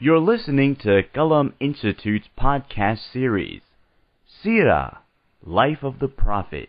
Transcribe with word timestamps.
You're 0.00 0.20
listening 0.20 0.76
to 0.82 1.02
Qalam 1.12 1.54
Institute's 1.58 2.28
podcast 2.38 3.00
series, 3.12 3.62
Sira, 4.40 5.00
Life 5.44 5.82
of 5.82 5.98
the 5.98 6.06
Prophet, 6.06 6.68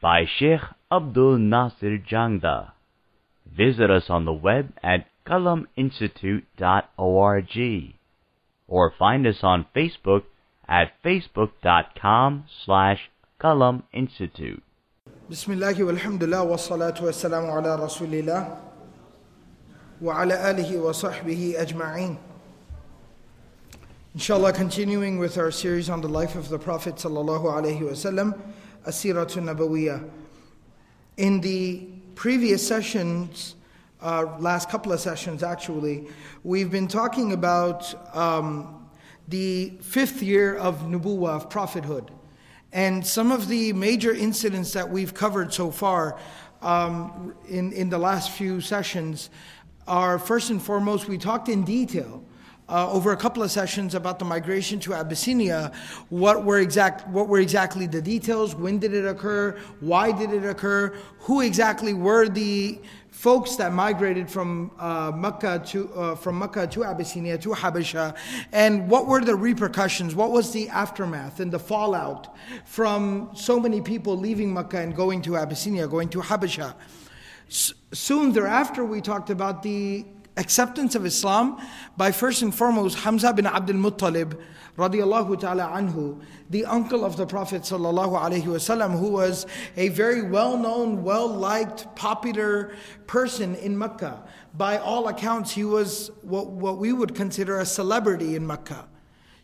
by 0.00 0.24
Sheikh 0.24 0.62
Abdul 0.90 1.36
Nasir 1.36 1.98
Jangda. 1.98 2.72
Visit 3.44 3.90
us 3.90 4.08
on 4.08 4.24
the 4.24 4.32
web 4.32 4.72
at 4.82 5.04
qalaminstitute.org 5.26 7.94
or 8.68 8.94
find 8.98 9.26
us 9.26 9.40
on 9.42 9.66
Facebook 9.76 10.22
at 10.66 10.92
facebook.com 11.04 12.44
slash 12.64 13.10
Qalam 13.38 13.82
Institute. 13.92 14.62
Bismillah 15.28 15.74
walhamdulillah 15.74 16.48
wa 16.48 16.56
salatu 16.56 17.02
wa 17.02 17.12
salamu 17.12 17.52
ala 17.52 17.76
rasulillah 17.76 18.48
wa 20.00 20.22
ala 20.22 20.36
alihi 20.36 20.80
wa 20.80 20.92
sahbihi 20.92 21.58
ajma'in. 21.60 22.25
Inshallah, 24.16 24.54
continuing 24.54 25.18
with 25.18 25.36
our 25.36 25.50
series 25.50 25.90
on 25.90 26.00
the 26.00 26.08
life 26.08 26.36
of 26.36 26.48
the 26.48 26.58
Prophet 26.58 26.94
sallallahu 26.94 27.44
alaihi 27.52 27.82
wasallam, 27.82 28.40
Asiratun 28.86 29.44
Nabawiyah. 29.54 30.08
In 31.18 31.42
the 31.42 31.86
previous 32.14 32.66
sessions, 32.66 33.56
uh, 34.00 34.24
last 34.38 34.70
couple 34.70 34.90
of 34.90 35.00
sessions 35.00 35.42
actually, 35.42 36.08
we've 36.44 36.70
been 36.70 36.88
talking 36.88 37.34
about 37.34 38.16
um, 38.16 38.88
the 39.28 39.74
fifth 39.82 40.22
year 40.22 40.56
of 40.56 40.78
Nubuwah, 40.84 41.36
of 41.36 41.50
prophethood. 41.50 42.10
And 42.72 43.06
some 43.06 43.30
of 43.30 43.48
the 43.48 43.74
major 43.74 44.14
incidents 44.14 44.72
that 44.72 44.88
we've 44.88 45.12
covered 45.12 45.52
so 45.52 45.70
far 45.70 46.18
um, 46.62 47.34
in, 47.50 47.70
in 47.74 47.90
the 47.90 47.98
last 47.98 48.30
few 48.30 48.62
sessions 48.62 49.28
are 49.86 50.18
first 50.18 50.48
and 50.48 50.62
foremost, 50.62 51.06
we 51.06 51.18
talked 51.18 51.50
in 51.50 51.64
detail 51.64 52.24
uh, 52.68 52.90
over 52.90 53.12
a 53.12 53.16
couple 53.16 53.42
of 53.42 53.50
sessions 53.50 53.94
about 53.94 54.18
the 54.18 54.24
migration 54.24 54.80
to 54.80 54.94
Abyssinia. 54.94 55.72
What 56.08 56.44
were 56.44 56.58
exact? 56.58 57.06
What 57.08 57.28
were 57.28 57.40
exactly 57.40 57.86
the 57.86 58.02
details? 58.02 58.54
When 58.54 58.78
did 58.78 58.94
it 58.94 59.06
occur? 59.06 59.56
Why 59.80 60.12
did 60.12 60.32
it 60.32 60.44
occur? 60.44 60.94
Who 61.20 61.40
exactly 61.40 61.92
were 61.92 62.28
the 62.28 62.80
folks 63.10 63.56
that 63.56 63.72
migrated 63.72 64.30
from 64.30 64.70
uh, 64.78 65.10
Mecca 65.14 65.62
to 65.66 65.92
uh, 65.94 66.14
from 66.16 66.38
Mecca 66.38 66.66
to 66.66 66.84
Abyssinia 66.84 67.38
to 67.38 67.50
Habasha, 67.50 68.16
and 68.52 68.88
what 68.90 69.06
were 69.06 69.22
the 69.22 69.34
repercussions? 69.34 70.14
What 70.14 70.32
was 70.32 70.52
the 70.52 70.68
aftermath 70.68 71.40
and 71.40 71.50
the 71.50 71.58
fallout 71.58 72.36
from 72.64 73.30
so 73.34 73.58
many 73.60 73.80
people 73.80 74.16
leaving 74.16 74.52
Mecca 74.52 74.78
and 74.78 74.94
going 74.94 75.22
to 75.22 75.36
Abyssinia, 75.36 75.86
going 75.86 76.08
to 76.10 76.20
Habasha? 76.20 76.74
S- 77.48 77.72
soon 77.92 78.32
thereafter, 78.32 78.84
we 78.84 79.00
talked 79.00 79.30
about 79.30 79.62
the 79.62 80.04
acceptance 80.36 80.94
of 80.94 81.06
Islam 81.06 81.60
by 81.96 82.12
first 82.12 82.42
and 82.42 82.54
foremost 82.54 82.98
Hamza 82.98 83.32
bin 83.32 83.46
Abdul 83.46 83.76
Muttalib 83.76 84.38
radiallahu 84.76 85.40
ta'ala 85.40 85.68
anhu, 85.74 86.20
the 86.50 86.64
uncle 86.66 87.04
of 87.04 87.16
the 87.16 87.26
Prophet 87.26 87.62
sallallahu 87.62 88.20
alaihi 88.20 88.44
wasallam, 88.44 88.98
who 88.98 89.08
was 89.08 89.46
a 89.76 89.88
very 89.88 90.22
well-known, 90.22 91.02
well-liked, 91.02 91.94
popular 91.96 92.74
person 93.06 93.54
in 93.56 93.76
Mecca. 93.76 94.22
By 94.54 94.78
all 94.78 95.08
accounts, 95.08 95.52
he 95.52 95.64
was 95.64 96.10
what, 96.22 96.48
what 96.48 96.78
we 96.78 96.92
would 96.92 97.14
consider 97.14 97.58
a 97.60 97.66
celebrity 97.66 98.36
in 98.36 98.46
Mecca. 98.46 98.86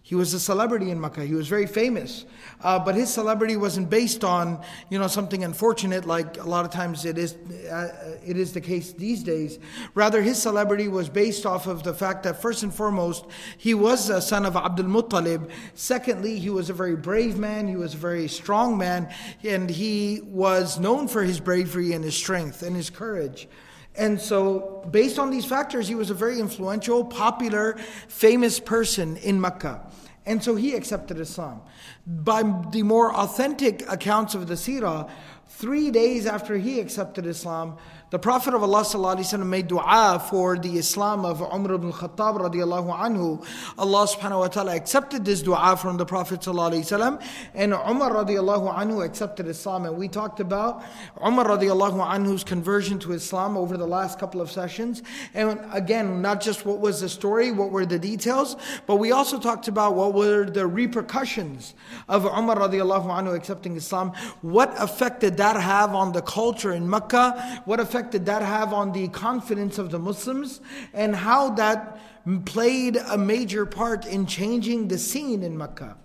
He 0.04 0.16
was 0.16 0.34
a 0.34 0.40
celebrity 0.40 0.90
in 0.90 1.00
Mecca. 1.00 1.24
He 1.24 1.34
was 1.34 1.46
very 1.46 1.66
famous. 1.66 2.24
Uh, 2.60 2.76
but 2.78 2.96
his 2.96 3.08
celebrity 3.08 3.56
wasn't 3.56 3.88
based 3.88 4.24
on, 4.24 4.60
you 4.90 4.98
know, 4.98 5.06
something 5.06 5.44
unfortunate 5.44 6.06
like 6.06 6.38
a 6.38 6.48
lot 6.48 6.64
of 6.64 6.72
times 6.72 7.04
it 7.04 7.16
is, 7.16 7.34
uh, 7.70 8.18
it 8.26 8.36
is 8.36 8.52
the 8.52 8.60
case 8.60 8.92
these 8.92 9.22
days. 9.22 9.60
Rather, 9.94 10.20
his 10.20 10.42
celebrity 10.42 10.88
was 10.88 11.08
based 11.08 11.46
off 11.46 11.68
of 11.68 11.84
the 11.84 11.94
fact 11.94 12.24
that 12.24 12.42
first 12.42 12.64
and 12.64 12.74
foremost, 12.74 13.26
he 13.56 13.74
was 13.74 14.10
a 14.10 14.20
son 14.20 14.44
of 14.44 14.56
Abdul 14.56 14.86
Muttalib. 14.86 15.48
Secondly, 15.74 16.40
he 16.40 16.50
was 16.50 16.68
a 16.68 16.74
very 16.74 16.96
brave 16.96 17.38
man. 17.38 17.68
He 17.68 17.76
was 17.76 17.94
a 17.94 17.98
very 17.98 18.26
strong 18.26 18.76
man. 18.76 19.08
And 19.44 19.70
he 19.70 20.20
was 20.24 20.80
known 20.80 21.06
for 21.06 21.22
his 21.22 21.38
bravery 21.38 21.92
and 21.92 22.04
his 22.04 22.16
strength 22.16 22.62
and 22.62 22.74
his 22.74 22.90
courage. 22.90 23.46
And 23.94 24.20
so, 24.20 24.86
based 24.90 25.18
on 25.18 25.30
these 25.30 25.44
factors, 25.44 25.86
he 25.86 25.94
was 25.94 26.10
a 26.10 26.14
very 26.14 26.40
influential, 26.40 27.04
popular, 27.04 27.76
famous 28.08 28.58
person 28.58 29.16
in 29.18 29.40
Mecca. 29.40 29.86
And 30.24 30.42
so 30.42 30.54
he 30.54 30.74
accepted 30.74 31.18
Islam. 31.18 31.62
By 32.06 32.42
the 32.70 32.82
more 32.84 33.14
authentic 33.14 33.90
accounts 33.90 34.34
of 34.34 34.46
the 34.46 34.54
seerah, 34.54 35.10
three 35.48 35.90
days 35.90 36.26
after 36.26 36.56
he 36.56 36.80
accepted 36.80 37.26
Islam, 37.26 37.76
the 38.12 38.18
Prophet 38.18 38.52
of 38.52 38.62
Allah 38.62 38.82
ﷺ 38.82 39.46
made 39.46 39.68
dua 39.68 40.22
for 40.28 40.58
the 40.58 40.76
Islam 40.76 41.24
of 41.24 41.40
Umar 41.40 41.72
ibn 41.76 41.90
Khattab 41.90 42.40
radiallahu 42.40 42.94
anhu. 42.94 43.42
Allah 43.78 44.06
subhanahu 44.06 44.40
wa 44.40 44.48
ta'ala 44.48 44.76
accepted 44.76 45.24
this 45.24 45.40
dua 45.40 45.78
from 45.78 45.96
the 45.96 46.04
Prophet 46.04 46.40
ﷺ 46.40 47.22
and 47.54 47.72
Umar 47.72 48.10
radiallahu 48.10 48.76
anhu 48.76 49.02
accepted 49.02 49.48
Islam. 49.48 49.86
And 49.86 49.96
we 49.96 50.08
talked 50.08 50.40
about 50.40 50.84
Umar 51.26 51.46
radiallahu 51.46 52.06
anhu's 52.06 52.44
conversion 52.44 52.98
to 52.98 53.12
Islam 53.12 53.56
over 53.56 53.78
the 53.78 53.86
last 53.86 54.18
couple 54.18 54.42
of 54.42 54.50
sessions. 54.50 55.02
And 55.32 55.58
again, 55.72 56.20
not 56.20 56.42
just 56.42 56.66
what 56.66 56.80
was 56.80 57.00
the 57.00 57.08
story, 57.08 57.50
what 57.50 57.70
were 57.70 57.86
the 57.86 57.98
details, 57.98 58.56
but 58.86 58.96
we 58.96 59.12
also 59.12 59.40
talked 59.40 59.68
about 59.68 59.94
what 59.94 60.12
were 60.12 60.44
the 60.44 60.66
repercussions 60.66 61.72
of 62.10 62.26
Umar 62.26 62.56
radiallahu 62.56 63.06
anhu 63.06 63.34
accepting 63.34 63.74
Islam. 63.74 64.12
What 64.42 64.74
effect 64.76 65.20
did 65.20 65.38
that 65.38 65.58
have 65.58 65.94
on 65.94 66.12
the 66.12 66.20
culture 66.20 66.72
in 66.72 66.90
Mecca? 66.90 67.62
What 67.64 67.80
effect 67.80 68.01
effect 68.02 68.12
did 68.12 68.26
that 68.26 68.42
have 68.42 68.72
on 68.72 68.92
the 68.92 69.08
confidence 69.08 69.78
of 69.78 69.90
the 69.90 69.98
Muslims 69.98 70.60
and 70.92 71.14
how 71.14 71.50
that 71.50 72.00
played 72.44 72.96
a 72.96 73.16
major 73.16 73.66
part 73.66 74.06
in 74.06 74.26
changing 74.26 74.88
the 74.88 74.98
scene 74.98 75.42
in 75.42 75.56
Mecca. 75.56 75.96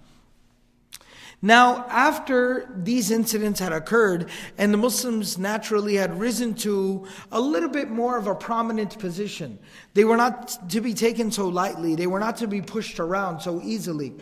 Now, 1.40 1.86
after 1.90 2.68
these 2.76 3.12
incidents 3.12 3.60
had 3.60 3.72
occurred, 3.72 4.30
and 4.58 4.74
the 4.74 4.78
Muslims 4.78 5.38
naturally 5.38 5.96
had 5.96 6.20
risen 6.20 6.56
to 6.66 7.06
a 7.32 7.40
little 7.40 7.70
bit 7.70 7.90
more 7.90 8.18
of 8.18 8.26
a 8.26 8.34
prominent 8.34 8.98
position, 8.98 9.60
they 9.94 10.04
were 10.04 10.18
not 10.18 10.70
to 10.70 10.82
be 10.82 10.96
taken 10.96 11.32
so 11.32 11.48
lightly, 11.48 11.94
they 11.96 12.08
were 12.08 12.20
not 12.20 12.38
to 12.38 12.48
be 12.48 12.62
pushed 12.62 13.00
around 13.00 13.42
so 13.42 13.62
easily. 13.64 14.14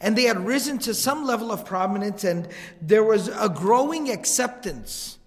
And 0.00 0.14
they 0.14 0.24
had 0.24 0.44
risen 0.44 0.78
to 0.80 0.92
some 0.92 1.24
level 1.24 1.50
of 1.50 1.64
prominence, 1.64 2.24
and 2.24 2.48
there 2.82 3.02
was 3.02 3.28
a 3.28 3.48
growing 3.48 4.10
acceptance 4.10 5.17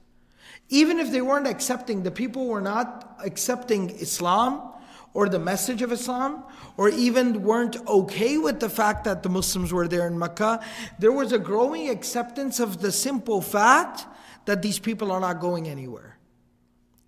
even 0.72 1.00
if 1.00 1.12
they 1.12 1.22
weren't 1.22 1.48
accepting, 1.48 2.02
the 2.02 2.12
people 2.12 2.48
were 2.48 2.62
not 2.62 3.18
accepting 3.24 3.90
Islam 3.92 4.72
or 5.14 5.28
the 5.28 5.40
message 5.40 5.82
of 5.82 5.92
Islam, 5.92 6.42
or 6.78 6.88
even 6.88 7.44
weren't 7.44 7.76
okay 7.86 8.38
with 8.38 8.62
the 8.62 8.70
fact 8.70 9.04
that 9.04 9.24
the 9.24 9.30
Muslims 9.30 9.74
were 9.74 9.86
there 9.86 10.08
in 10.08 10.18
Mecca, 10.18 10.64
there 11.00 11.12
was 11.12 11.34
a 11.34 11.38
growing 11.38 11.90
acceptance 11.90 12.62
of 12.62 12.82
the 12.82 12.94
simple 12.94 13.42
fact 13.42 14.06
that 14.46 14.62
these 14.62 14.80
people 14.80 15.12
are 15.12 15.20
not 15.20 15.42
going 15.42 15.68
anywhere. 15.68 16.11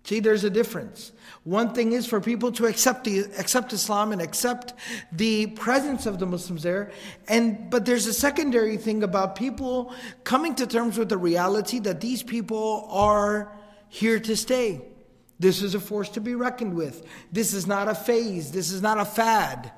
See, 0.04 0.20
there's 0.20 0.44
a 0.44 0.50
difference. 0.50 1.12
One 1.44 1.72
thing 1.72 1.92
is 1.92 2.06
for 2.06 2.20
people 2.20 2.52
to 2.52 2.66
accept 2.66 3.04
the, 3.04 3.20
accept 3.38 3.72
Islam 3.72 4.12
and 4.12 4.20
accept 4.20 4.74
the 5.10 5.46
presence 5.46 6.04
of 6.04 6.18
the 6.18 6.26
Muslims 6.26 6.62
there, 6.62 6.90
and 7.26 7.70
but 7.70 7.86
there's 7.86 8.06
a 8.06 8.12
secondary 8.12 8.76
thing 8.76 9.02
about 9.02 9.34
people 9.34 9.94
coming 10.22 10.54
to 10.56 10.66
terms 10.66 10.98
with 10.98 11.08
the 11.08 11.16
reality 11.16 11.78
that 11.80 12.02
these 12.02 12.22
people 12.22 12.86
are 12.90 13.50
here 13.88 14.20
to 14.20 14.36
stay. 14.36 14.82
This 15.40 15.62
is 15.62 15.74
a 15.74 15.80
force 15.80 16.10
to 16.10 16.20
be 16.20 16.34
reckoned 16.34 16.74
with. 16.74 17.06
This 17.32 17.54
is 17.54 17.66
not 17.66 17.88
a 17.88 17.94
phase. 17.94 18.52
This 18.52 18.70
is 18.70 18.82
not 18.82 18.98
a 18.98 19.06
fad. 19.06 19.72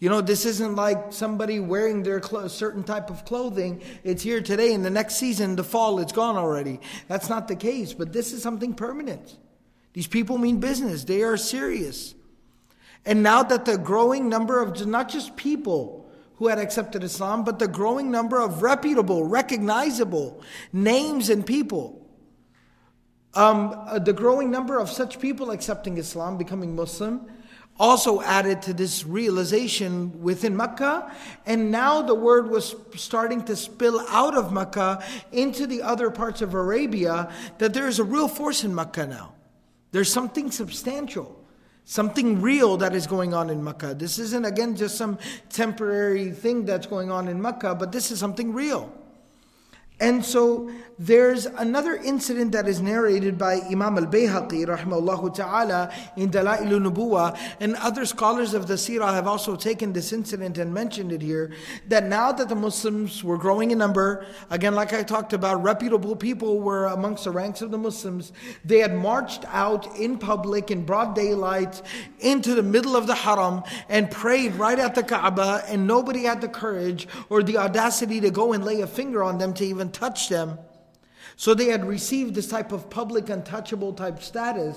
You 0.00 0.08
know, 0.08 0.22
this 0.22 0.46
isn't 0.46 0.76
like 0.76 1.12
somebody 1.12 1.60
wearing 1.60 2.04
their 2.04 2.22
certain 2.22 2.84
type 2.84 3.10
of 3.10 3.26
clothing. 3.26 3.82
It's 4.02 4.22
here 4.22 4.40
today, 4.40 4.72
and 4.72 4.82
the 4.82 4.90
next 4.90 5.16
season, 5.16 5.56
the 5.56 5.64
fall, 5.64 5.98
it's 5.98 6.12
gone 6.12 6.36
already. 6.36 6.80
That's 7.06 7.28
not 7.28 7.48
the 7.48 7.56
case, 7.56 7.92
but 7.92 8.14
this 8.14 8.32
is 8.32 8.42
something 8.42 8.72
permanent. 8.72 9.36
These 9.98 10.06
people 10.06 10.38
mean 10.38 10.60
business, 10.60 11.02
they 11.02 11.22
are 11.22 11.36
serious. 11.36 12.14
And 13.04 13.20
now 13.20 13.42
that 13.42 13.64
the 13.64 13.76
growing 13.76 14.28
number 14.28 14.62
of 14.62 14.86
not 14.86 15.08
just 15.08 15.34
people 15.34 16.08
who 16.36 16.46
had 16.46 16.60
accepted 16.60 17.02
Islam, 17.02 17.42
but 17.42 17.58
the 17.58 17.66
growing 17.66 18.08
number 18.08 18.40
of 18.40 18.62
reputable, 18.62 19.24
recognizable 19.24 20.40
names 20.72 21.30
and 21.30 21.44
people, 21.44 22.06
um, 23.34 23.74
uh, 23.88 23.98
the 23.98 24.12
growing 24.12 24.52
number 24.52 24.78
of 24.78 24.88
such 24.88 25.18
people 25.18 25.50
accepting 25.50 25.98
Islam, 25.98 26.38
becoming 26.38 26.76
Muslim, 26.76 27.28
also 27.76 28.22
added 28.22 28.62
to 28.62 28.72
this 28.72 29.04
realization 29.04 30.22
within 30.22 30.56
Mecca. 30.56 31.12
And 31.44 31.72
now 31.72 32.02
the 32.02 32.14
word 32.14 32.50
was 32.50 32.76
starting 32.94 33.42
to 33.46 33.56
spill 33.56 33.98
out 34.10 34.36
of 34.36 34.52
Mecca 34.52 35.04
into 35.32 35.66
the 35.66 35.82
other 35.82 36.08
parts 36.08 36.40
of 36.40 36.54
Arabia 36.54 37.32
that 37.58 37.74
there 37.74 37.88
is 37.88 37.98
a 37.98 38.04
real 38.04 38.28
force 38.28 38.62
in 38.62 38.72
Mecca 38.72 39.04
now. 39.04 39.34
There's 39.90 40.12
something 40.12 40.50
substantial, 40.50 41.44
something 41.84 42.40
real 42.40 42.76
that 42.78 42.94
is 42.94 43.06
going 43.06 43.34
on 43.34 43.50
in 43.50 43.62
Makkah. 43.64 43.94
This 43.94 44.18
isn't, 44.18 44.44
again, 44.44 44.76
just 44.76 44.96
some 44.96 45.18
temporary 45.48 46.30
thing 46.30 46.64
that's 46.64 46.86
going 46.86 47.10
on 47.10 47.28
in 47.28 47.40
Makkah, 47.40 47.74
but 47.74 47.92
this 47.92 48.10
is 48.10 48.18
something 48.18 48.52
real. 48.52 48.92
And 50.00 50.24
so 50.24 50.70
there's 50.98 51.46
another 51.46 51.94
incident 51.94 52.50
that 52.52 52.66
is 52.66 52.80
narrated 52.80 53.38
by 53.38 53.60
Imam 53.70 53.98
al-Bayhaqi 53.98 54.66
rahimahullah 54.66 55.32
ta'ala 55.32 55.92
in 56.16 56.28
Dala'il 56.28 56.80
Nubuwa 56.82 57.38
and 57.60 57.76
other 57.76 58.04
scholars 58.04 58.52
of 58.52 58.66
the 58.66 58.74
Sirah 58.74 59.14
have 59.14 59.28
also 59.28 59.54
taken 59.54 59.92
this 59.92 60.12
incident 60.12 60.58
and 60.58 60.74
mentioned 60.74 61.12
it 61.12 61.22
here 61.22 61.52
that 61.86 62.04
now 62.04 62.32
that 62.32 62.48
the 62.48 62.56
Muslims 62.56 63.22
were 63.22 63.38
growing 63.38 63.70
in 63.70 63.78
number 63.78 64.26
again 64.50 64.74
like 64.74 64.92
I 64.92 65.04
talked 65.04 65.32
about 65.32 65.62
reputable 65.62 66.16
people 66.16 66.58
were 66.58 66.86
amongst 66.86 67.24
the 67.24 67.30
ranks 67.30 67.62
of 67.62 67.70
the 67.70 67.78
Muslims. 67.78 68.32
They 68.64 68.78
had 68.78 68.96
marched 68.96 69.44
out 69.46 69.96
in 69.96 70.18
public 70.18 70.72
in 70.72 70.84
broad 70.84 71.14
daylight 71.14 71.80
into 72.18 72.56
the 72.56 72.62
middle 72.64 72.96
of 72.96 73.06
the 73.06 73.14
haram 73.14 73.62
and 73.88 74.10
prayed 74.10 74.56
right 74.56 74.80
at 74.80 74.96
the 74.96 75.04
Kaaba 75.04 75.62
and 75.68 75.86
nobody 75.86 76.24
had 76.24 76.40
the 76.40 76.48
courage 76.48 77.06
or 77.28 77.44
the 77.44 77.56
audacity 77.56 78.20
to 78.20 78.32
go 78.32 78.52
and 78.52 78.64
lay 78.64 78.80
a 78.80 78.86
finger 78.88 79.22
on 79.22 79.38
them 79.38 79.54
to 79.54 79.64
even 79.64 79.87
touch 79.88 80.28
them 80.28 80.58
so 81.36 81.54
they 81.54 81.66
had 81.66 81.84
received 81.84 82.34
this 82.34 82.48
type 82.48 82.72
of 82.72 82.90
public 82.90 83.28
untouchable 83.28 83.92
type 83.92 84.20
status, 84.20 84.76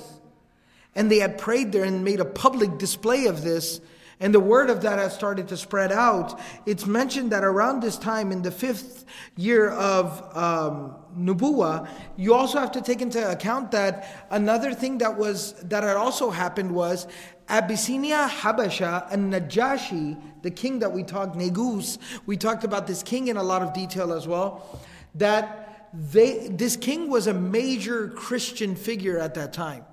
and 0.93 1.09
they 1.09 1.17
had 1.17 1.39
prayed 1.39 1.71
there 1.71 1.83
and 1.83 2.03
made 2.03 2.19
a 2.19 2.25
public 2.25 2.77
display 2.77 3.25
of 3.25 3.41
this. 3.41 3.81
And 4.19 4.31
the 4.31 4.39
word 4.39 4.69
of 4.69 4.83
that 4.83 4.99
has 4.99 5.15
started 5.15 5.47
to 5.47 5.57
spread 5.57 5.91
out. 5.91 6.39
It's 6.67 6.85
mentioned 6.85 7.31
that 7.31 7.43
around 7.43 7.81
this 7.81 7.97
time, 7.97 8.31
in 8.31 8.43
the 8.43 8.51
fifth 8.51 9.05
year 9.35 9.71
of 9.71 10.21
um, 10.37 10.95
Nubuwa, 11.17 11.89
you 12.15 12.35
also 12.35 12.59
have 12.59 12.71
to 12.73 12.81
take 12.81 13.01
into 13.01 13.27
account 13.27 13.71
that 13.71 14.27
another 14.29 14.75
thing 14.75 14.99
that 14.99 15.17
was 15.17 15.53
that 15.63 15.81
had 15.81 15.97
also 15.97 16.29
happened 16.29 16.75
was 16.75 17.07
Abyssinia, 17.49 18.29
Habasha, 18.29 19.11
and 19.11 19.33
Najashi, 19.33 20.21
the 20.43 20.51
king 20.51 20.77
that 20.77 20.91
we 20.91 21.01
talked, 21.01 21.35
Negus, 21.35 21.97
we 22.27 22.37
talked 22.37 22.63
about 22.63 22.85
this 22.85 23.01
king 23.01 23.29
in 23.29 23.37
a 23.37 23.43
lot 23.43 23.63
of 23.63 23.73
detail 23.73 24.13
as 24.13 24.27
well, 24.27 24.79
that 25.15 25.89
they, 25.93 26.47
this 26.47 26.75
king 26.75 27.09
was 27.09 27.27
a 27.27 27.33
major 27.33 28.07
Christian 28.09 28.75
figure 28.75 29.19
at 29.19 29.33
that 29.35 29.53
time. 29.53 29.85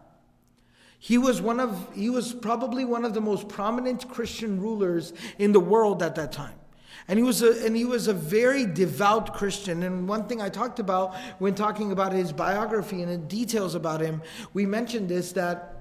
He 1.00 1.16
was 1.16 1.40
one 1.40 1.60
of 1.60 1.94
he 1.94 2.10
was 2.10 2.34
probably 2.34 2.84
one 2.84 3.04
of 3.04 3.14
the 3.14 3.20
most 3.20 3.48
prominent 3.48 4.08
Christian 4.08 4.60
rulers 4.60 5.12
in 5.38 5.52
the 5.52 5.60
world 5.60 6.02
at 6.02 6.16
that 6.16 6.32
time. 6.32 6.54
And 7.06 7.18
he 7.18 7.22
was 7.22 7.40
a, 7.42 7.64
and 7.64 7.74
he 7.74 7.84
was 7.84 8.08
a 8.08 8.12
very 8.12 8.66
devout 8.66 9.32
Christian. 9.34 9.82
And 9.82 10.08
one 10.08 10.26
thing 10.26 10.42
I 10.42 10.48
talked 10.48 10.78
about 10.78 11.14
when 11.38 11.54
talking 11.54 11.92
about 11.92 12.12
his 12.12 12.32
biography 12.32 13.02
and 13.02 13.10
the 13.10 13.16
details 13.16 13.74
about 13.74 14.00
him, 14.00 14.22
we 14.52 14.66
mentioned 14.66 15.08
this 15.08 15.32
that 15.32 15.76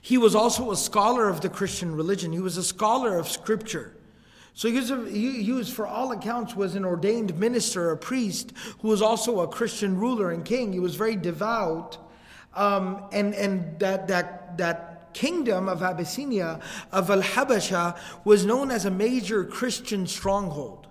he 0.00 0.18
was 0.18 0.34
also 0.34 0.70
a 0.70 0.76
scholar 0.76 1.28
of 1.28 1.40
the 1.40 1.48
Christian 1.48 1.94
religion. 1.94 2.32
He 2.32 2.40
was 2.40 2.56
a 2.56 2.62
scholar 2.62 3.18
of 3.18 3.28
scripture. 3.28 3.96
So 4.54 4.68
he 4.68 5.52
was, 5.52 5.70
for 5.70 5.86
all 5.86 6.12
accounts, 6.12 6.54
was 6.54 6.74
an 6.74 6.84
ordained 6.84 7.38
minister, 7.38 7.90
a 7.90 7.96
priest, 7.96 8.52
who 8.80 8.88
was 8.88 9.00
also 9.00 9.40
a 9.40 9.48
Christian 9.48 9.96
ruler 9.98 10.30
and 10.30 10.44
king. 10.44 10.72
He 10.72 10.80
was 10.80 10.96
very 10.96 11.16
devout, 11.16 11.96
um, 12.54 13.04
and 13.12 13.34
and 13.34 13.78
that 13.78 14.08
that 14.08 14.58
that 14.58 15.12
kingdom 15.14 15.68
of 15.68 15.82
Abyssinia 15.82 16.60
of 16.92 17.10
Al 17.10 17.22
Habasha 17.22 17.96
was 18.24 18.44
known 18.44 18.70
as 18.70 18.84
a 18.84 18.90
major 18.90 19.44
Christian 19.44 20.06
stronghold. 20.06 20.86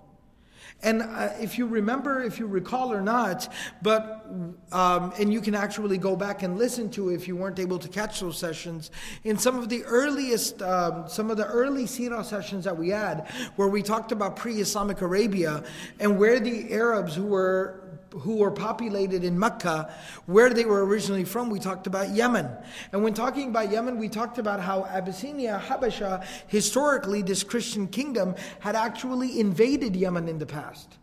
And 0.81 1.01
uh, 1.01 1.33
if 1.39 1.57
you 1.57 1.65
remember, 1.65 2.23
if 2.23 2.39
you 2.39 2.47
recall 2.47 2.93
or 2.93 3.01
not, 3.01 3.51
but, 3.81 4.25
um, 4.71 5.13
and 5.19 5.33
you 5.33 5.41
can 5.41 5.53
actually 5.53 5.97
go 5.97 6.15
back 6.15 6.41
and 6.41 6.57
listen 6.57 6.89
to 6.91 7.09
if 7.09 7.27
you 7.27 7.35
weren't 7.35 7.59
able 7.59 7.79
to 7.79 7.89
catch 7.89 8.21
those 8.21 8.37
sessions, 8.37 8.89
in 9.25 9.37
some 9.37 9.59
of 9.59 9.67
the 9.67 9.83
earliest, 9.83 10.61
um, 10.61 11.09
some 11.09 11.29
of 11.29 11.37
the 11.37 11.45
early 11.47 11.83
Sirah 11.83 12.23
sessions 12.23 12.63
that 12.63 12.77
we 12.77 12.89
had, 12.89 13.27
where 13.57 13.67
we 13.67 13.81
talked 13.81 14.13
about 14.13 14.37
pre 14.37 14.55
Islamic 14.55 15.01
Arabia 15.01 15.63
and 15.99 16.17
where 16.17 16.39
the 16.39 16.71
Arabs 16.71 17.13
who 17.13 17.25
were 17.25 17.88
who 18.11 18.37
were 18.37 18.51
populated 18.51 19.23
in 19.23 19.37
Mecca, 19.37 19.93
where 20.25 20.49
they 20.51 20.65
were 20.65 20.85
originally 20.85 21.23
from, 21.23 21.49
we 21.49 21.59
talked 21.59 21.87
about 21.87 22.09
Yemen. 22.09 22.49
And 22.91 23.03
when 23.03 23.13
talking 23.13 23.49
about 23.49 23.71
Yemen, 23.71 23.97
we 23.97 24.09
talked 24.09 24.37
about 24.37 24.59
how 24.59 24.85
Abyssinia, 24.85 25.61
Habasha, 25.65 26.25
historically, 26.47 27.21
this 27.21 27.43
Christian 27.43 27.87
kingdom, 27.87 28.35
had 28.59 28.75
actually 28.75 29.39
invaded 29.39 29.95
Yemen 29.95 30.27
in 30.27 30.39
the 30.39 30.45
past. 30.45 30.97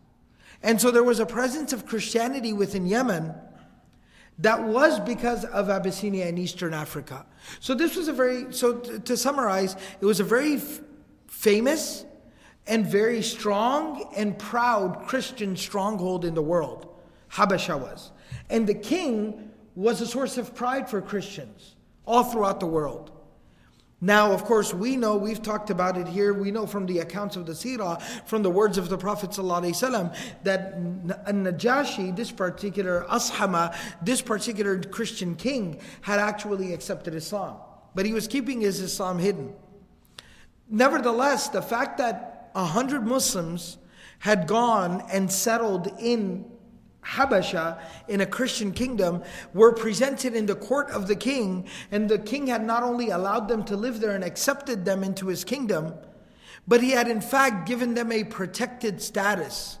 And 0.63 0.81
so 0.81 0.91
there 0.91 1.03
was 1.03 1.19
a 1.19 1.25
presence 1.25 1.73
of 1.73 1.85
Christianity 1.85 2.53
within 2.53 2.87
Yemen 2.87 3.33
that 4.39 4.63
was 4.63 4.99
because 4.99 5.45
of 5.45 5.69
Abyssinia 5.69 6.27
in 6.27 6.37
Eastern 6.37 6.73
Africa. 6.73 7.25
So 7.59 7.73
this 7.73 7.95
was 7.95 8.07
a 8.07 8.13
very, 8.13 8.53
so 8.53 8.77
to, 8.77 8.99
to 8.99 9.17
summarize, 9.17 9.75
it 9.99 10.05
was 10.05 10.19
a 10.19 10.23
very 10.23 10.55
f- 10.55 10.81
famous 11.27 12.05
and 12.67 12.85
very 12.85 13.23
strong 13.23 14.13
and 14.15 14.37
proud 14.37 15.07
Christian 15.07 15.55
stronghold 15.55 16.23
in 16.23 16.35
the 16.35 16.41
world. 16.41 16.96
Habasha 17.31 17.79
was. 17.79 18.11
And 18.49 18.67
the 18.67 18.73
king 18.73 19.51
was 19.75 20.01
a 20.01 20.07
source 20.07 20.37
of 20.37 20.55
pride 20.55 20.89
for 20.89 21.01
Christians 21.01 21.75
all 22.05 22.23
throughout 22.23 22.59
the 22.59 22.65
world. 22.65 23.11
Now, 23.99 24.31
of 24.31 24.43
course, 24.43 24.75
we 24.75 24.95
know, 24.95 25.17
we've 25.17 25.41
talked 25.41 25.71
about 25.71 25.97
it 25.97 26.07
here, 26.07 26.31
we 26.31 26.51
know 26.51 26.67
from 26.67 26.85
the 26.85 26.99
accounts 26.99 27.35
of 27.35 27.47
the 27.47 27.53
Sirah, 27.53 27.99
from 28.27 28.43
the 28.43 28.49
words 28.49 28.77
of 28.77 28.89
the 28.89 28.97
Prophet 28.97 29.31
ﷺ, 29.31 30.15
that 30.43 30.79
Najashi, 30.79 32.15
this 32.15 32.31
particular 32.31 33.05
Ashama, 33.09 33.75
this 34.03 34.21
particular 34.21 34.79
Christian 34.83 35.33
king, 35.35 35.79
had 36.01 36.19
actually 36.19 36.73
accepted 36.73 37.15
Islam. 37.15 37.57
But 37.95 38.05
he 38.05 38.13
was 38.13 38.27
keeping 38.27 38.61
his 38.61 38.81
Islam 38.81 39.17
hidden. 39.17 39.55
Nevertheless, 40.69 41.47
the 41.49 41.63
fact 41.63 41.97
that 41.97 42.51
a 42.53 42.65
hundred 42.65 43.03
Muslims 43.03 43.77
had 44.19 44.47
gone 44.47 45.03
and 45.11 45.31
settled 45.31 45.91
in 45.99 46.45
Habasha 47.07 47.79
in 48.07 48.21
a 48.21 48.25
Christian 48.25 48.71
kingdom 48.71 49.23
were 49.53 49.73
presented 49.73 50.35
in 50.35 50.45
the 50.45 50.55
court 50.55 50.89
of 50.91 51.07
the 51.07 51.15
king, 51.15 51.67
and 51.91 52.09
the 52.09 52.19
king 52.19 52.47
had 52.47 52.65
not 52.65 52.83
only 52.83 53.09
allowed 53.09 53.47
them 53.47 53.63
to 53.65 53.77
live 53.77 53.99
there 53.99 54.11
and 54.11 54.23
accepted 54.23 54.85
them 54.85 55.03
into 55.03 55.27
his 55.27 55.43
kingdom, 55.43 55.93
but 56.67 56.81
he 56.81 56.91
had 56.91 57.07
in 57.07 57.21
fact 57.21 57.67
given 57.67 57.93
them 57.93 58.11
a 58.11 58.23
protected 58.23 59.01
status, 59.01 59.77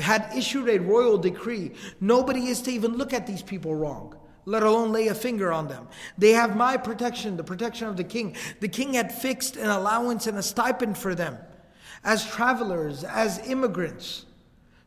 had 0.00 0.28
issued 0.36 0.68
a 0.68 0.78
royal 0.78 1.16
decree. 1.16 1.72
Nobody 2.00 2.48
is 2.48 2.60
to 2.62 2.70
even 2.70 2.96
look 2.96 3.12
at 3.12 3.26
these 3.26 3.42
people 3.42 3.74
wrong. 3.74 4.14
Let 4.44 4.62
alone 4.62 4.92
lay 4.92 5.08
a 5.08 5.14
finger 5.14 5.52
on 5.52 5.68
them. 5.68 5.88
They 6.16 6.32
have 6.32 6.56
my 6.56 6.78
protection, 6.78 7.36
the 7.36 7.44
protection 7.44 7.86
of 7.86 7.96
the 7.98 8.04
king. 8.04 8.34
The 8.60 8.68
king 8.68 8.94
had 8.94 9.12
fixed 9.12 9.56
an 9.56 9.68
allowance 9.68 10.26
and 10.26 10.38
a 10.38 10.42
stipend 10.42 10.96
for 10.96 11.14
them 11.14 11.36
as 12.02 12.26
travelers, 12.26 13.04
as 13.04 13.46
immigrants 13.46 14.24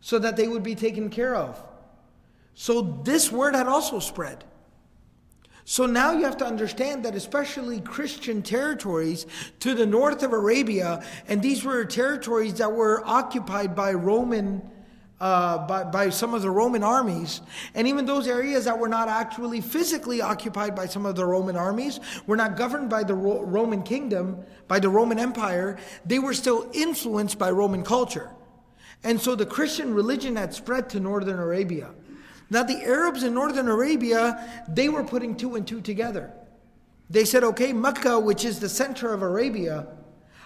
so 0.01 0.19
that 0.19 0.35
they 0.35 0.47
would 0.47 0.63
be 0.63 0.75
taken 0.75 1.09
care 1.09 1.35
of. 1.35 1.63
So 2.53 3.01
this 3.03 3.31
word 3.31 3.55
had 3.55 3.67
also 3.67 3.99
spread. 3.99 4.43
So 5.63 5.85
now 5.85 6.11
you 6.11 6.25
have 6.25 6.37
to 6.37 6.45
understand 6.45 7.05
that, 7.05 7.15
especially 7.15 7.79
Christian 7.79 8.41
territories 8.41 9.25
to 9.59 9.73
the 9.73 9.85
north 9.85 10.23
of 10.23 10.33
Arabia, 10.33 11.03
and 11.27 11.41
these 11.41 11.63
were 11.63 11.85
territories 11.85 12.55
that 12.55 12.73
were 12.73 13.01
occupied 13.05 13.75
by 13.75 13.93
Roman. 13.93 14.69
Uh, 15.19 15.67
by, 15.67 15.83
by 15.83 16.09
some 16.09 16.33
of 16.33 16.41
the 16.41 16.49
Roman 16.49 16.81
armies, 16.81 17.41
and 17.75 17.87
even 17.87 18.07
those 18.07 18.27
areas 18.27 18.65
that 18.65 18.79
were 18.79 18.87
not 18.89 19.07
actually 19.07 19.61
physically 19.61 20.19
occupied 20.19 20.75
by 20.75 20.87
some 20.87 21.05
of 21.05 21.15
the 21.15 21.23
Roman 21.23 21.55
armies, 21.55 21.99
were 22.25 22.35
not 22.35 22.57
governed 22.57 22.89
by 22.89 23.03
the 23.03 23.13
Ro- 23.13 23.43
Roman 23.43 23.83
kingdom, 23.83 24.43
by 24.67 24.79
the 24.79 24.89
Roman 24.89 25.19
Empire, 25.19 25.77
they 26.03 26.17
were 26.17 26.33
still 26.33 26.67
influenced 26.73 27.37
by 27.37 27.51
Roman 27.51 27.83
culture. 27.83 28.31
And 29.03 29.19
so 29.19 29.35
the 29.35 29.45
Christian 29.45 29.93
religion 29.93 30.35
had 30.35 30.53
spread 30.53 30.89
to 30.91 30.99
northern 30.99 31.39
Arabia. 31.39 31.89
Now, 32.49 32.63
the 32.63 32.83
Arabs 32.83 33.23
in 33.23 33.33
northern 33.33 33.67
Arabia, 33.67 34.65
they 34.67 34.89
were 34.89 35.03
putting 35.03 35.35
two 35.35 35.55
and 35.55 35.65
two 35.65 35.81
together. 35.81 36.33
They 37.09 37.25
said, 37.25 37.43
okay, 37.43 37.73
Mecca, 37.73 38.19
which 38.19 38.45
is 38.45 38.59
the 38.59 38.69
center 38.69 39.13
of 39.13 39.21
Arabia, 39.21 39.87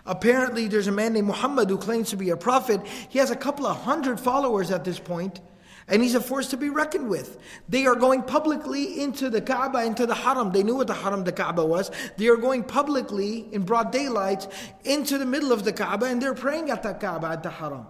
apparently 0.06 0.68
there's 0.68 0.88
a 0.88 0.92
man 0.92 1.14
named 1.14 1.28
Muhammad 1.28 1.70
who 1.70 1.78
claims 1.78 2.12
to 2.12 2.16
be 2.18 2.30
a 2.30 2.38
prophet. 2.38 2.82
He 3.10 3.20
has 3.20 3.32
a 3.32 3.36
couple 3.36 3.66
of 3.66 3.78
hundred 3.82 4.20
followers 4.20 4.72
at 4.72 4.84
this 4.84 5.00
point, 5.00 5.42
and 5.88 6.02
he's 6.02 6.16
a 6.16 6.22
force 6.22 6.48
to 6.50 6.58
be 6.58 6.70
reckoned 6.70 7.10
with. 7.10 7.40
They 7.70 7.86
are 7.88 7.96
going 7.96 8.24
publicly 8.24 9.02
into 9.02 9.30
the 9.30 9.42
Kaaba, 9.42 9.84
into 9.84 10.06
the 10.06 10.16
Haram. 10.16 10.52
They 10.52 10.64
knew 10.64 10.76
what 10.76 10.88
the 10.88 10.94
Haram, 10.94 11.24
the 11.24 11.32
Kaaba 11.32 11.66
was. 11.66 11.92
They 12.18 12.28
are 12.28 12.38
going 12.38 12.64
publicly 12.64 13.48
in 13.52 13.64
broad 13.64 13.92
daylight 13.92 14.48
into 14.84 15.18
the 15.18 15.26
middle 15.26 15.52
of 15.52 15.64
the 15.64 15.74
Kaaba, 15.74 16.06
and 16.06 16.22
they're 16.22 16.34
praying 16.36 16.70
at 16.70 16.84
the 16.84 16.94
Kaaba, 16.94 17.28
at 17.28 17.44
the 17.44 17.50
Haram. 17.50 17.88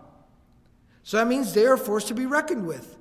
So 1.06 1.18
that 1.18 1.28
means 1.28 1.54
they 1.54 1.68
are 1.68 1.78
forced 1.78 2.08
to 2.08 2.16
be 2.16 2.26
reckoned 2.26 2.66
with. 2.66 2.98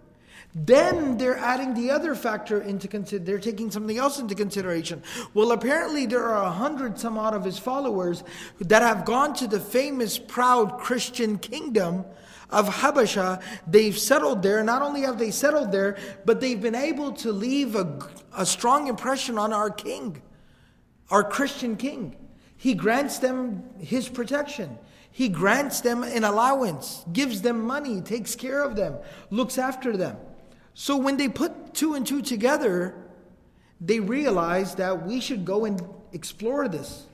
Then 0.54 1.16
they're 1.16 1.38
adding 1.38 1.73
the 1.73 1.90
other 1.90 2.14
factor 2.14 2.61
into 2.61 2.87
consider. 2.87 3.25
They're 3.25 3.38
taking 3.38 3.70
something 3.70 3.96
else 3.96 4.18
into 4.18 4.34
consideration. 4.34 5.02
Well, 5.32 5.52
apparently 5.52 6.04
there 6.04 6.23
are 6.23 6.44
a 6.44 6.50
hundred 6.50 6.99
some 6.99 7.16
odd 7.16 7.32
of 7.32 7.44
his 7.44 7.58
followers 7.58 8.23
that 8.61 8.82
have 8.82 9.06
gone 9.06 9.32
to 9.37 9.49
the 9.49 9.58
famous, 9.58 10.18
proud 10.18 10.78
Christian 10.78 11.38
kingdom 11.38 12.04
of 12.50 12.68
Habasha. 12.68 13.42
They've 13.66 13.99
settled 13.99 14.42
there. 14.42 14.62
Not 14.62 14.82
only 14.82 15.00
have 15.00 15.18
they 15.18 15.30
settled 15.30 15.73
there, 15.73 15.96
but 16.26 16.42
they've 16.42 16.61
been 16.61 16.75
able 16.75 17.12
to 17.14 17.32
leave 17.32 17.75
a, 17.75 17.99
a 18.37 18.44
strong 18.44 18.88
impression 18.88 19.38
on 19.38 19.54
our 19.54 19.70
king, 19.70 20.20
our 21.11 21.25
Christian 21.25 21.75
king. 21.75 22.16
He 22.58 22.75
grants 22.75 23.18
them 23.18 23.64
His 23.78 24.11
protection. 24.11 24.78
He 25.14 25.28
grants 25.28 25.80
them 25.80 26.02
an 26.02 26.25
allowance, 26.25 27.04
gives 27.12 27.40
them 27.40 27.61
money, 27.61 28.00
takes 28.00 28.35
care 28.35 28.64
of 28.64 28.75
them, 28.75 28.97
looks 29.30 29.59
after 29.59 29.97
them. 29.97 30.16
So 30.75 30.97
when 30.97 31.16
they 31.18 31.28
put 31.28 31.73
two 31.73 31.94
and 31.94 32.04
two 32.04 32.21
together, 32.21 32.97
they 33.80 34.00
realize 34.00 34.75
that 34.75 35.06
we 35.06 35.21
should 35.21 35.44
go 35.44 35.66
and 35.66 35.80
explore 36.11 36.66
this. 36.66 37.06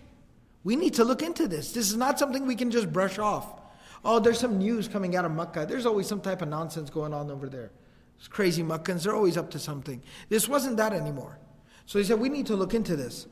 We 0.65 0.77
need 0.77 0.95
to 0.95 1.05
look 1.05 1.21
into 1.21 1.47
this. 1.47 1.73
This 1.73 1.91
is 1.91 1.97
not 1.99 2.19
something 2.19 2.47
we 2.47 2.57
can 2.57 2.71
just 2.71 2.91
brush 2.91 3.19
off. 3.19 3.61
Oh, 4.03 4.19
there's 4.19 4.41
some 4.41 4.57
news 4.57 4.89
coming 4.89 5.15
out 5.15 5.27
of 5.27 5.33
Makkah. 5.33 5.67
There's 5.67 5.85
always 5.85 6.07
some 6.07 6.23
type 6.23 6.41
of 6.41 6.49
nonsense 6.49 6.89
going 6.89 7.13
on 7.13 7.31
over 7.31 7.51
there. 7.51 7.71
It's 8.17 8.29
crazy 8.29 8.63
Makkans, 8.63 9.03
they're 9.03 9.15
always 9.15 9.37
up 9.37 9.51
to 9.51 9.59
something. 9.59 10.03
This 10.31 10.49
wasn't 10.49 10.79
that 10.79 10.95
anymore. 10.95 11.39
So 11.85 11.99
he 11.99 12.05
said, 12.07 12.19
we 12.19 12.31
need 12.31 12.47
to 12.47 12.57
look 12.57 12.73
into 12.73 12.97
this. 12.97 13.27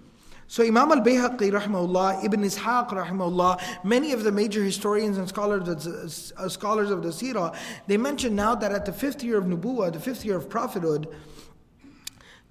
So 0.51 0.65
Imam 0.65 0.91
al-Bayhaqi 0.91 1.53
rahimahullah, 1.53 2.25
Ibn 2.25 2.41
Ishaq 2.41 2.89
rahimahullah, 2.89 3.85
many 3.85 4.13
of 4.13 4.25
the 4.25 4.33
major 4.33 4.65
historians 4.65 5.19
and 5.19 5.29
scholars 5.29 5.69
of, 5.69 5.85
the, 5.85 6.33
uh, 6.39 6.49
scholars 6.49 6.91
of 6.91 7.03
the 7.03 7.11
Sirah, 7.11 7.55
they 7.87 7.99
mention 7.99 8.35
now 8.35 8.55
that 8.55 8.73
at 8.73 8.87
the 8.87 8.93
fifth 8.93 9.23
year 9.23 9.37
of 9.37 9.45
Nubuwa, 9.45 9.93
the 9.93 10.01
fifth 10.01 10.25
year 10.25 10.37
of 10.37 10.49
prophethood, 10.49 11.07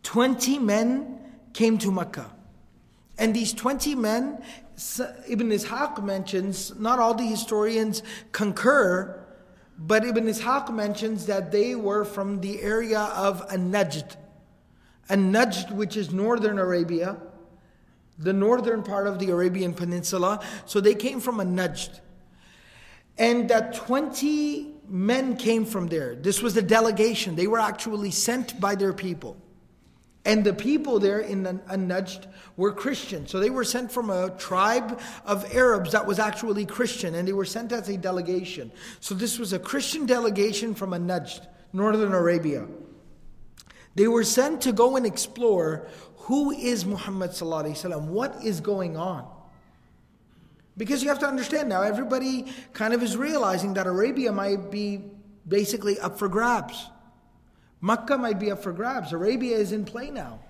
20 0.03 0.59
men 0.59 1.19
came 1.53 1.79
to 1.79 1.91
Mecca. 1.91 2.31
And 3.17 3.35
these 3.35 3.51
20 3.51 3.95
men, 3.95 4.43
Ibn 5.27 5.49
Ishaq 5.49 6.03
mentions, 6.03 6.79
not 6.79 6.99
all 6.99 7.15
the 7.15 7.25
historians 7.25 8.03
concur, 8.31 9.25
but 9.79 10.05
Ibn 10.05 10.23
Ishaq 10.27 10.71
mentions 10.71 11.25
that 11.25 11.51
they 11.51 11.73
were 11.73 12.05
from 12.05 12.41
the 12.41 12.61
area 12.61 12.99
of 12.99 13.43
An-Najd. 13.49 14.17
An-Najd, 15.09 15.71
which 15.71 15.97
is 15.97 16.13
northern 16.13 16.59
Arabia, 16.59 17.17
the 18.17 18.33
northern 18.33 18.83
part 18.83 19.07
of 19.07 19.19
the 19.19 19.29
Arabian 19.29 19.74
Peninsula. 19.74 20.43
So 20.65 20.81
they 20.81 20.95
came 20.95 21.19
from 21.19 21.39
An-Najd. 21.39 22.00
And 23.17 23.50
that 23.50 23.74
20 23.74 24.74
men 24.88 25.38
came 25.38 25.65
from 25.65 25.88
there. 25.88 26.15
This 26.15 26.41
was 26.41 26.55
a 26.55 26.62
delegation. 26.62 27.36
They 27.36 27.47
were 27.47 27.59
actually 27.59 28.12
sent 28.12 28.59
by 28.59 28.75
their 28.75 28.93
people. 28.93 29.38
And 30.24 30.43
the 30.43 30.53
people 30.53 31.00
there 31.00 31.19
in 31.19 31.45
An-Najd 31.45 32.27
were 32.57 32.74
Christian. 32.74 33.27
So 33.27 33.39
they 33.39 33.50
were 33.50 33.63
sent 33.63 33.91
from 33.91 34.09
a 34.09 34.29
tribe 34.31 35.00
of 35.25 35.55
Arabs 35.55 35.93
that 35.93 36.05
was 36.05 36.19
actually 36.19 36.65
Christian, 36.65 37.15
and 37.15 37.27
they 37.27 37.33
were 37.33 37.45
sent 37.45 37.71
as 37.71 37.88
a 37.88 37.97
delegation. 37.97 38.71
So 39.00 39.15
this 39.15 39.39
was 39.39 39.53
a 39.53 39.59
Christian 39.59 40.05
delegation 40.05 40.75
from 40.75 40.91
An-Najd, 40.93 41.47
northern 41.71 42.13
Arabia. 42.13 42.67
They 43.95 44.07
were 44.07 44.25
sent 44.25 44.62
to 44.62 44.74
go 44.74 44.95
and 44.95 45.05
explore 45.05 45.88
who 46.27 46.51
is 46.51 46.86
Muhammad 46.86 47.31
what 48.10 48.43
is 48.43 48.60
going 48.60 48.98
on. 48.98 49.25
Because 50.75 51.01
you 51.01 51.07
have 51.07 51.19
to 51.19 51.25
understand 51.25 51.69
now, 51.69 51.84
everybody 51.84 52.48
kind 52.74 52.93
of 52.93 53.01
is 53.01 53.15
realizing 53.15 53.74
that 53.75 53.88
Arabia 53.88 54.34
might 54.34 54.69
be 54.69 55.03
basically 55.48 55.98
up 56.01 56.19
for 56.19 56.27
grabs. 56.27 56.89
Makkah 57.79 58.17
might 58.17 58.39
be 58.39 58.51
up 58.51 58.62
for 58.62 58.74
grabs. 58.74 59.13
Arabia 59.13 59.55
is 59.55 59.72
in 59.72 59.86
play 59.86 60.12
now. 60.12 60.41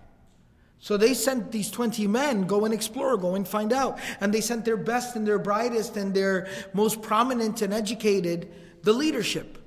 So 0.79 0.97
they 0.97 1.13
sent 1.13 1.51
these 1.51 1.69
20 1.69 2.07
men, 2.07 2.47
go 2.47 2.65
and 2.65 2.73
explore, 2.73 3.15
go 3.15 3.35
and 3.35 3.47
find 3.47 3.71
out. 3.71 3.99
And 4.19 4.33
they 4.33 4.41
sent 4.41 4.65
their 4.65 4.77
best 4.77 5.15
and 5.15 5.27
their 5.27 5.37
brightest 5.37 5.95
and 5.95 6.11
their 6.11 6.47
most 6.73 7.03
prominent 7.03 7.61
and 7.61 7.71
educated, 7.71 8.51
the 8.81 8.93
leadership. 8.93 9.59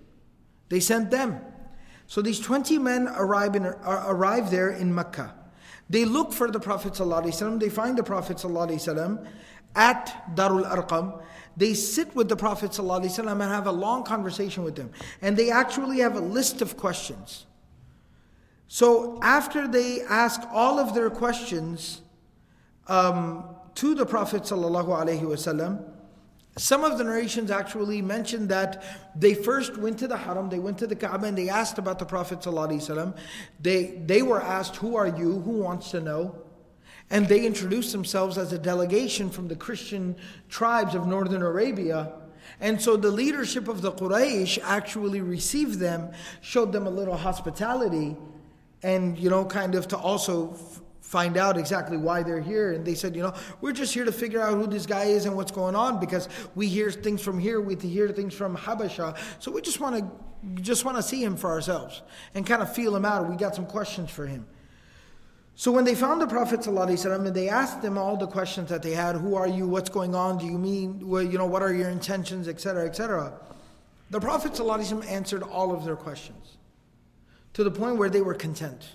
They 0.71 0.81
sent 0.81 1.13
them. 1.13 1.41
So 2.09 2.21
these 2.21 2.41
20 2.41 2.81
men 2.81 3.07
arrive, 3.07 3.55
in, 3.55 3.65
uh, 3.65 4.05
arrive 4.09 4.51
there 4.51 4.71
in 4.71 4.93
Mecca. 4.93 5.37
They 5.90 6.06
look 6.06 6.34
for 6.34 6.50
the 6.50 6.60
Prophet 6.60 6.94
ﷺ. 6.94 7.60
They 7.60 7.70
find 7.70 7.98
the 7.98 8.04
Prophet 8.04 8.38
ﷺ 8.38 9.26
at 9.76 10.36
Darul 10.36 10.70
Arqam. 10.70 11.22
They 11.58 11.74
sit 11.74 12.14
with 12.16 12.28
the 12.28 12.36
Prophet 12.36 12.72
ﷺ 12.72 13.32
and 13.32 13.42
have 13.42 13.68
a 13.68 13.72
long 13.72 14.04
conversation 14.04 14.64
with 14.64 14.78
him. 14.78 14.92
And 15.22 15.38
they 15.38 15.52
actually 15.52 16.00
have 16.00 16.16
a 16.16 16.22
list 16.22 16.62
of 16.62 16.78
questions. 16.78 17.46
So 18.68 19.20
after 19.22 19.68
they 19.68 20.02
ask 20.02 20.42
all 20.52 20.80
of 20.80 20.96
their 20.96 21.10
questions 21.10 22.02
um, 22.88 23.44
to 23.76 23.96
the 23.96 24.06
Prophet 24.06 24.44
ﷺ, 24.44 25.84
some 26.57 26.85
of 26.85 26.99
the 26.99 27.05
narrations 27.05 27.51
actually 27.51 28.03
mention 28.03 28.49
that 28.49 28.83
they 29.15 29.35
first 29.35 29.77
went 29.77 29.99
to 29.99 30.09
the 30.09 30.17
Haram, 30.17 30.49
they 30.49 30.59
went 30.59 30.79
to 30.79 30.87
the 30.87 30.97
Kaaba, 30.97 31.27
and 31.27 31.39
they 31.39 31.49
asked 31.49 31.79
about 31.79 31.99
the 31.99 32.05
Prophet. 32.05 32.45
They, 33.61 33.85
they 34.07 34.23
were 34.23 34.43
asked, 34.43 34.77
Who 34.77 34.97
are 34.97 35.07
you? 35.07 35.41
Who 35.41 35.53
wants 35.53 35.91
to 35.93 36.01
know? 36.01 36.35
And 37.09 37.29
they 37.29 37.47
introduced 37.47 37.93
themselves 37.93 38.39
as 38.39 38.53
a 38.53 38.59
delegation 38.59 39.31
from 39.31 39.49
the 39.49 39.57
Christian 39.57 40.17
tribes 40.49 40.95
of 40.95 41.07
northern 41.07 41.43
Arabia. 41.43 42.13
And 42.61 42.81
so 42.81 42.97
the 42.97 43.11
leadership 43.11 43.69
of 43.69 43.81
the 43.83 43.93
Quraysh 43.93 44.59
actually 44.63 45.21
received 45.21 45.79
them, 45.79 46.13
showed 46.41 46.73
them 46.73 46.87
a 46.87 46.91
little 46.91 47.17
hospitality, 47.17 48.17
and 48.83 49.19
you 49.19 49.31
know 49.31 49.45
kind 49.45 49.75
of 49.75 49.89
to 49.89 49.97
also 49.97 50.57
find 51.11 51.37
out 51.37 51.59
exactly 51.59 51.97
why 51.97 52.23
they're 52.23 52.41
here 52.41 52.71
and 52.71 52.87
they 52.87 52.95
said 52.95 53.17
you 53.17 53.23
know 53.23 53.35
we're 53.61 53.73
just 53.73 53.93
here 53.93 54.05
to 54.05 54.13
figure 54.13 54.41
out 54.41 54.55
who 54.55 54.65
this 54.69 54.87
guy 54.87 55.07
is 55.07 55.27
and 55.27 55.35
what's 55.35 55.51
going 55.51 55.75
on 55.75 55.99
because 55.99 56.29
we 56.55 56.69
hear 56.69 56.89
things 56.89 57.21
from 57.21 57.37
here 57.37 57.61
we 57.61 57.75
hear 57.75 58.09
things 58.11 58.33
from 58.33 58.57
habasha 58.57 59.19
so 59.41 59.51
we 59.51 59.61
just 59.61 59.81
want 59.81 59.97
to 59.99 60.63
just 60.63 60.85
want 60.85 60.97
to 60.97 61.03
see 61.03 61.21
him 61.21 61.37
for 61.37 61.51
ourselves 61.51 62.03
and 62.37 62.47
kind 62.47 62.63
of 62.63 62.73
feel 62.73 62.95
him 62.95 63.05
out 63.05 63.29
we 63.29 63.35
got 63.35 63.57
some 63.57 63.67
questions 63.67 64.09
for 64.09 64.25
him 64.25 64.47
so 65.57 65.73
when 65.73 65.85
they 65.85 65.95
found 65.95 66.23
the 66.23 66.27
Prophet 66.27 66.61
ﷺ 66.61 67.27
and 67.27 67.37
they 67.37 67.51
asked 67.51 67.85
him 67.85 67.99
all 67.99 68.17
the 68.17 68.27
questions 68.27 68.71
that 68.71 68.83
they 68.83 68.93
had, 68.93 69.15
who 69.15 69.35
are 69.35 69.47
you, 69.47 69.69
what's 69.69 69.91
going 69.91 70.15
on, 70.15 70.39
do 70.39 70.47
you 70.47 70.57
mean, 70.57 71.07
well, 71.07 71.23
you 71.23 71.37
know, 71.37 71.45
what 71.45 71.63
are 71.63 71.75
your 71.75 71.91
intentions, 71.91 72.49
etc., 72.49 72.87
etc., 72.87 73.35
the 74.09 74.19
Prophet 74.19 74.53
ﷺ 74.53 75.07
answered 75.07 75.43
all 75.43 75.75
of 75.75 75.85
their 75.85 75.97
questions 75.97 76.57
to 77.53 77.63
the 77.63 77.71
point 77.71 77.97
where 77.97 78.09
they 78.09 78.23
were 78.23 78.33
content. 78.33 78.89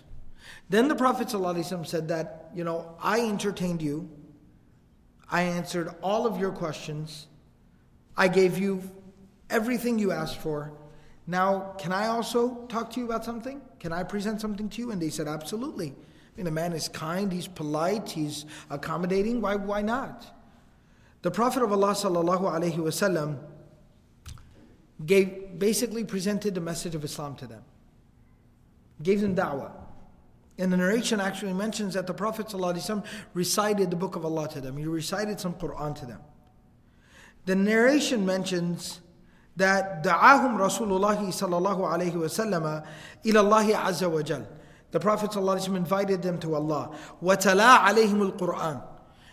Then 0.70 0.88
the 0.88 0.96
Prophet 0.96 1.28
ﷺ 1.28 1.86
said 1.86 2.08
that, 2.08 2.50
you 2.56 2.64
know, 2.64 2.96
I 3.02 3.22
entertained 3.22 3.82
you, 3.82 4.10
I 5.30 5.44
answered 5.44 5.90
all 6.02 6.26
of 6.26 6.40
your 6.40 6.52
questions, 6.52 7.28
I 8.18 8.28
gave 8.28 8.58
you 8.58 8.82
everything 9.50 10.00
you 10.00 10.12
asked 10.12 10.38
for. 10.38 10.72
Now, 11.28 11.74
can 11.78 11.92
I 11.92 12.08
also 12.08 12.66
talk 12.68 12.92
to 12.92 13.00
you 13.00 13.06
about 13.06 13.26
something? 13.26 13.62
Can 13.80 13.92
I 13.92 14.04
present 14.04 14.42
something 14.42 14.70
to 14.70 14.82
you? 14.82 14.92
And 14.92 15.02
they 15.02 15.10
said, 15.10 15.28
Absolutely. 15.28 15.88
I 15.88 16.38
mean, 16.38 16.46
the 16.46 16.52
man 16.52 16.74
is 16.74 16.88
kind, 16.88 17.32
he's 17.32 17.48
polite, 17.48 18.10
he's 18.10 18.46
accommodating. 18.70 19.42
Why, 19.42 19.56
why 19.56 19.82
not? 19.82 20.26
The 21.22 21.32
Prophet 21.32 21.64
of 21.64 21.72
Allah 21.72 21.94
sallallahu 21.94 23.40
gave 25.06 25.58
basically 25.58 26.04
presented 26.04 26.54
the 26.54 26.62
message 26.62 26.94
of 26.94 27.04
Islam 27.04 27.36
to 27.38 27.48
them 27.48 27.64
gave 29.02 29.22
them 29.22 29.36
da'wah. 29.36 29.72
And 30.61 30.71
the 30.71 30.77
narration 30.77 31.21
actually 31.21 31.55
mentions 31.55 31.95
that 31.95 32.07
the 32.07 32.13
Prophet 32.13 32.49
ﷺ 32.49 33.03
recited 33.33 33.91
the 33.91 33.97
book 33.97 34.15
of 34.15 34.27
Allah 34.27 34.47
to 34.51 34.61
them. 34.61 34.77
He 34.77 34.85
recited 34.85 35.41
some 35.41 35.55
Quran 35.55 35.95
to 36.01 36.07
them. 36.07 36.21
The 37.47 37.57
narration 37.57 38.27
mentions 38.27 39.01
that 39.57 40.05
da'ahum 40.05 40.59
Rasulullah 40.59 41.17
sallallahu 41.17 41.81
alayhi 41.81 42.15
wa 42.15 42.27
sallam 42.27 42.87
ila 43.25 43.41
Allah 43.41 43.65
azza 43.89 44.11
wa 44.11 44.21
jal. 44.21 44.47
The 44.91 45.01
Prophet 45.01 45.31
ﷺ 45.31 45.77
invited 45.77 46.21
them 46.21 46.39
to 46.41 46.55
Allah. 46.55 46.95
وَتَلَا 47.23 47.79
عَلَيْهِمُ 47.79 48.33
الْقُرْآنِ 48.33 48.83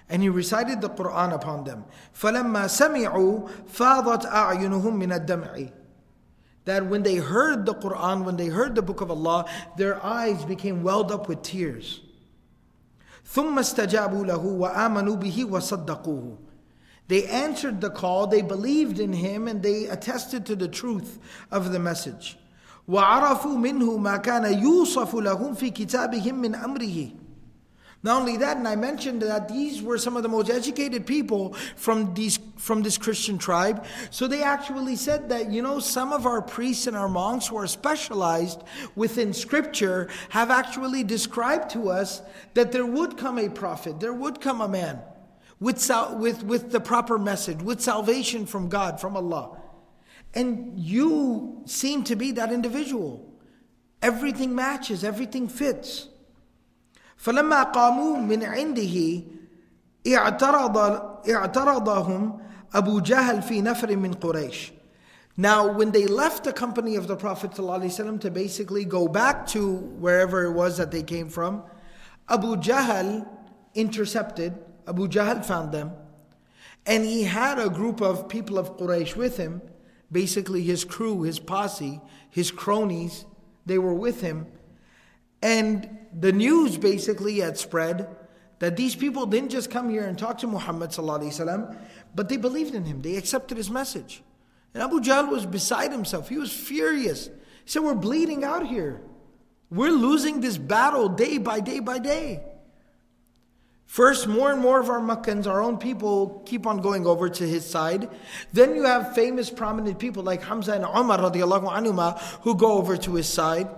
And 0.07 0.21
he 0.21 0.29
recited 0.29 0.79
the 0.79 0.89
Quran 0.89 1.33
upon 1.33 1.65
them. 1.65 1.83
فَلَمَّا 2.13 2.67
سَمِعُوا 2.67 3.49
فَاضَتْ 3.69 4.31
أَعْيُنُهُم 4.31 4.93
مِّنَ 4.93 5.25
الدَّمْعِ 5.25 5.71
that 6.65 6.85
when 6.85 7.03
they 7.03 7.15
heard 7.15 7.65
the 7.65 7.73
Quran, 7.73 8.25
when 8.25 8.35
they 8.35 8.47
heard 8.47 8.75
the 8.75 8.81
book 8.81 9.01
of 9.01 9.09
Allah, 9.09 9.45
their 9.77 10.03
eyes 10.03 10.43
became 10.45 10.83
welled 10.83 11.11
up 11.11 11.27
with 11.29 11.41
tears. 11.41 12.01
ثم 13.25 13.59
استجابوا 13.59 14.25
له 14.25 14.37
وآمنوا 14.37 15.15
به 15.15 15.45
وصدقوه. 15.45 16.37
They 17.07 17.25
answered 17.25 17.79
the 17.79 17.89
call, 17.89 18.27
they 18.27 18.41
believed 18.41 18.99
in 18.99 19.13
him, 19.13 19.47
and 19.47 19.63
they 19.63 19.85
attested 19.85 20.45
to 20.45 20.55
the 20.55 20.67
truth 20.67 21.19
of 21.51 21.71
the 21.71 21.79
message. 21.79 22.37
وعرفوا 22.87 23.57
منه 23.57 23.97
ما 23.97 24.17
كان 24.17 24.43
يوصف 24.61 25.15
لهم 25.15 25.55
في 25.55 25.71
كتابهم 25.71 26.35
من 26.35 26.55
أمره. 26.55 27.11
not 28.04 28.20
only 28.20 28.36
that, 28.38 28.56
and 28.56 28.66
I 28.66 28.74
mentioned 28.74 29.22
that 29.22 29.48
these 29.48 29.80
were 29.80 29.96
some 29.96 30.16
of 30.16 30.24
the 30.24 30.28
most 30.28 30.50
educated 30.50 31.06
people 31.06 31.54
from 31.76 32.12
these 32.14 32.40
from 32.56 32.82
this 32.82 32.98
Christian 32.98 33.38
tribe. 33.38 33.84
So 34.10 34.26
they 34.26 34.42
actually 34.42 34.96
said 34.96 35.28
that, 35.28 35.50
you 35.50 35.62
know, 35.62 35.78
some 35.78 36.12
of 36.12 36.26
our 36.26 36.42
priests 36.42 36.86
and 36.86 36.96
our 36.96 37.08
monks 37.08 37.46
who 37.46 37.56
are 37.56 37.66
specialized 37.66 38.62
within 38.96 39.32
scripture 39.32 40.08
have 40.30 40.50
actually 40.50 41.04
described 41.04 41.70
to 41.70 41.90
us 41.90 42.22
that 42.54 42.72
there 42.72 42.86
would 42.86 43.16
come 43.16 43.38
a 43.38 43.48
prophet, 43.48 44.00
there 44.00 44.12
would 44.12 44.40
come 44.40 44.60
a 44.60 44.68
man 44.68 45.00
with, 45.60 45.88
with, 46.18 46.42
with 46.42 46.72
the 46.72 46.80
proper 46.80 47.18
message, 47.18 47.62
with 47.62 47.80
salvation 47.80 48.46
from 48.46 48.68
God, 48.68 49.00
from 49.00 49.16
Allah. 49.16 49.58
And 50.34 50.78
you 50.78 51.62
seem 51.66 52.02
to 52.04 52.16
be 52.16 52.32
that 52.32 52.52
individual. 52.52 53.28
Everything 54.00 54.54
matches, 54.54 55.04
everything 55.04 55.48
fits. 55.48 56.08
فلما 57.21 57.63
قاموا 57.63 58.17
من 58.17 58.43
عنده 58.43 59.23
اعترض 60.07 60.77
اعترضهم 61.29 62.39
أبو 62.73 62.99
جهل 62.99 63.41
في 63.41 63.61
نفر 63.61 63.95
من 63.95 64.13
قريش. 64.13 64.71
Now, 65.39 65.71
when 65.71 65.91
they 65.91 66.07
left 66.07 66.43
the 66.45 66.53
company 66.53 66.95
of 66.95 67.07
the 67.07 67.15
Prophet 67.15 67.51
ﷺ 67.51 68.21
to 68.21 68.31
basically 68.31 68.85
go 68.85 69.07
back 69.07 69.45
to 69.47 69.75
wherever 69.99 70.45
it 70.45 70.51
was 70.51 70.77
that 70.77 70.89
they 70.89 71.03
came 71.03 71.29
from, 71.29 71.63
Abu 72.27 72.55
Jahl 72.55 73.27
intercepted, 73.75 74.57
Abu 74.87 75.07
Jahl 75.07 75.45
found 75.45 75.71
them, 75.71 75.91
and 76.87 77.05
he 77.05 77.23
had 77.23 77.59
a 77.59 77.69
group 77.69 78.01
of 78.01 78.27
people 78.27 78.57
of 78.57 78.77
Quraysh 78.77 79.15
with 79.15 79.37
him, 79.37 79.61
basically 80.11 80.63
his 80.63 80.83
crew, 80.83 81.21
his 81.21 81.37
posse, 81.37 82.01
his 82.31 82.49
cronies, 82.49 83.25
they 83.65 83.77
were 83.77 83.93
with 83.93 84.21
him. 84.21 84.47
And 85.43 85.87
the 86.18 86.32
news 86.32 86.76
basically 86.78 87.40
had 87.40 87.56
spread 87.58 88.16
that 88.58 88.76
these 88.76 88.94
people 88.94 89.26
didn't 89.26 89.50
just 89.50 89.70
come 89.70 89.88
here 89.88 90.04
and 90.04 90.18
talk 90.18 90.38
to 90.38 90.46
Muhammad 90.46 90.90
ﷺ, 90.90 91.76
but 92.14 92.28
they 92.28 92.36
believed 92.36 92.74
in 92.74 92.84
him, 92.84 93.02
they 93.02 93.16
accepted 93.16 93.56
his 93.56 93.70
message. 93.70 94.22
And 94.74 94.82
Abu 94.82 95.00
Jahl 95.00 95.28
was 95.28 95.46
beside 95.46 95.92
himself. 95.92 96.28
He 96.28 96.38
was 96.38 96.52
furious. 96.52 97.26
He 97.26 97.70
said, 97.70 97.82
We're 97.82 97.94
bleeding 97.94 98.44
out 98.44 98.66
here. 98.66 99.02
We're 99.70 99.90
losing 99.90 100.40
this 100.40 100.58
battle 100.58 101.08
day 101.08 101.38
by 101.38 101.60
day 101.60 101.80
by 101.80 101.98
day. 101.98 102.42
First, 103.86 104.26
more 104.26 104.50
and 104.50 104.60
more 104.60 104.80
of 104.80 104.88
our 104.88 105.00
Makkans, 105.00 105.46
our 105.46 105.62
own 105.62 105.76
people, 105.76 106.42
keep 106.46 106.66
on 106.66 106.80
going 106.80 107.06
over 107.06 107.28
to 107.28 107.46
his 107.46 107.68
side. 107.68 108.08
Then 108.52 108.74
you 108.74 108.84
have 108.84 109.14
famous, 109.14 109.50
prominent 109.50 109.98
people 109.98 110.22
like 110.22 110.42
Hamza 110.42 110.72
and 110.72 110.84
Umar 110.84 112.18
who 112.40 112.54
go 112.54 112.72
over 112.78 112.96
to 112.96 113.14
his 113.14 113.28
side. 113.28 113.68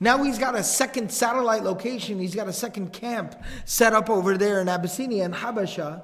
Now 0.00 0.24
he's 0.24 0.38
got 0.38 0.54
a 0.54 0.64
second 0.64 1.12
satellite 1.12 1.62
location. 1.62 2.18
He's 2.18 2.34
got 2.34 2.48
a 2.48 2.52
second 2.52 2.92
camp 2.92 3.40
set 3.66 3.92
up 3.92 4.08
over 4.08 4.38
there 4.38 4.60
in 4.60 4.68
Abyssinia 4.68 5.24
and 5.24 5.34
Habasha. 5.34 6.02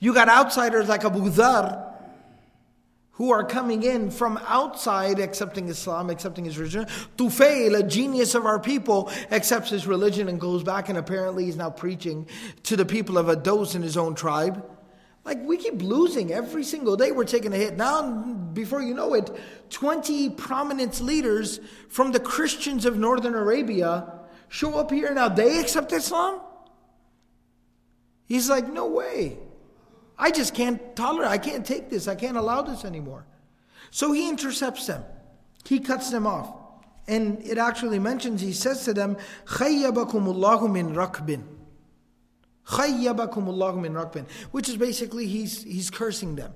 You 0.00 0.12
got 0.12 0.28
outsiders 0.28 0.88
like 0.88 1.04
Abu 1.04 1.30
Dhar 1.30 1.94
who 3.12 3.30
are 3.30 3.44
coming 3.44 3.82
in 3.82 4.10
from 4.10 4.38
outside 4.46 5.18
accepting 5.20 5.68
Islam, 5.68 6.10
accepting 6.10 6.44
his 6.44 6.58
religion. 6.58 6.84
Tufail, 7.16 7.78
a 7.78 7.82
genius 7.82 8.34
of 8.34 8.44
our 8.44 8.58
people, 8.58 9.10
accepts 9.30 9.70
his 9.70 9.86
religion 9.86 10.28
and 10.28 10.38
goes 10.38 10.62
back 10.62 10.90
and 10.90 10.98
apparently 10.98 11.46
he's 11.46 11.56
now 11.56 11.70
preaching 11.70 12.26
to 12.64 12.76
the 12.76 12.84
people 12.84 13.16
of 13.16 13.26
Ados 13.26 13.74
in 13.74 13.80
his 13.80 13.96
own 13.96 14.14
tribe. 14.14 14.62
Like 15.25 15.39
we 15.43 15.57
keep 15.57 15.81
losing 15.81 16.31
every 16.31 16.63
single 16.63 16.95
day, 16.95 17.11
we're 17.11 17.25
taking 17.25 17.53
a 17.53 17.57
hit. 17.57 17.77
Now, 17.77 18.11
before 18.53 18.81
you 18.81 18.93
know 18.93 19.13
it, 19.13 19.29
20 19.69 20.31
prominent 20.31 20.99
leaders 20.99 21.59
from 21.89 22.11
the 22.11 22.19
Christians 22.19 22.85
of 22.85 22.97
Northern 22.97 23.35
Arabia 23.35 24.11
show 24.49 24.77
up 24.77 24.91
here 24.91 25.13
now. 25.13 25.29
They 25.29 25.59
accept 25.59 25.93
Islam? 25.93 26.41
He's 28.25 28.49
like, 28.49 28.67
no 28.71 28.87
way. 28.87 29.37
I 30.17 30.31
just 30.31 30.53
can't 30.53 30.95
tolerate, 30.95 31.29
I 31.29 31.37
can't 31.37 31.65
take 31.65 31.89
this, 31.89 32.07
I 32.07 32.15
can't 32.15 32.37
allow 32.37 32.61
this 32.61 32.85
anymore. 32.85 33.25
So 33.89 34.11
he 34.13 34.29
intercepts 34.29 34.87
them, 34.87 35.03
he 35.65 35.79
cuts 35.79 36.09
them 36.09 36.25
off. 36.25 36.55
And 37.07 37.41
it 37.43 37.57
actually 37.57 37.99
mentions, 37.99 38.41
he 38.41 38.53
says 38.53 38.85
to 38.85 38.93
them, 38.93 39.17
خَيَّبَكُمُ 39.45 40.11
اللَّهُ 40.11 40.61
مِنْ 40.61 40.93
رَكْبٍ 40.93 41.43
Min. 42.66 44.26
Which 44.50 44.68
is 44.68 44.76
basically 44.76 45.26
he's, 45.26 45.62
he's 45.62 45.90
cursing 45.90 46.36
them. 46.36 46.52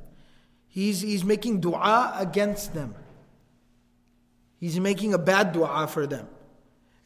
He's, 0.66 1.00
he's 1.00 1.24
making 1.24 1.60
dua 1.60 2.14
against 2.16 2.74
them. 2.74 2.94
He's 4.58 4.78
making 4.78 5.14
a 5.14 5.18
bad 5.18 5.52
dua 5.52 5.86
for 5.86 6.06
them. 6.06 6.28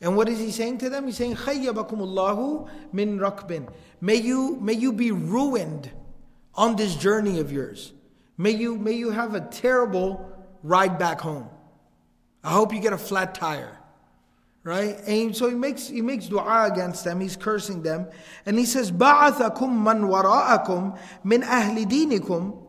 And 0.01 0.17
what 0.17 0.29
is 0.29 0.39
he 0.39 0.51
saying 0.51 0.79
to 0.79 0.91
them? 0.91 1.07
He's 1.07 1.17
saying, 1.17 1.37
Khayyabakumullahu 1.37 2.69
min 2.93 3.19
rakbin. 3.19 3.73
May 4.01 4.17
you, 4.17 4.59
may 4.61 4.75
you 4.75 4.93
be 4.93 5.13
ruined 5.13 5.91
on 6.55 6.77
this 6.77 6.95
journey 6.97 7.41
of 7.41 7.53
yours. 7.53 7.93
May 8.37 8.51
you, 8.51 8.77
may 8.77 8.93
you 8.93 9.11
have 9.11 9.35
a 9.35 9.41
terrible 9.41 10.31
ride 10.63 10.99
back 10.99 11.21
home. 11.21 11.49
I 12.43 12.51
hope 12.51 12.75
you 12.75 12.81
get 12.81 12.93
a 12.93 12.99
flat 12.99 13.35
tire. 13.35 13.79
Right? 14.65 14.99
And 15.07 15.37
so 15.37 15.51
he 15.51 15.55
makes 15.55 15.89
he 15.89 16.01
makes 16.01 16.27
dua 16.27 16.71
against 16.73 17.05
them, 17.05 17.21
he's 17.21 17.37
cursing 17.37 17.83
them, 17.83 18.07
and 18.47 18.59
he 18.59 18.65
says, 18.65 18.91
Ba'athakum 18.91 19.71
man 19.71 20.05
wara'akum 20.05 20.99
min 21.23 21.43
ahli 21.43 21.85
dinikum 21.85 22.65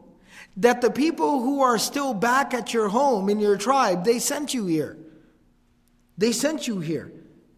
that 0.57 0.81
the 0.81 0.91
people 0.91 1.41
who 1.41 1.61
are 1.61 1.77
still 1.77 2.13
back 2.13 2.53
at 2.53 2.73
your 2.73 2.89
home 2.89 3.29
in 3.29 3.39
your 3.39 3.57
tribe, 3.57 4.03
they 4.03 4.19
sent 4.19 4.53
you 4.53 4.65
here. 4.65 4.97
They 6.17 6.31
sent 6.31 6.67
you 6.67 6.79
here. 6.79 7.11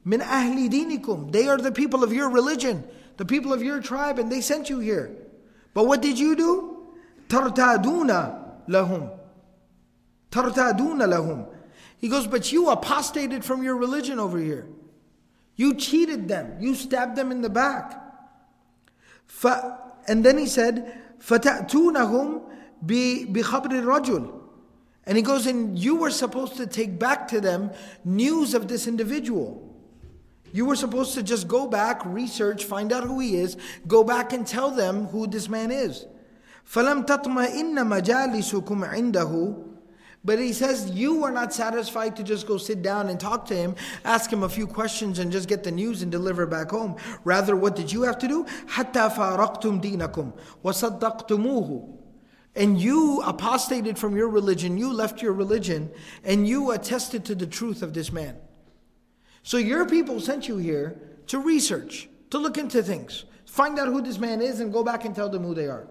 Min 0.05 0.21
ahli 0.21 0.69
dinikum. 0.69 1.31
They 1.31 1.47
are 1.47 1.57
the 1.57 1.71
people 1.71 2.03
of 2.03 2.13
your 2.13 2.29
religion, 2.29 2.88
the 3.17 3.25
people 3.25 3.53
of 3.53 3.63
your 3.63 3.81
tribe, 3.81 4.19
and 4.19 4.31
they 4.31 4.41
sent 4.41 4.69
you 4.69 4.79
here. 4.79 5.15
But 5.73 5.85
what 5.85 6.01
did 6.01 6.17
you 6.17 6.35
do? 6.35 6.88
Tartaduna 7.27 8.67
lahum. 8.67 9.12
Tartaduna 10.31 11.07
lahum. 11.07 11.47
He 11.98 12.08
goes, 12.08 12.26
but 12.26 12.52
you 12.52 12.70
apostated 12.70 13.44
from 13.44 13.62
your 13.62 13.76
religion 13.76 14.18
over 14.18 14.38
here. 14.38 14.66
You 15.56 15.74
cheated 15.74 16.28
them. 16.28 16.56
You 16.61 16.74
stabbed 16.74 17.16
them 17.16 17.30
in 17.30 17.42
the 17.42 17.50
back. 17.50 18.00
and 20.08 20.24
then 20.24 20.38
he 20.38 20.46
said, 20.46 21.00
فَتَأْتُونَهُمْ 21.20 22.42
بِخَبْرِ 22.85 23.32
الرَّجُلِ 23.32 24.40
And 25.06 25.16
he 25.16 25.22
goes, 25.22 25.46
and 25.46 25.78
you 25.78 25.96
were 25.96 26.11
supposed 26.11 26.56
to 26.56 26.66
take 26.66 26.98
back 26.98 27.28
to 27.28 27.40
them 27.40 27.70
news 28.04 28.54
of 28.54 28.68
this 28.68 28.87
individual. 28.87 29.68
You 30.52 30.66
were 30.66 30.76
supposed 30.76 31.14
to 31.14 31.22
just 31.22 31.48
go 31.48 31.66
back, 31.66 32.04
research, 32.04 32.64
find 32.64 32.92
out 32.92 33.04
who 33.04 33.20
he 33.20 33.37
is, 33.37 33.56
go 33.87 34.04
back 34.04 34.32
and 34.32 34.46
tell 34.46 34.70
them 34.70 35.06
who 35.06 35.26
this 35.26 35.48
man 35.48 35.70
is. 35.70 36.06
فَلَمْ 36.70 37.06
تَطْمَئِنَّ 37.06 37.74
مَجَالِسُكُمْ 37.74 38.88
عِنْدَهُ 38.90 39.68
but 40.26 40.38
he 40.38 40.52
says 40.52 40.90
you 40.90 41.24
are 41.24 41.32
not 41.32 41.52
satisfied 41.52 42.14
to 42.16 42.22
just 42.22 42.46
go 42.46 42.56
sit 42.56 42.82
down 42.82 43.08
and 43.08 43.18
talk 43.18 43.44
to 43.46 43.56
him, 43.56 43.74
ask 44.04 44.32
him 44.32 44.44
a 44.44 44.48
few 44.48 44.66
questions 44.66 45.18
and 45.18 45.32
just 45.32 45.48
get 45.48 45.64
the 45.64 45.70
news 45.70 46.02
and 46.02 46.12
deliver 46.12 46.46
back 46.46 46.70
home. 46.70 46.96
Rather, 47.24 47.56
what 47.56 47.74
did 47.74 47.92
you 47.92 48.02
have 48.02 48.18
to 48.18 48.28
do? 48.28 48.44
حَتَّى 48.44 49.14
فَارَقْتُمْ 49.14 49.82
دِينَكُمْ 49.82 50.32
وَصَدَّقْتُمُوهُ 50.64 51.98
And 52.54 52.80
you 52.80 53.20
apostated 53.22 53.98
from 53.98 54.16
your 54.16 54.28
religion, 54.28 54.78
you 54.78 54.92
left 54.92 55.22
your 55.22 55.32
religion, 55.32 55.90
and 56.22 56.46
you 56.46 56.70
attested 56.70 57.24
to 57.24 57.35
the 57.35 57.46
truth 57.46 57.82
of 57.82 57.92
this 57.92 58.12
man. 58.12 58.37
So 59.42 59.56
your 59.56 59.87
people 59.87 60.20
sent 60.20 60.46
you 60.46 60.56
here 60.58 61.00
to 61.26 61.40
research, 61.40 62.08
to 62.30 62.38
look 62.38 62.58
into 62.58 62.80
things, 62.82 63.24
find 63.44 63.76
out 63.76 63.88
who 63.88 64.00
this 64.00 64.18
man 64.18 64.40
is, 64.40 64.61
and 64.61 64.72
go 64.72 64.85
back 64.85 65.04
and 65.04 65.16
tell 65.16 65.28
them 65.28 65.42
who 65.42 65.54
they 65.54 65.66
are. 65.66 65.88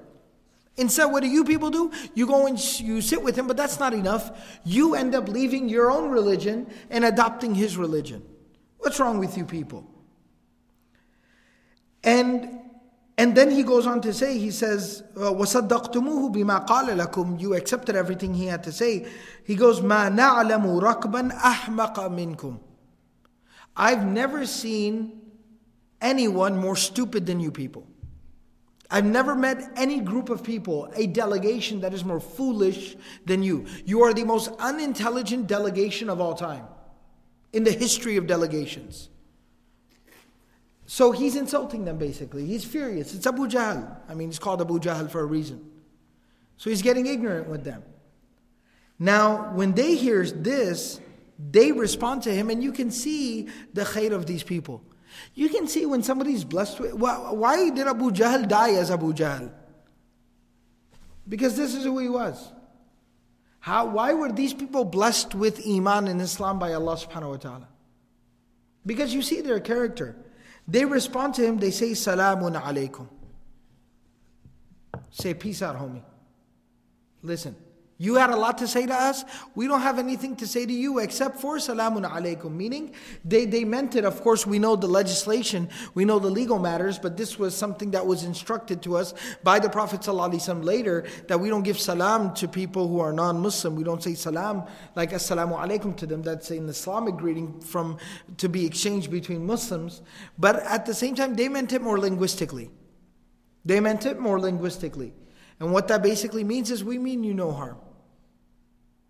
Instead, 0.77 1.05
what 1.05 1.21
do 1.21 1.29
you 1.29 1.43
people 1.43 1.69
do? 1.69 1.91
You 2.15 2.25
go 2.25 2.47
and 2.47 2.57
you 2.79 3.01
sit 3.01 3.21
with 3.21 3.35
him, 3.35 3.47
but 3.47 3.57
that's 3.57 3.79
not 3.79 3.93
enough. 3.93 4.59
You 4.63 4.95
end 4.95 5.13
up 5.13 5.27
leaving 5.27 5.67
your 5.67 5.91
own 5.91 6.09
religion 6.09 6.67
and 6.89 7.03
adopting 7.05 7.53
his 7.53 7.77
religion. 7.77 8.23
What's 8.79 8.99
wrong 8.99 9.19
with 9.19 9.37
you 9.37 9.45
people? 9.45 9.85
And 12.03 12.61
and 13.17 13.35
then 13.35 13.51
he 13.51 13.61
goes 13.61 13.85
on 13.85 14.01
to 14.01 14.13
say, 14.13 14.39
he 14.39 14.49
says, 14.49 15.03
وَصَدَّقْتُمُوهُ 15.15 16.33
بِمَا 16.33 16.65
قَالَ 16.65 17.05
لَكُمْ 17.05 17.39
You 17.39 17.53
accepted 17.53 17.95
everything 17.95 18.33
he 18.33 18.47
had 18.47 18.63
to 18.63 18.71
say. 18.71 19.05
He 19.43 19.53
goes, 19.55 19.81
مَا 19.81 20.09
نَعْلَمُ 20.09 20.81
رَكْبًا 20.81 21.31
أَحْمَقَ 21.37 21.95
مِنْكُمْ 21.95 22.59
I've 23.77 24.05
never 24.05 24.47
seen 24.47 25.21
anyone 26.01 26.57
more 26.57 26.75
stupid 26.75 27.27
than 27.27 27.39
you 27.39 27.51
people. 27.51 27.85
I've 28.90 29.04
never 29.04 29.34
met 29.34 29.70
any 29.76 30.00
group 30.00 30.30
of 30.30 30.44
people, 30.44 30.92
a 30.94 31.06
delegation 31.06 31.80
that 31.80 31.92
is 31.92 32.04
more 32.04 32.20
foolish 32.20 32.96
than 33.24 33.42
you. 33.42 33.66
You 33.84 34.02
are 34.02 34.14
the 34.14 34.24
most 34.24 34.50
unintelligent 34.58 35.46
delegation 35.46 36.08
of 36.08 36.20
all 36.20 36.34
time 36.34 36.66
in 37.52 37.64
the 37.64 37.72
history 37.72 38.16
of 38.16 38.26
delegations. 38.26 39.08
So 40.86 41.10
he's 41.10 41.34
insulting 41.34 41.84
them 41.84 41.98
basically. 41.98 42.46
He's 42.46 42.64
furious. 42.64 43.12
It's 43.12 43.26
Abu 43.26 43.48
Jahl. 43.48 43.96
I 44.08 44.14
mean, 44.14 44.28
he's 44.28 44.38
called 44.38 44.60
Abu 44.60 44.78
Jahl 44.78 45.10
for 45.10 45.20
a 45.20 45.26
reason. 45.26 45.68
So 46.56 46.70
he's 46.70 46.82
getting 46.82 47.06
ignorant 47.06 47.48
with 47.48 47.64
them. 47.64 47.82
Now, 48.98 49.52
when 49.52 49.72
they 49.72 49.94
hear 49.96 50.24
this, 50.24 51.00
they 51.38 51.72
respond 51.72 52.22
to 52.22 52.34
him, 52.34 52.48
and 52.48 52.62
you 52.62 52.72
can 52.72 52.90
see 52.90 53.48
the 53.74 53.82
khair 53.82 54.12
of 54.12 54.24
these 54.24 54.42
people. 54.42 54.82
You 55.34 55.48
can 55.48 55.66
see 55.68 55.86
when 55.86 56.02
somebody's 56.02 56.44
blessed 56.44 56.80
with. 56.80 56.94
Why 56.94 57.70
did 57.70 57.86
Abu 57.86 58.10
Jahl 58.10 58.48
die 58.48 58.72
as 58.72 58.90
Abu 58.90 59.12
Jahl? 59.12 59.50
Because 61.28 61.56
this 61.56 61.74
is 61.74 61.84
who 61.84 61.98
he 61.98 62.08
was. 62.08 62.52
How, 63.60 63.86
why 63.86 64.14
were 64.14 64.30
these 64.30 64.54
people 64.54 64.84
blessed 64.84 65.34
with 65.34 65.66
Iman 65.66 66.06
in 66.06 66.20
Islam 66.20 66.58
by 66.58 66.72
Allah 66.72 66.96
subhanahu 66.96 67.30
wa 67.30 67.36
ta'ala? 67.36 67.68
Because 68.84 69.12
you 69.12 69.22
see 69.22 69.40
their 69.40 69.58
character. 69.58 70.14
They 70.68 70.84
respond 70.84 71.34
to 71.34 71.44
him, 71.44 71.58
they 71.58 71.72
say, 71.72 71.90
Salamun 71.90 72.60
alaykum. 72.60 73.08
Say, 75.10 75.34
peace 75.34 75.62
out, 75.62 75.76
homie. 75.76 76.02
Listen, 77.22 77.56
You 77.98 78.16
had 78.16 78.28
a 78.28 78.36
lot 78.36 78.58
to 78.58 78.68
say 78.68 78.84
to 78.84 78.92
us. 78.92 79.24
We 79.54 79.66
don't 79.66 79.80
have 79.80 79.98
anything 79.98 80.36
to 80.36 80.46
say 80.46 80.66
to 80.66 80.72
you 80.72 80.98
except 80.98 81.40
for 81.40 81.56
salamun 81.56 82.08
alaykum. 82.08 82.52
Meaning, 82.52 82.94
they, 83.24 83.46
they 83.46 83.64
meant 83.64 83.96
it. 83.96 84.04
Of 84.04 84.20
course, 84.20 84.46
we 84.46 84.58
know 84.58 84.76
the 84.76 84.86
legislation, 84.86 85.70
we 85.94 86.04
know 86.04 86.18
the 86.18 86.28
legal 86.28 86.58
matters, 86.58 86.98
but 86.98 87.16
this 87.16 87.38
was 87.38 87.56
something 87.56 87.92
that 87.92 88.06
was 88.06 88.22
instructed 88.24 88.82
to 88.82 88.98
us 88.98 89.14
by 89.42 89.58
the 89.58 89.70
Prophet 89.70 90.02
ﷺ 90.02 90.62
later 90.62 91.06
that 91.28 91.40
we 91.40 91.48
don't 91.48 91.62
give 91.62 91.78
salam 91.78 92.34
to 92.34 92.46
people 92.46 92.86
who 92.86 93.00
are 93.00 93.14
non 93.14 93.40
Muslim. 93.40 93.74
We 93.74 93.84
don't 93.84 94.02
say 94.02 94.12
salam 94.12 94.66
like 94.94 95.12
assalamu 95.12 95.58
alaykum 95.58 95.96
to 95.96 96.06
them. 96.06 96.22
That's 96.22 96.50
an 96.50 96.68
Islamic 96.68 97.16
greeting 97.16 97.60
from 97.62 97.96
to 98.36 98.48
be 98.50 98.66
exchanged 98.66 99.10
between 99.10 99.46
Muslims. 99.46 100.02
But 100.38 100.56
at 100.56 100.84
the 100.84 100.92
same 100.92 101.14
time, 101.14 101.34
they 101.34 101.48
meant 101.48 101.72
it 101.72 101.80
more 101.80 101.98
linguistically. 101.98 102.70
They 103.64 103.80
meant 103.80 104.04
it 104.04 104.18
more 104.18 104.38
linguistically. 104.38 105.14
And 105.58 105.72
what 105.72 105.88
that 105.88 106.02
basically 106.02 106.44
means 106.44 106.70
is 106.70 106.84
we 106.84 106.98
mean 106.98 107.24
you 107.24 107.32
no 107.32 107.52
harm. 107.52 107.78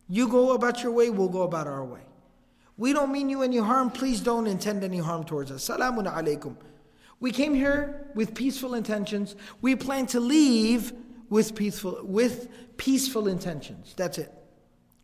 You 0.08 0.28
go 0.28 0.52
about 0.52 0.82
your 0.82 0.92
way, 0.92 1.10
we'll 1.10 1.28
go 1.28 1.42
about 1.42 1.66
our 1.66 1.84
way. 1.84 2.00
We 2.76 2.92
don't 2.92 3.10
mean 3.10 3.28
you 3.28 3.42
any 3.42 3.56
harm. 3.56 3.90
Please 3.90 4.20
don't 4.20 4.46
intend 4.46 4.84
any 4.84 4.98
harm 4.98 5.24
towards 5.24 5.50
us. 5.50 5.68
Salamun 5.68 6.12
alaykum. 6.12 6.56
We 7.18 7.32
came 7.32 7.54
here 7.54 8.10
with 8.14 8.34
peaceful 8.34 8.74
intentions. 8.74 9.34
We 9.62 9.74
plan 9.74 10.06
to 10.08 10.20
leave 10.20 10.92
with 11.30 11.54
peaceful, 11.54 12.00
with 12.02 12.48
peaceful 12.76 13.28
intentions. 13.28 13.94
That's 13.96 14.18
it. 14.18 14.30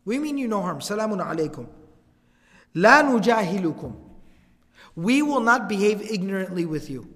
We 0.05 0.19
mean 0.19 0.37
you 0.37 0.47
no 0.47 0.61
harm. 0.61 0.79
Salamun 0.79 1.25
alaykum. 1.25 1.67
La 2.75 3.01
nujahilukum. 3.01 3.95
We 4.95 5.23
will 5.23 5.39
not 5.39 5.67
behave 5.67 6.01
ignorantly 6.01 6.65
with 6.65 6.89
you. 6.89 7.07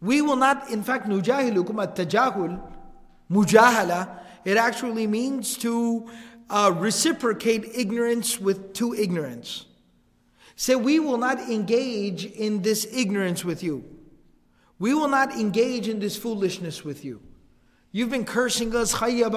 We 0.00 0.22
will 0.22 0.36
not, 0.36 0.70
in 0.70 0.82
fact, 0.82 1.06
nujahilukum 1.06 1.82
at 1.82 1.94
tajahul, 1.94 2.58
mujahala, 3.30 4.20
it 4.44 4.56
actually 4.56 5.06
means 5.06 5.56
to 5.58 6.08
uh, 6.50 6.74
reciprocate 6.76 7.64
ignorance 7.74 8.38
with 8.38 8.74
to 8.74 8.94
ignorance. 8.94 9.66
Say, 10.56 10.74
we 10.76 11.00
will 11.00 11.16
not 11.16 11.38
engage 11.38 12.26
in 12.26 12.60
this 12.60 12.86
ignorance 12.92 13.44
with 13.44 13.62
you. 13.62 13.84
We 14.78 14.92
will 14.92 15.08
not 15.08 15.32
engage 15.32 15.88
in 15.88 16.00
this 16.00 16.16
foolishness 16.18 16.84
with 16.84 17.04
you. 17.04 17.22
You've 17.92 18.10
been 18.10 18.24
cursing 18.24 18.74
us. 18.76 18.94
You're 19.02 19.30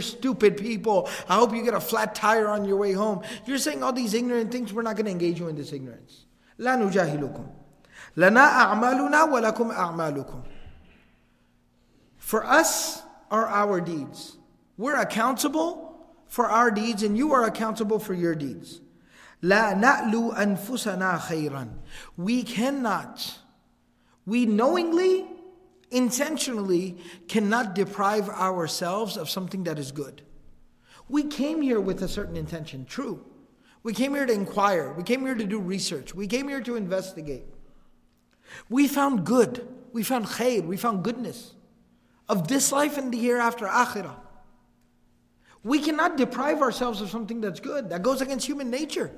stupid 0.00 0.56
people. 0.56 1.08
I 1.28 1.34
hope 1.34 1.54
you 1.54 1.62
get 1.62 1.74
a 1.74 1.80
flat 1.80 2.14
tire 2.14 2.48
on 2.48 2.64
your 2.64 2.76
way 2.76 2.92
home. 2.92 3.22
You're 3.46 3.58
saying 3.58 3.82
all 3.82 3.92
these 3.92 4.14
ignorant 4.14 4.50
things, 4.50 4.72
we're 4.72 4.82
not 4.82 4.96
going 4.96 5.06
to 5.06 5.12
engage 5.12 5.38
you 5.38 5.48
in 5.48 5.56
this 5.56 5.72
ignorance. 5.72 6.24
La 6.58 6.76
nujahilukum. 6.76 7.48
Lana 8.16 8.40
a'maluna 8.40 9.30
wa 9.30 9.40
lakum. 9.40 10.44
For 12.27 12.43
us 12.45 13.01
are 13.29 13.47
our 13.47 13.81
deeds. 13.81 14.37
We're 14.77 14.99
accountable 14.99 16.07
for 16.27 16.47
our 16.47 16.71
deeds, 16.71 17.03
and 17.03 17.17
you 17.17 17.33
are 17.33 17.45
accountable 17.45 17.99
for 17.99 18.13
your 18.13 18.35
deeds. 18.35 18.81
لا 19.43 19.73
نألو 19.73 20.33
أنفسنا 20.33 21.19
خيرا. 21.19 21.67
We 22.17 22.43
cannot, 22.43 23.39
we 24.25 24.45
knowingly, 24.45 25.27
intentionally 25.91 26.97
cannot 27.27 27.75
deprive 27.75 28.29
ourselves 28.29 29.17
of 29.17 29.29
something 29.29 29.63
that 29.65 29.77
is 29.77 29.91
good. 29.91 30.23
We 31.09 31.23
came 31.23 31.61
here 31.61 31.81
with 31.81 32.01
a 32.01 32.07
certain 32.07 32.35
intention, 32.37 32.85
true. 32.85 33.23
We 33.83 33.93
came 33.93 34.15
here 34.15 34.25
to 34.25 34.33
inquire. 34.33 34.93
We 34.93 35.03
came 35.03 35.21
here 35.21 35.35
to 35.35 35.45
do 35.45 35.59
research. 35.59 36.15
We 36.15 36.25
came 36.25 36.47
here 36.47 36.61
to 36.61 36.77
investigate. 36.77 37.43
We 38.69 38.87
found 38.87 39.25
good. 39.25 39.67
We 39.91 40.03
found 40.03 40.25
khair. 40.25 40.65
We 40.65 40.77
found 40.77 41.03
goodness 41.03 41.53
of 42.28 42.48
this 42.48 42.72
life 42.72 42.98
and 42.98 43.12
the 43.12 43.18
hereafter, 43.18 43.66
akhirah. 43.66 44.16
We 45.64 45.80
cannot 45.80 46.16
deprive 46.16 46.62
ourselves 46.62 47.00
of 47.00 47.10
something 47.10 47.40
that's 47.40 47.60
good. 47.60 47.90
That 47.90 48.02
goes 48.02 48.20
against 48.20 48.46
human 48.46 48.70
nature. 48.70 49.10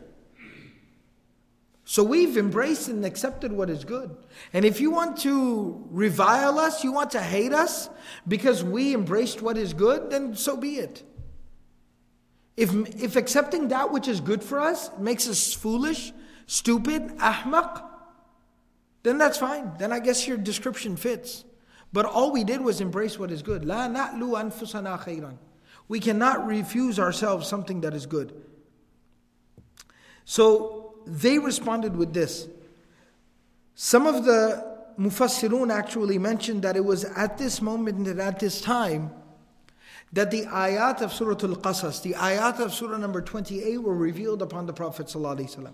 So 1.84 2.04
we've 2.04 2.36
embraced 2.36 2.88
and 2.88 3.04
accepted 3.04 3.52
what 3.52 3.68
is 3.68 3.84
good. 3.84 4.16
And 4.52 4.64
if 4.64 4.80
you 4.80 4.90
want 4.90 5.18
to 5.22 5.84
revile 5.90 6.58
us, 6.58 6.84
you 6.84 6.92
want 6.92 7.10
to 7.12 7.20
hate 7.20 7.52
us 7.52 7.90
because 8.28 8.62
we 8.62 8.94
embraced 8.94 9.42
what 9.42 9.58
is 9.58 9.74
good, 9.74 10.10
then 10.10 10.36
so 10.36 10.56
be 10.56 10.76
it. 10.76 11.02
If, 12.56 12.72
if 13.02 13.16
accepting 13.16 13.68
that 13.68 13.90
which 13.90 14.06
is 14.06 14.20
good 14.20 14.42
for 14.44 14.60
us 14.60 14.90
makes 14.98 15.28
us 15.28 15.52
foolish, 15.52 16.12
stupid, 16.46 17.08
ahmaq, 17.18 17.82
then 19.02 19.18
that's 19.18 19.38
fine. 19.38 19.72
Then 19.78 19.92
I 19.92 19.98
guess 19.98 20.28
your 20.28 20.36
description 20.36 20.96
fits. 20.96 21.44
But 21.93 22.05
all 22.05 22.31
we 22.31 22.43
did 22.43 22.61
was 22.61 22.81
embrace 22.81 23.17
what 23.17 23.31
is 23.31 23.41
good. 23.41 23.63
La 23.63 23.87
na'lu 23.87 24.33
anfusana 24.33 24.99
khayran. 24.99 25.37
We 25.87 25.99
cannot 25.99 26.45
refuse 26.45 26.99
ourselves 26.99 27.47
something 27.47 27.81
that 27.81 27.93
is 27.93 28.05
good. 28.05 28.33
So 30.25 30.95
they 31.05 31.37
responded 31.39 31.95
with 31.95 32.13
this. 32.13 32.47
Some 33.75 34.07
of 34.07 34.25
the 34.25 34.75
mufassirun 34.99 35.71
actually 35.71 36.17
mentioned 36.17 36.63
that 36.63 36.75
it 36.75 36.83
was 36.83 37.03
at 37.05 37.37
this 37.37 37.61
moment 37.61 38.07
and 38.07 38.19
at 38.19 38.39
this 38.39 38.61
time 38.61 39.11
that 40.13 40.31
the 40.31 40.45
ayat 40.45 41.01
of 41.01 41.11
Surah 41.11 41.31
Al-Qasas, 41.31 42.01
the 42.01 42.13
ayat 42.13 42.59
of 42.59 42.73
Surah 42.73 42.97
number 42.97 43.21
28 43.21 43.77
were 43.79 43.95
revealed 43.95 44.41
upon 44.41 44.65
the 44.65 44.73
Prophet 44.73 45.07
ﷺ. 45.07 45.73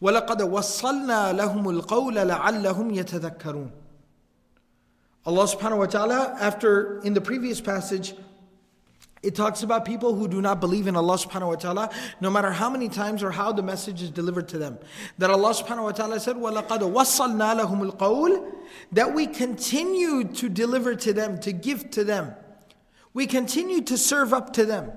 وَلَقَدْ 0.00 0.38
وَصَّلْنَا 0.38 1.38
لَهُمُ 1.38 1.82
الْقَوْلَ 1.82 2.14
لَعَلَّهُمْ 2.14 2.96
يَتَذَكَّرُونَ 2.96 3.70
Allah 5.26 5.44
subhanahu 5.44 5.78
wa 5.78 5.86
ta'ala, 5.86 6.36
after 6.40 7.00
in 7.00 7.14
the 7.14 7.20
previous 7.20 7.60
passage, 7.60 8.14
it 9.22 9.36
talks 9.36 9.62
about 9.62 9.84
people 9.84 10.16
who 10.16 10.26
do 10.26 10.42
not 10.42 10.58
believe 10.58 10.88
in 10.88 10.96
Allah 10.96 11.14
subhanahu 11.14 11.48
wa 11.48 11.54
ta'ala, 11.54 11.90
no 12.20 12.28
matter 12.28 12.50
how 12.50 12.68
many 12.68 12.88
times 12.88 13.22
or 13.22 13.30
how 13.30 13.52
the 13.52 13.62
message 13.62 14.02
is 14.02 14.10
delivered 14.10 14.48
to 14.48 14.58
them. 14.58 14.78
That 15.18 15.30
Allah 15.30 15.50
subhanahu 15.54 15.84
wa 15.84 15.92
ta'ala 15.92 16.18
said, 16.18 16.34
وَلَقَدْ 16.34 16.80
وَصَّلْنَا 16.80 17.60
لَهُمُ 17.60 17.92
الْقَوْلِ 17.92 18.52
That 18.90 19.14
we 19.14 19.28
continue 19.28 20.24
to 20.24 20.48
deliver 20.48 20.96
to 20.96 21.12
them, 21.12 21.38
to 21.40 21.52
give 21.52 21.90
to 21.92 22.02
them. 22.02 22.34
We 23.14 23.28
continue 23.28 23.82
to 23.82 23.96
serve 23.96 24.32
up 24.32 24.52
to 24.54 24.64
them. 24.64 24.90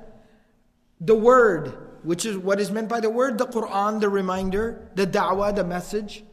The 0.99 1.15
word, 1.15 1.77
which 2.01 2.25
is 2.25 2.35
what 2.35 2.59
is 2.59 2.71
meant 2.71 2.89
by 2.89 3.01
the 3.01 3.11
word, 3.11 3.37
the 3.37 3.45
Quran, 3.45 3.99
the 3.99 4.09
reminder, 4.09 4.89
the 4.95 5.05
da'wah, 5.05 5.55
the 5.55 5.63
message. 5.63 6.23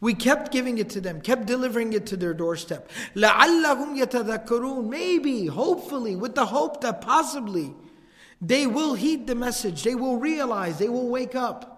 We 0.00 0.14
kept 0.14 0.50
giving 0.50 0.78
it 0.78 0.90
to 0.90 1.00
them, 1.00 1.20
kept 1.20 1.46
delivering 1.46 1.92
it 1.92 2.06
to 2.06 2.16
their 2.16 2.34
doorstep. 2.34 2.90
لَعَلَّهُمْ 3.14 3.96
يَتَذَكَّرُونَ 4.02 4.88
Maybe, 4.88 5.46
hopefully, 5.46 6.16
with 6.16 6.34
the 6.34 6.46
hope 6.46 6.80
that 6.80 7.00
possibly 7.00 7.72
they 8.40 8.66
will 8.66 8.94
heed 8.94 9.28
the 9.28 9.36
message, 9.36 9.84
they 9.84 9.94
will 9.94 10.16
realize, 10.16 10.78
they 10.78 10.88
will 10.88 11.08
wake 11.08 11.36
up. 11.36 11.72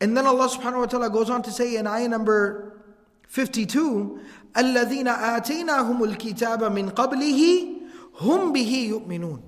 And 0.00 0.16
then 0.16 0.26
Allah 0.26 0.48
subhanahu 0.48 0.78
wa 0.78 0.86
ta'ala 0.86 1.10
goes 1.10 1.28
on 1.28 1.42
to 1.42 1.50
say 1.50 1.76
in 1.76 1.88
ayah 1.88 2.08
number 2.08 2.80
52, 3.26 4.20
الَّذِينَ 4.54 5.06
آتَيْنَاهُمُ 5.06 5.98
الْكِتَابَ 5.98 6.60
مِنْ 6.70 6.92
قَبْلِهِ 6.92 7.82
هُمْ 8.20 8.54
بِهِ 8.54 8.90
يُؤْمِنُونَ 8.90 9.42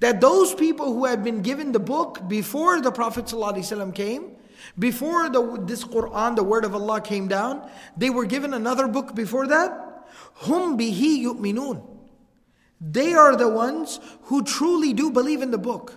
That 0.00 0.20
those 0.20 0.54
people 0.54 0.92
who 0.92 1.06
had 1.06 1.24
been 1.24 1.40
given 1.40 1.72
the 1.72 1.78
book 1.78 2.28
before 2.28 2.82
the 2.82 2.92
Prophet 2.92 3.24
ﷺ 3.24 3.94
came, 3.94 4.36
before 4.77 5.29
the, 5.29 5.63
this 5.65 5.83
Quran, 5.83 6.35
the 6.35 6.43
word 6.43 6.65
of 6.65 6.75
Allah 6.75 7.01
came 7.01 7.27
down, 7.27 7.69
they 7.97 8.09
were 8.09 8.25
given 8.25 8.53
another 8.53 8.87
book 8.87 9.15
before 9.15 9.47
that. 9.47 10.07
Hum 10.35 10.77
bihi 10.77 11.23
yu'minun. 11.23 11.87
They 12.79 13.13
are 13.13 13.35
the 13.35 13.49
ones 13.49 13.99
who 14.23 14.43
truly 14.43 14.93
do 14.93 15.11
believe 15.11 15.41
in 15.41 15.51
the 15.51 15.57
book. 15.57 15.95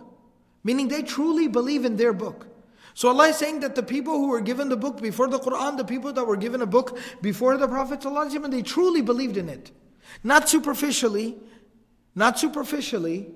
Meaning 0.63 0.89
they 0.89 1.03
truly 1.03 1.49
believe 1.49 1.85
in 1.85 1.97
their 1.97 2.13
book. 2.13 2.47
So 2.95 3.09
Allah 3.09 3.29
is 3.29 3.37
saying 3.37 3.61
that 3.61 3.75
the 3.75 3.83
people 3.83 4.15
who 4.15 4.29
were 4.29 4.41
given 4.41 4.69
the 4.69 4.77
book 4.77 5.01
before 5.01 5.29
the 5.29 5.39
Quran, 5.39 5.77
the 5.77 5.85
people 5.85 6.13
that 6.13 6.25
were 6.25 6.37
given 6.37 6.63
a 6.63 6.67
book 6.67 6.99
before 7.21 7.57
the 7.57 7.67
Prophet 7.67 8.01
they 8.51 8.63
truly 8.63 9.03
believed 9.03 9.37
in 9.37 9.49
it. 9.49 9.73
Not 10.23 10.49
superficially, 10.49 11.37
not 12.15 12.39
superficially, 12.39 13.31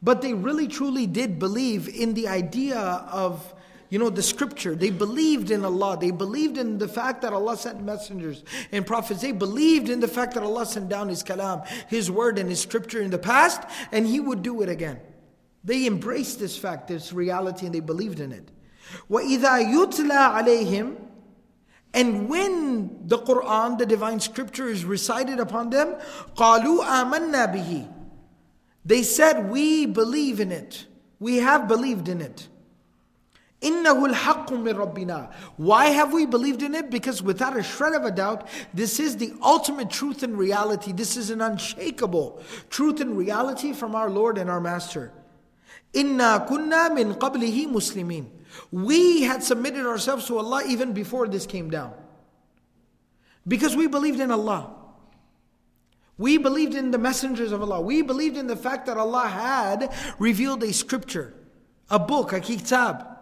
but 0.00 0.22
they 0.22 0.32
really 0.32 0.68
truly 0.68 1.06
did 1.06 1.38
believe 1.38 1.88
in 1.88 2.14
the 2.14 2.28
idea 2.28 2.78
of 2.78 3.54
you 3.89 3.97
know, 3.97 4.09
the 4.09 4.21
scripture. 4.21 4.75
They 4.75 4.91
believed 4.91 5.49
in 5.49 5.65
Allah. 5.65 5.97
They 5.99 6.11
believed 6.11 6.57
in 6.57 6.77
the 6.77 6.87
fact 6.87 7.23
that 7.23 7.33
Allah 7.33 7.57
sent 7.57 7.81
messengers 7.81 8.43
and 8.71 8.85
prophets. 8.85 9.21
They 9.21 9.31
believed 9.31 9.89
in 9.89 9.99
the 9.99 10.07
fact 10.07 10.35
that 10.35 10.43
Allah 10.43 10.65
sent 10.65 10.89
down 10.89 11.09
His 11.09 11.23
kalam, 11.23 11.67
His 11.87 12.11
word 12.11 12.37
and 12.37 12.49
His 12.49 12.61
scripture 12.61 13.01
in 13.01 13.09
the 13.09 13.17
past, 13.17 13.63
and 13.91 14.05
He 14.05 14.19
would 14.19 14.43
do 14.43 14.61
it 14.61 14.69
again. 14.69 14.99
They 15.63 15.87
embraced 15.87 16.39
this 16.39 16.57
fact, 16.57 16.87
this 16.87 17.11
reality, 17.11 17.65
and 17.65 17.73
they 17.73 17.79
believed 17.79 18.19
in 18.19 18.31
it. 18.31 18.49
وَإِذَا 19.09 19.73
يُتْلَى 19.73 20.09
عَلَيْهِمْ 20.09 21.05
and 21.93 22.29
when 22.29 23.07
the 23.07 23.17
Quran, 23.17 23.77
the 23.77 23.85
divine 23.85 24.19
scripture 24.19 24.67
is 24.67 24.85
recited 24.85 25.39
upon 25.39 25.71
them, 25.71 25.95
قَالُوا 26.35 26.83
آمَنَّا 26.85 27.53
بِهِ 27.53 27.91
They 28.85 29.01
said, 29.01 29.49
we 29.49 29.85
believe 29.87 30.39
in 30.39 30.51
it. 30.51 30.85
We 31.19 31.37
have 31.37 31.67
believed 31.67 32.07
in 32.07 32.21
it. 32.21 32.47
Innahul 33.64 34.62
min 34.62 34.76
Rabbina. 34.76 35.32
Why 35.56 35.86
have 35.86 36.12
we 36.12 36.26
believed 36.26 36.62
in 36.62 36.74
it? 36.74 36.90
Because 36.90 37.22
without 37.22 37.56
a 37.56 37.62
shred 37.62 37.94
of 37.94 38.04
a 38.04 38.10
doubt, 38.10 38.46
this 38.74 39.00
is 39.00 39.16
the 39.16 39.32
ultimate 39.42 39.88
truth 39.88 40.22
and 40.22 40.36
reality. 40.36 40.92
This 40.92 41.16
is 41.16 41.30
an 41.30 41.40
unshakable 41.40 42.42
truth 42.68 43.00
and 43.00 43.16
reality 43.16 43.72
from 43.72 43.94
our 43.94 44.10
Lord 44.10 44.36
and 44.36 44.50
our 44.50 44.60
Master. 44.60 45.12
Inna 45.94 46.46
kunna 46.46 46.94
min 46.94 47.14
qablihi 47.14 47.66
muslimin. 47.66 48.28
We 48.70 49.22
had 49.22 49.42
submitted 49.42 49.86
ourselves 49.86 50.26
to 50.26 50.36
Allah 50.36 50.62
even 50.68 50.92
before 50.92 51.26
this 51.26 51.46
came 51.46 51.70
down. 51.70 51.94
Because 53.48 53.74
we 53.74 53.86
believed 53.86 54.20
in 54.20 54.30
Allah. 54.30 54.74
We 56.18 56.36
believed 56.36 56.74
in 56.74 56.90
the 56.90 56.98
messengers 56.98 57.50
of 57.50 57.62
Allah. 57.62 57.80
We 57.80 58.02
believed 58.02 58.36
in 58.36 58.46
the 58.46 58.56
fact 58.56 58.86
that 58.86 58.98
Allah 58.98 59.26
had 59.26 59.92
revealed 60.18 60.62
a 60.62 60.72
scripture, 60.72 61.34
a 61.90 61.98
book, 61.98 62.32
a 62.34 62.40
kitab 62.40 63.13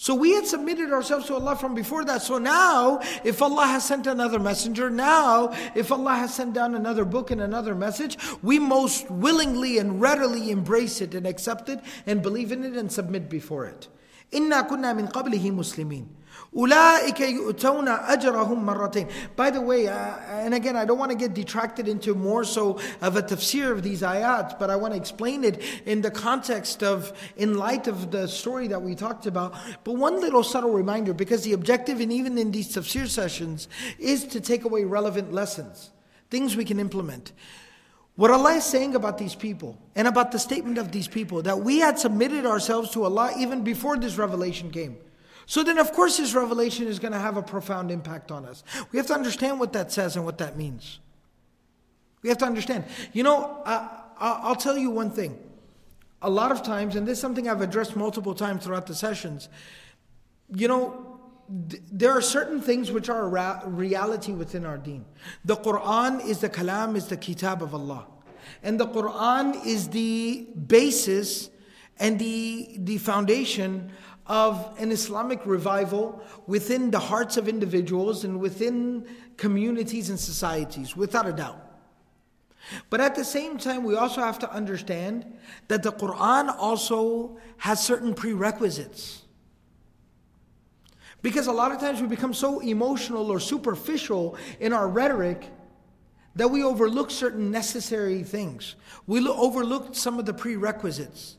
so 0.00 0.14
we 0.14 0.32
had 0.32 0.46
submitted 0.46 0.92
ourselves 0.92 1.26
to 1.26 1.34
Allah 1.34 1.56
from 1.56 1.74
before 1.74 2.04
that. 2.04 2.22
So 2.22 2.38
now, 2.38 3.00
if 3.24 3.42
Allah 3.42 3.66
has 3.66 3.84
sent 3.84 4.06
another 4.06 4.38
messenger, 4.38 4.90
now, 4.90 5.52
if 5.74 5.90
Allah 5.90 6.14
has 6.14 6.32
sent 6.32 6.54
down 6.54 6.76
another 6.76 7.04
book 7.04 7.32
and 7.32 7.40
another 7.40 7.74
message, 7.74 8.16
we 8.40 8.60
most 8.60 9.10
willingly 9.10 9.78
and 9.78 10.00
readily 10.00 10.52
embrace 10.52 11.00
it 11.00 11.16
and 11.16 11.26
accept 11.26 11.68
it 11.68 11.80
and 12.06 12.22
believe 12.22 12.52
in 12.52 12.62
it 12.62 12.76
and 12.76 12.92
submit 12.92 13.28
before 13.28 13.66
it. 13.66 13.88
Inna 14.30 14.62
kunna 14.62 14.94
min 14.94 15.08
qablihi 15.08 15.50
muslimin. 15.50 16.06
أولئك 16.57 17.19
يؤتون 17.19 17.87
أجرهم 17.87 18.65
مرتين. 18.65 19.09
By 19.35 19.49
the 19.49 19.61
way, 19.61 19.87
uh, 19.87 20.17
and 20.29 20.53
again, 20.53 20.75
I 20.75 20.85
don't 20.85 20.99
want 20.99 21.11
to 21.11 21.17
get 21.17 21.33
detracted 21.33 21.87
into 21.87 22.13
more 22.13 22.43
so 22.43 22.79
of 23.01 23.15
a 23.15 23.23
tafsir 23.23 23.71
of 23.71 23.81
these 23.81 24.01
ayat, 24.01 24.59
but 24.59 24.69
I 24.69 24.75
want 24.75 24.93
to 24.93 24.99
explain 24.99 25.43
it 25.43 25.61
in 25.85 26.01
the 26.01 26.11
context 26.11 26.83
of, 26.83 27.11
in 27.37 27.57
light 27.57 27.87
of 27.87 28.11
the 28.11 28.27
story 28.27 28.67
that 28.67 28.81
we 28.81 28.93
talked 28.93 29.25
about. 29.25 29.55
But 29.83 29.93
one 29.93 30.21
little 30.21 30.43
subtle 30.43 30.71
reminder, 30.71 31.13
because 31.13 31.43
the 31.43 31.53
objective, 31.53 31.99
and 31.99 32.11
even 32.11 32.37
in 32.37 32.51
these 32.51 32.75
tafsir 32.75 33.07
sessions, 33.07 33.67
is 33.97 34.23
to 34.25 34.39
take 34.39 34.63
away 34.63 34.83
relevant 34.83 35.33
lessons, 35.33 35.91
things 36.29 36.55
we 36.55 36.65
can 36.65 36.79
implement. 36.79 37.31
What 38.15 38.29
Allah 38.29 38.53
is 38.53 38.63
saying 38.63 38.93
about 38.93 39.17
these 39.17 39.33
people 39.33 39.75
and 39.95 40.07
about 40.07 40.31
the 40.31 40.37
statement 40.37 40.77
of 40.77 40.91
these 40.91 41.07
people, 41.07 41.41
that 41.41 41.61
we 41.61 41.79
had 41.79 41.97
submitted 41.97 42.45
ourselves 42.45 42.91
to 42.91 43.05
Allah 43.05 43.33
even 43.39 43.63
before 43.63 43.97
this 43.97 44.19
revelation 44.19 44.69
came. 44.69 44.97
So 45.48 45.64
then, 45.64 45.78
of 45.78 45.92
course, 45.94 46.18
His 46.18 46.34
revelation 46.34 46.86
is 46.86 46.98
going 46.98 47.12
to 47.12 47.18
have 47.18 47.38
a 47.38 47.42
profound 47.42 47.90
impact 47.90 48.30
on 48.30 48.44
us. 48.44 48.62
We 48.92 48.98
have 48.98 49.06
to 49.06 49.14
understand 49.14 49.58
what 49.58 49.72
that 49.72 49.90
says 49.90 50.14
and 50.14 50.26
what 50.26 50.36
that 50.38 50.58
means. 50.58 51.00
We 52.20 52.28
have 52.28 52.36
to 52.38 52.44
understand. 52.44 52.84
You 53.14 53.22
know, 53.22 53.62
uh, 53.64 53.88
I'll 54.18 54.54
tell 54.54 54.76
you 54.76 54.90
one 54.90 55.10
thing. 55.10 55.38
A 56.20 56.28
lot 56.28 56.52
of 56.52 56.62
times, 56.62 56.96
and 56.96 57.08
this 57.08 57.16
is 57.16 57.22
something 57.22 57.48
I've 57.48 57.62
addressed 57.62 57.96
multiple 57.96 58.34
times 58.34 58.64
throughout 58.64 58.86
the 58.86 58.94
sessions, 58.94 59.48
you 60.54 60.68
know, 60.68 61.18
th- 61.70 61.82
there 61.90 62.12
are 62.12 62.20
certain 62.20 62.60
things 62.60 62.92
which 62.92 63.08
are 63.08 63.26
reality 63.64 64.32
within 64.32 64.66
our 64.66 64.76
deen. 64.76 65.06
The 65.46 65.56
Quran 65.56 66.22
is 66.26 66.40
the 66.40 66.50
kalam, 66.50 66.94
is 66.94 67.06
the 67.06 67.16
kitab 67.16 67.62
of 67.62 67.72
Allah. 67.72 68.06
And 68.62 68.78
the 68.78 68.86
Quran 68.86 69.64
is 69.64 69.88
the 69.88 70.46
basis 70.66 71.48
and 71.98 72.18
the, 72.18 72.76
the 72.78 72.98
foundation 72.98 73.90
of 74.28 74.74
an 74.78 74.92
Islamic 74.92 75.44
revival 75.46 76.22
within 76.46 76.90
the 76.90 76.98
hearts 76.98 77.36
of 77.36 77.48
individuals 77.48 78.24
and 78.24 78.38
within 78.38 79.06
communities 79.36 80.10
and 80.10 80.20
societies, 80.20 80.94
without 80.94 81.26
a 81.26 81.32
doubt. 81.32 81.64
But 82.90 83.00
at 83.00 83.14
the 83.14 83.24
same 83.24 83.56
time, 83.56 83.84
we 83.84 83.96
also 83.96 84.20
have 84.20 84.38
to 84.40 84.52
understand 84.52 85.24
that 85.68 85.82
the 85.82 85.92
Quran 85.92 86.54
also 86.58 87.38
has 87.56 87.82
certain 87.82 88.12
prerequisites. 88.14 89.22
Because 91.22 91.46
a 91.46 91.52
lot 91.52 91.72
of 91.72 91.80
times 91.80 92.00
we 92.00 92.06
become 92.06 92.34
so 92.34 92.60
emotional 92.60 93.30
or 93.30 93.40
superficial 93.40 94.36
in 94.60 94.74
our 94.74 94.86
rhetoric 94.86 95.48
that 96.36 96.48
we 96.48 96.62
overlook 96.62 97.10
certain 97.10 97.50
necessary 97.50 98.22
things. 98.22 98.76
We 99.06 99.26
overlook 99.26 99.96
some 99.96 100.18
of 100.18 100.26
the 100.26 100.34
prerequisites. 100.34 101.37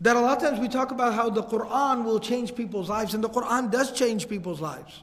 That 0.00 0.16
a 0.16 0.20
lot 0.20 0.36
of 0.36 0.42
times 0.42 0.60
we 0.60 0.68
talk 0.68 0.92
about 0.92 1.14
how 1.14 1.28
the 1.28 1.42
Quran 1.42 2.04
will 2.04 2.20
change 2.20 2.54
people's 2.54 2.88
lives, 2.88 3.14
and 3.14 3.22
the 3.22 3.28
Quran 3.28 3.70
does 3.70 3.92
change 3.92 4.28
people's 4.28 4.60
lives. 4.60 5.02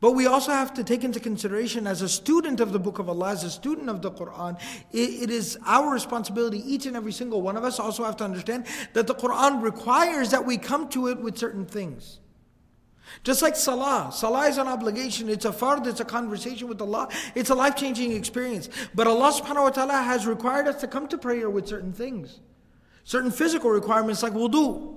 But 0.00 0.12
we 0.12 0.26
also 0.26 0.52
have 0.52 0.74
to 0.74 0.84
take 0.84 1.02
into 1.02 1.18
consideration, 1.18 1.86
as 1.86 2.02
a 2.02 2.08
student 2.10 2.60
of 2.60 2.72
the 2.72 2.78
Book 2.78 2.98
of 2.98 3.08
Allah, 3.08 3.30
as 3.30 3.42
a 3.42 3.50
student 3.50 3.88
of 3.88 4.02
the 4.02 4.10
Quran, 4.10 4.60
it, 4.92 5.30
is 5.30 5.56
our 5.64 5.90
responsibility, 5.90 6.58
each 6.70 6.84
and 6.84 6.94
every 6.94 7.12
single 7.12 7.40
one 7.40 7.56
of 7.56 7.64
us, 7.64 7.80
also 7.80 8.04
have 8.04 8.18
to 8.18 8.24
understand 8.24 8.66
that 8.92 9.06
the 9.06 9.14
Quran 9.14 9.62
requires 9.62 10.30
that 10.30 10.44
we 10.44 10.58
come 10.58 10.90
to 10.90 11.08
it 11.08 11.18
with 11.18 11.38
certain 11.38 11.64
things. 11.64 12.20
Just 13.22 13.40
like 13.40 13.56
Salah. 13.56 14.10
Salah 14.12 14.46
is 14.48 14.58
an 14.58 14.68
obligation. 14.68 15.30
It's 15.30 15.46
a 15.46 15.52
fard, 15.52 15.86
it's 15.86 16.00
a 16.00 16.04
conversation 16.04 16.68
with 16.68 16.82
Allah. 16.82 17.08
It's 17.34 17.48
a 17.48 17.54
life 17.54 17.76
changing 17.76 18.12
experience. 18.12 18.68
But 18.94 19.06
Allah 19.06 19.32
subhanahu 19.32 19.62
wa 19.62 19.70
ta'ala 19.70 20.02
has 20.02 20.26
required 20.26 20.68
us 20.68 20.82
to 20.82 20.86
come 20.86 21.08
to 21.08 21.16
prayer 21.16 21.48
with 21.48 21.66
certain 21.66 21.94
things. 21.94 22.40
Certain 23.04 23.30
physical 23.30 23.70
requirements 23.70 24.22
like 24.22 24.32
wudu. 24.32 24.96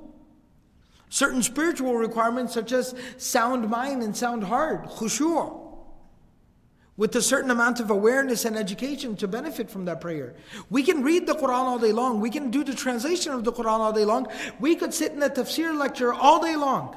Certain 1.10 1.44
spiritual 1.44 1.96
requirements 1.96 2.54
such 2.54 2.72
as 2.72 2.96
sound 3.18 3.70
mind 3.70 4.02
and 4.02 4.16
sound 4.16 4.46
heart, 4.46 4.88
khushu'. 4.88 5.66
With 6.96 7.16
a 7.16 7.22
certain 7.22 7.52
amount 7.52 7.80
of 7.80 7.92
awareness 7.92 8.44
and 8.44 8.58
education 8.58 9.16
to 9.18 9.28
benefit 9.28 9.70
from 9.70 9.86
that 9.86 10.02
prayer. 10.02 10.36
We 10.70 10.82
can 10.82 11.04
read 11.04 11.28
the 11.28 11.36
Quran 11.36 11.66
all 11.66 11.78
day 11.78 11.92
long. 11.92 12.22
We 12.22 12.32
can 12.32 12.50
do 12.50 12.64
the 12.64 12.74
translation 12.74 13.34
of 13.34 13.44
the 13.44 13.54
Quran 13.54 13.80
all 13.80 13.94
day 13.94 14.06
long. 14.06 14.28
We 14.60 14.76
could 14.76 14.94
sit 14.94 15.12
in 15.12 15.22
a 15.22 15.30
tafsir 15.30 15.78
lecture 15.78 16.12
all 16.12 16.42
day 16.42 16.56
long. 16.56 16.96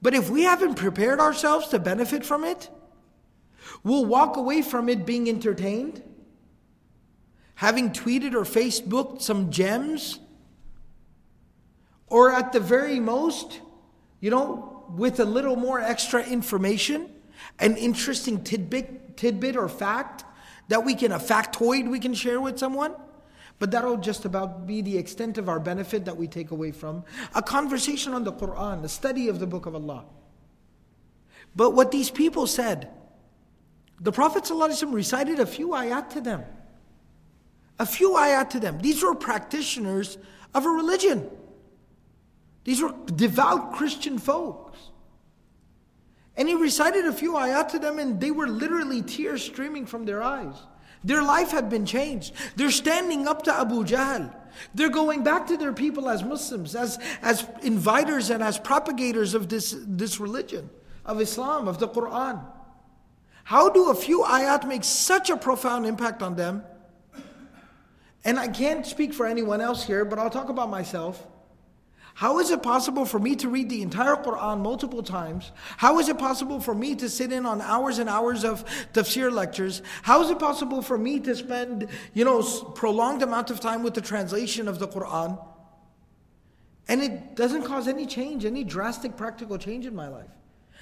But 0.00 0.14
if 0.14 0.30
we 0.30 0.42
haven't 0.42 0.76
prepared 0.76 1.18
ourselves 1.18 1.68
to 1.68 1.78
benefit 1.78 2.24
from 2.24 2.44
it, 2.44 2.70
we'll 3.82 4.04
walk 4.04 4.36
away 4.36 4.62
from 4.62 4.88
it 4.88 5.04
being 5.06 5.28
entertained 5.28 6.02
having 7.62 7.92
tweeted 7.92 8.34
or 8.34 8.42
Facebooked 8.42 9.22
some 9.22 9.48
gems, 9.52 10.18
or 12.08 12.32
at 12.32 12.52
the 12.52 12.58
very 12.58 12.98
most, 12.98 13.60
you 14.18 14.32
know, 14.32 14.84
with 14.96 15.20
a 15.20 15.24
little 15.24 15.54
more 15.54 15.80
extra 15.80 16.24
information, 16.24 17.08
an 17.60 17.76
interesting 17.76 18.42
tidbit, 18.42 19.16
tidbit 19.16 19.56
or 19.56 19.68
fact 19.68 20.24
that 20.66 20.84
we 20.84 20.92
can, 20.96 21.12
a 21.12 21.20
factoid 21.20 21.88
we 21.88 22.00
can 22.00 22.14
share 22.14 22.40
with 22.40 22.58
someone. 22.58 22.96
But 23.60 23.70
that'll 23.70 23.98
just 23.98 24.24
about 24.24 24.66
be 24.66 24.82
the 24.82 24.98
extent 24.98 25.38
of 25.38 25.48
our 25.48 25.60
benefit 25.60 26.04
that 26.06 26.16
we 26.16 26.26
take 26.26 26.50
away 26.50 26.72
from 26.72 27.04
a 27.32 27.42
conversation 27.42 28.12
on 28.12 28.24
the 28.24 28.32
Quran, 28.32 28.82
a 28.82 28.88
study 28.88 29.28
of 29.28 29.38
the 29.38 29.46
Book 29.46 29.66
of 29.66 29.76
Allah. 29.76 30.04
But 31.54 31.74
what 31.74 31.92
these 31.92 32.10
people 32.10 32.48
said, 32.48 32.90
the 34.00 34.10
Prophet 34.10 34.50
recited 34.50 35.38
a 35.38 35.46
few 35.46 35.68
ayat 35.68 36.10
to 36.14 36.20
them 36.20 36.42
a 37.78 37.86
few 37.86 38.12
ayat 38.12 38.50
to 38.50 38.60
them. 38.60 38.78
These 38.78 39.02
were 39.02 39.14
practitioners 39.14 40.18
of 40.54 40.66
a 40.66 40.68
religion. 40.68 41.28
These 42.64 42.82
were 42.82 42.94
devout 43.06 43.72
Christian 43.74 44.18
folks. 44.18 44.78
And 46.36 46.48
he 46.48 46.54
recited 46.54 47.04
a 47.06 47.12
few 47.12 47.34
ayat 47.34 47.68
to 47.68 47.78
them, 47.78 47.98
and 47.98 48.20
they 48.20 48.30
were 48.30 48.46
literally 48.46 49.02
tears 49.02 49.42
streaming 49.42 49.86
from 49.86 50.04
their 50.04 50.22
eyes. 50.22 50.54
Their 51.04 51.22
life 51.22 51.50
had 51.50 51.68
been 51.68 51.84
changed. 51.84 52.32
They're 52.56 52.70
standing 52.70 53.26
up 53.26 53.42
to 53.42 53.54
Abu 53.54 53.84
Jahl. 53.84 54.34
They're 54.74 54.90
going 54.90 55.24
back 55.24 55.46
to 55.48 55.56
their 55.56 55.72
people 55.72 56.08
as 56.08 56.22
Muslims, 56.22 56.74
as, 56.74 56.98
as 57.22 57.42
inviters 57.62 58.30
and 58.30 58.42
as 58.42 58.58
propagators 58.58 59.34
of 59.34 59.48
this, 59.48 59.74
this 59.86 60.20
religion, 60.20 60.70
of 61.04 61.20
Islam, 61.20 61.68
of 61.68 61.78
the 61.78 61.88
Quran. 61.88 62.44
How 63.44 63.68
do 63.68 63.90
a 63.90 63.94
few 63.94 64.20
ayat 64.22 64.66
make 64.68 64.84
such 64.84 65.30
a 65.30 65.36
profound 65.36 65.86
impact 65.86 66.22
on 66.22 66.36
them 66.36 66.62
and 68.24 68.38
I 68.38 68.48
can't 68.48 68.86
speak 68.86 69.12
for 69.12 69.26
anyone 69.26 69.60
else 69.60 69.84
here, 69.84 70.04
but 70.04 70.18
I'll 70.18 70.30
talk 70.30 70.48
about 70.48 70.70
myself. 70.70 71.26
How 72.14 72.38
is 72.40 72.50
it 72.50 72.62
possible 72.62 73.06
for 73.06 73.18
me 73.18 73.36
to 73.36 73.48
read 73.48 73.70
the 73.70 73.80
entire 73.80 74.16
Quran 74.16 74.60
multiple 74.60 75.02
times? 75.02 75.50
How 75.78 75.98
is 75.98 76.08
it 76.10 76.18
possible 76.18 76.60
for 76.60 76.74
me 76.74 76.94
to 76.96 77.08
sit 77.08 77.32
in 77.32 77.46
on 77.46 77.62
hours 77.62 77.98
and 77.98 78.08
hours 78.08 78.44
of 78.44 78.64
tafsir 78.92 79.32
lectures? 79.32 79.82
How 80.02 80.22
is 80.22 80.30
it 80.30 80.38
possible 80.38 80.82
for 80.82 80.98
me 80.98 81.20
to 81.20 81.34
spend, 81.34 81.88
you 82.12 82.24
know, 82.24 82.42
prolonged 82.74 83.22
amount 83.22 83.50
of 83.50 83.60
time 83.60 83.82
with 83.82 83.94
the 83.94 84.02
translation 84.02 84.68
of 84.68 84.78
the 84.78 84.88
Quran? 84.88 85.42
And 86.86 87.02
it 87.02 87.34
doesn't 87.34 87.62
cause 87.62 87.88
any 87.88 88.06
change, 88.06 88.44
any 88.44 88.62
drastic 88.62 89.16
practical 89.16 89.56
change 89.56 89.86
in 89.86 89.94
my 89.94 90.08
life. 90.08 90.30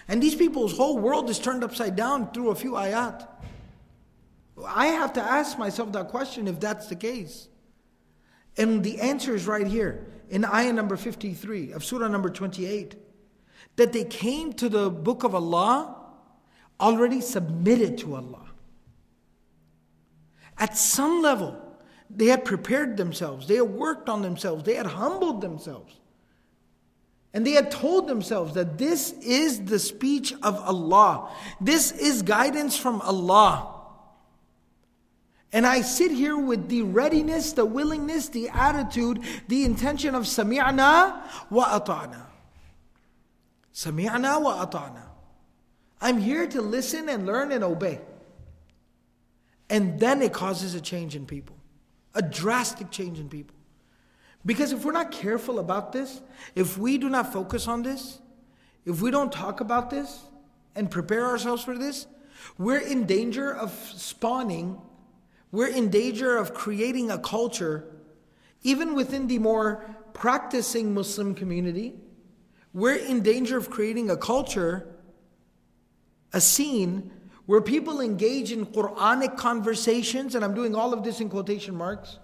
And 0.09 0.21
these 0.21 0.35
people's 0.35 0.77
whole 0.77 0.99
world 0.99 1.31
is 1.31 1.39
turned 1.39 1.63
upside 1.63 1.95
down 1.95 2.33
through 2.33 2.51
a 2.51 2.55
few 2.57 2.73
ayat. 2.73 3.29
I 4.67 4.87
have 4.87 5.13
to 5.15 5.23
ask 5.23 5.59
myself 5.59 5.93
that 5.93 6.09
question 6.09 6.49
if 6.49 6.61
that's 6.61 6.89
the 6.89 6.97
case. 6.97 7.49
And 8.57 8.83
the 8.83 9.01
answer 9.01 9.35
is 9.35 9.47
right 9.47 9.67
here 9.67 10.07
in 10.29 10.45
ayah 10.45 10.73
number 10.73 10.97
53 10.97 11.73
of 11.73 11.85
surah 11.85 12.09
number 12.09 12.31
28 12.31 12.97
that 13.77 13.93
they 13.93 14.05
came 14.05 14.53
to 14.55 14.69
the 14.69 14.91
book 14.91 15.25
of 15.25 15.35
Allah 15.35 15.97
already 16.81 17.21
submitted 17.21 17.99
to 17.99 18.17
Allah. 18.17 18.47
At 20.59 20.77
some 20.77 21.23
level, 21.23 21.57
they 22.11 22.27
had 22.27 22.45
prepared 22.45 22.97
themselves, 22.97 23.47
they 23.47 23.57
had 23.57 23.71
worked 23.71 24.09
on 24.09 24.23
themselves, 24.23 24.65
they 24.65 24.75
had 24.75 24.87
humbled 24.87 25.41
themselves 25.41 26.01
And 27.33 27.47
they 27.47 27.53
had 27.53 27.71
told 27.71 28.09
themselves 28.09 28.55
that 28.55 28.77
this 28.77 29.13
is 29.23 29.65
the 29.65 29.79
speech 29.79 30.35
of 30.43 30.57
Allah. 30.57 31.31
This 31.61 31.93
is 31.93 32.23
guidance 32.23 32.77
from 32.77 33.01
Allah. 33.03 33.80
And 35.53 35.67
I 35.67 35.81
sit 35.81 36.13
here 36.13 36.37
with 36.37 36.69
the 36.69 36.83
readiness, 36.83 37.53
the 37.53 37.65
willingness, 37.65 38.29
the 38.29 38.49
attitude, 38.51 39.21
the 39.49 39.65
intention 39.65 40.15
of 40.15 40.25
sami'na 40.25 41.23
wa 41.51 41.81
ata'na. 41.81 42.23
Sami'na 43.75 44.41
wa 44.41 44.65
ata'na. 44.65 45.03
I'm 46.01 46.19
here 46.19 46.47
to 46.47 46.63
listen 46.63 47.09
and 47.09 47.27
learn 47.27 47.53
and 47.53 47.65
obey. 47.65 48.01
And 49.69 49.99
then 50.01 50.23
it 50.23 50.33
causes 50.33 50.75
a 50.75 50.81
change 50.81 51.15
in 51.15 51.27
people, 51.27 51.57
a 52.15 52.23
drastic 52.23 52.91
change 52.91 53.19
in 53.19 53.29
people. 53.29 53.57
Because 54.47 54.73
if 54.73 54.85
we're 54.85 54.93
not 54.93 55.11
careful 55.11 55.59
about 55.59 55.93
this, 55.93 56.21
if 56.55 56.79
we 56.79 56.97
do 56.97 57.09
not 57.09 57.33
focus 57.33 57.69
on 57.69 57.83
this, 57.83 58.19
if 58.85 59.03
we 59.03 59.11
don't 59.11 59.31
talk 59.31 59.61
about 59.61 59.91
this 59.91 60.25
and 60.75 60.91
prepare 60.91 61.27
ourselves 61.27 61.63
for 61.63 61.77
this, 61.77 62.07
we're 62.57 62.79
in 62.79 63.05
danger 63.05 63.55
of 63.55 63.73
spawning, 63.95 64.81
we're 65.53 65.69
in 65.69 65.91
danger 65.91 66.37
of 66.37 66.55
creating 66.55 67.11
a 67.11 67.19
culture, 67.19 67.85
even 68.63 68.95
within 68.95 69.27
the 69.27 69.39
more 69.39 69.85
practicing 70.13 70.95
Muslim 70.95 71.35
community, 71.35 71.95
we're 72.73 72.95
in 72.95 73.23
danger 73.23 73.57
of 73.57 73.71
creating 73.71 74.11
a 74.11 74.17
culture, 74.17 74.87
a 76.33 76.41
scene, 76.41 77.11
where 77.47 77.61
people 77.61 78.01
engage 78.01 78.53
in 78.53 78.65
Quranic 78.65 79.37
conversations, 79.37 80.37
and 80.37 80.45
I'm 80.45 80.55
doing 80.55 80.77
all 80.77 80.93
of 80.93 81.03
this 81.03 81.21
in 81.21 81.29
quotation 81.29 81.75
marks. 81.75 82.19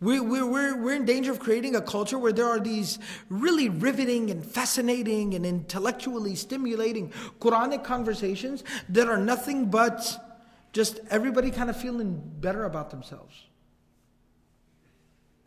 We, 0.00 0.18
we, 0.20 0.42
we're, 0.42 0.76
we're 0.76 0.96
in 0.96 1.04
danger 1.04 1.30
of 1.30 1.38
creating 1.38 1.76
a 1.76 1.80
culture 1.80 2.18
where 2.18 2.32
there 2.32 2.48
are 2.48 2.58
these 2.58 2.98
really 3.30 3.68
riveting 3.68 4.30
and 4.30 4.44
fascinating 4.44 5.34
and 5.34 5.46
intellectually 5.46 6.34
stimulating 6.34 7.12
Quranic 7.40 7.84
conversations 7.84 8.64
that 8.88 9.08
are 9.08 9.16
nothing 9.16 9.66
but 9.70 10.31
just 10.72 11.00
everybody 11.10 11.50
kind 11.50 11.70
of 11.70 11.76
feeling 11.76 12.20
better 12.40 12.64
about 12.64 12.90
themselves. 12.90 13.34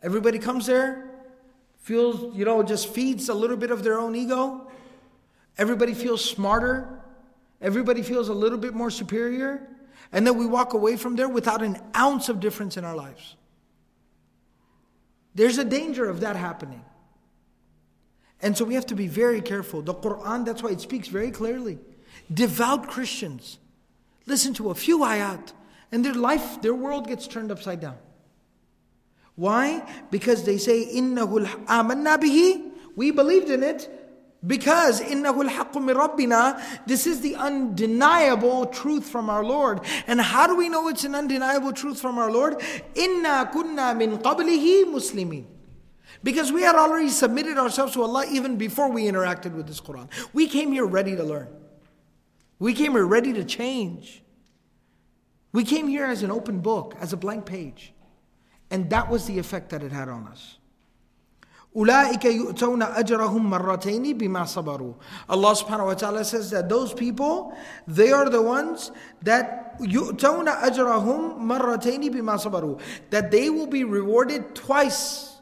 Everybody 0.02 0.38
comes 0.38 0.66
there, 0.66 1.10
feels, 1.78 2.36
you 2.36 2.44
know, 2.44 2.62
just 2.62 2.88
feeds 2.88 3.28
a 3.28 3.34
little 3.34 3.56
bit 3.56 3.70
of 3.70 3.82
their 3.82 3.98
own 3.98 4.14
ego. 4.14 4.70
Everybody 5.58 5.94
feels 5.94 6.24
smarter. 6.24 7.00
Everybody 7.60 8.02
feels 8.02 8.28
a 8.28 8.34
little 8.34 8.58
bit 8.58 8.74
more 8.74 8.90
superior. 8.90 9.68
And 10.12 10.26
then 10.26 10.36
we 10.36 10.46
walk 10.46 10.74
away 10.74 10.96
from 10.96 11.16
there 11.16 11.28
without 11.28 11.62
an 11.62 11.80
ounce 11.96 12.28
of 12.28 12.38
difference 12.38 12.76
in 12.76 12.84
our 12.84 12.94
lives. 12.94 13.34
There's 15.34 15.58
a 15.58 15.64
danger 15.64 16.08
of 16.08 16.20
that 16.20 16.36
happening. 16.36 16.84
And 18.40 18.56
so 18.56 18.64
we 18.64 18.74
have 18.74 18.86
to 18.86 18.94
be 18.94 19.08
very 19.08 19.40
careful. 19.40 19.82
The 19.82 19.94
Quran, 19.94 20.44
that's 20.44 20.62
why 20.62 20.70
it 20.70 20.80
speaks 20.80 21.08
very 21.08 21.30
clearly. 21.30 21.78
Devout 22.32 22.88
Christians 22.88 23.58
listen 24.25 24.53
to 24.55 24.69
a 24.69 24.75
few 24.75 24.99
ayat 24.99 25.53
and 25.91 26.05
their 26.05 26.13
life, 26.13 26.61
their 26.61 26.73
world 26.73 27.07
gets 27.07 27.27
turned 27.27 27.51
upside 27.51 27.81
down. 27.81 27.97
Why? 29.35 29.83
Because 30.11 30.43
they 30.43 30.57
say, 30.57 30.85
إِنَّهُ 30.95 31.65
آمَنَّا 31.65 32.17
بِهِ 32.17 32.71
We 32.95 33.11
believed 33.11 33.49
in 33.49 33.63
it, 33.63 33.89
because 34.45 35.01
إِنَّهُ 35.01 35.49
الْحَقُّ 35.49 35.73
مِنْ 35.73 35.95
رَبِّنَا 35.95 36.85
This 36.87 37.07
is 37.07 37.21
the 37.21 37.35
undeniable 37.35 38.65
truth 38.67 39.07
from 39.07 39.29
our 39.29 39.43
Lord. 39.43 39.81
And 40.07 40.19
how 40.19 40.47
do 40.47 40.55
we 40.55 40.69
know 40.69 40.87
it's 40.87 41.03
an 41.03 41.15
undeniable 41.15 41.73
truth 41.73 41.99
from 41.99 42.17
our 42.17 42.31
Lord? 42.31 42.59
إِنَّا 42.95 43.51
كُنَّا 43.51 43.95
مِنْ 43.95 44.21
قَبْلِهِ 44.21 44.85
مُسْلِمِينَ 44.85 45.45
because 46.23 46.51
we 46.51 46.61
had 46.61 46.75
already 46.75 47.09
submitted 47.09 47.57
ourselves 47.57 47.93
to 47.93 48.03
Allah 48.03 48.25
even 48.29 48.57
before 48.57 48.91
we 48.91 49.05
interacted 49.05 49.55
with 49.55 49.65
this 49.65 49.81
Quran. 49.81 50.07
We 50.33 50.47
came 50.47 50.71
here 50.71 50.85
ready 50.85 51.15
to 51.15 51.23
learn. 51.23 51.47
We 52.59 52.73
came 52.73 52.91
here 52.91 53.05
ready 53.05 53.33
to 53.33 53.43
change. 53.43 54.23
We 55.51 55.63
came 55.63 55.87
here 55.87 56.05
as 56.05 56.21
an 56.23 56.31
open 56.31 56.59
book, 56.59 56.95
as 56.99 57.11
a 57.11 57.17
blank 57.17 57.45
page. 57.45 57.93
And 58.69 58.89
that 58.91 59.09
was 59.09 59.25
the 59.25 59.39
effect 59.39 59.69
that 59.71 59.83
it 59.83 59.91
had 59.91 60.07
on 60.09 60.27
us. 60.27 60.57
أولئك 61.75 62.25
يؤتون 62.25 62.83
أجرهم 62.83 63.49
مرتين 63.49 64.17
بما 64.17 64.45
صبروا. 64.45 64.93
Allah 65.29 65.55
subhanahu 65.55 65.85
wa 65.85 65.93
ta'ala 65.93 66.25
says 66.25 66.51
that 66.51 66.67
those 66.67 66.93
people, 66.93 67.57
they 67.87 68.11
are 68.11 68.29
the 68.29 68.41
ones 68.41 68.91
that 69.21 69.79
يؤتون 69.79 70.47
أجرهم 70.47 71.39
مرتين 71.39 72.13
بما 72.13 72.37
صبروا. 72.37 72.79
That 73.09 73.31
they 73.31 73.49
will 73.49 73.67
be 73.67 73.83
rewarded 73.83 74.53
twice. 74.53 75.41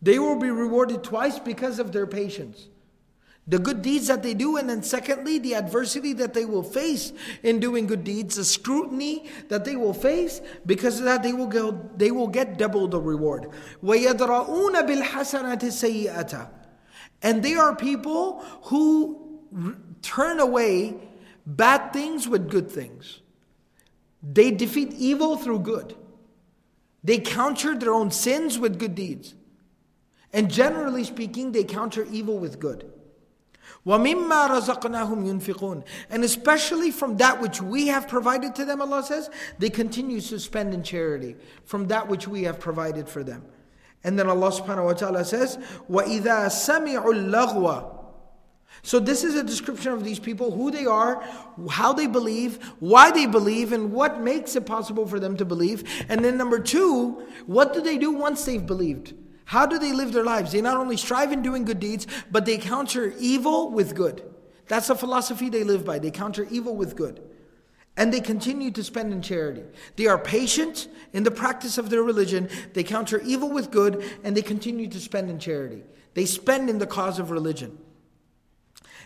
They 0.00 0.18
will 0.18 0.38
be 0.38 0.50
rewarded 0.50 1.02
twice 1.02 1.38
because 1.38 1.78
of 1.78 1.92
their 1.92 2.06
patience 2.06 2.68
the 3.49 3.57
good 3.57 3.81
deeds 3.81 4.07
that 4.07 4.21
they 4.21 4.35
do, 4.35 4.57
and 4.57 4.69
then 4.69 4.83
secondly, 4.83 5.39
the 5.39 5.55
adversity 5.55 6.13
that 6.13 6.35
they 6.35 6.45
will 6.45 6.61
face 6.61 7.11
in 7.41 7.59
doing 7.59 7.87
good 7.87 8.03
deeds, 8.03 8.35
the 8.35 8.45
scrutiny 8.45 9.27
that 9.47 9.65
they 9.65 9.75
will 9.75 9.93
face, 9.93 10.39
because 10.67 10.99
of 10.99 11.05
that 11.05 11.23
they 11.23 11.33
will 11.33 11.47
go, 11.47 11.71
they 11.97 12.11
will 12.11 12.27
get 12.27 12.59
double 12.59 12.87
the 12.87 13.01
reward. 13.01 13.47
And 17.21 17.43
they 17.43 17.55
are 17.55 17.75
people 17.75 18.45
who 18.65 19.39
turn 20.03 20.39
away 20.39 20.95
bad 21.47 21.91
things 21.91 22.27
with 22.27 22.51
good 22.51 22.69
things. 22.69 23.21
They 24.21 24.51
defeat 24.51 24.93
evil 24.93 25.37
through 25.37 25.61
good. 25.61 25.95
They 27.03 27.17
counter 27.17 27.75
their 27.75 27.93
own 27.93 28.11
sins 28.11 28.59
with 28.59 28.77
good 28.77 28.93
deeds. 28.93 29.33
And 30.31 30.51
generally 30.51 31.03
speaking, 31.03 31.51
they 31.51 31.63
counter 31.63 32.05
evil 32.11 32.37
with 32.37 32.59
good. 32.59 32.91
وَمِمَّا 33.89 34.49
رَزَقْنَاهُمْ 34.49 35.41
يُنْفِقُونَ 35.41 35.83
And 36.11 36.23
especially 36.23 36.91
from 36.91 37.17
that 37.17 37.41
which 37.41 37.59
we 37.59 37.87
have 37.87 38.07
provided 38.07 38.53
to 38.55 38.65
them, 38.65 38.83
Allah 38.83 39.01
says, 39.01 39.31
they 39.57 39.71
continue 39.71 40.21
to 40.21 40.39
spend 40.39 40.75
in 40.75 40.83
charity 40.83 41.35
from 41.65 41.87
that 41.87 42.07
which 42.07 42.27
we 42.27 42.43
have 42.43 42.59
provided 42.59 43.09
for 43.09 43.23
them. 43.23 43.43
And 44.03 44.17
then 44.19 44.29
Allah 44.29 44.51
subhanahu 44.51 44.85
wa 44.85 44.93
ta'ala 44.93 45.25
says, 45.25 45.57
وَإِذَا 45.89 46.21
سَمِعُوا 46.21 47.03
اللَّغْوَ 47.03 47.95
so 48.81 48.97
this 48.97 49.25
is 49.25 49.35
a 49.35 49.43
description 49.43 49.91
of 49.91 50.05
these 50.05 50.19
people, 50.19 50.51
who 50.51 50.71
they 50.71 50.85
are, 50.85 51.21
how 51.69 51.91
they 51.91 52.07
believe, 52.07 52.63
why 52.79 53.11
they 53.11 53.25
believe, 53.25 53.73
and 53.73 53.91
what 53.91 54.21
makes 54.21 54.55
it 54.55 54.65
possible 54.65 55.05
for 55.05 55.19
them 55.19 55.35
to 55.35 55.43
believe. 55.43 56.05
And 56.07 56.23
then 56.23 56.37
number 56.37 56.59
two, 56.59 57.21
what 57.45 57.73
do 57.73 57.81
they 57.81 57.97
do 57.97 58.11
once 58.11 58.45
they've 58.45 58.65
believed? 58.65 59.15
How 59.49 59.65
do 59.65 59.79
they 59.79 59.93
live 59.93 60.13
their 60.13 60.23
lives? 60.23 60.51
They 60.51 60.61
not 60.61 60.77
only 60.77 60.95
strive 60.95 61.31
in 61.31 61.41
doing 61.41 61.65
good 61.65 61.79
deeds, 61.79 62.05
but 62.29 62.45
they 62.45 62.59
counter 62.59 63.15
evil 63.17 63.71
with 63.71 63.95
good. 63.95 64.21
That's 64.67 64.89
the 64.89 64.95
philosophy 64.95 65.49
they 65.49 65.63
live 65.63 65.83
by. 65.83 65.97
They 65.97 66.11
counter 66.11 66.45
evil 66.51 66.75
with 66.75 66.95
good. 66.95 67.19
And 67.97 68.13
they 68.13 68.21
continue 68.21 68.69
to 68.69 68.83
spend 68.83 69.11
in 69.11 69.23
charity. 69.23 69.63
They 69.95 70.05
are 70.05 70.19
patient 70.19 70.87
in 71.13 71.23
the 71.23 71.31
practice 71.31 71.79
of 71.79 71.89
their 71.89 72.03
religion. 72.03 72.47
They 72.73 72.83
counter 72.83 73.19
evil 73.25 73.49
with 73.49 73.71
good, 73.71 74.03
and 74.23 74.37
they 74.37 74.43
continue 74.43 74.87
to 74.87 74.99
spend 74.99 75.31
in 75.31 75.39
charity. 75.39 75.81
They 76.13 76.25
spend 76.25 76.69
in 76.69 76.77
the 76.77 76.85
cause 76.85 77.17
of 77.17 77.31
religion. 77.31 77.79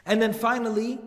And 0.05 0.21
then 0.21 0.33
finally, 0.33 0.99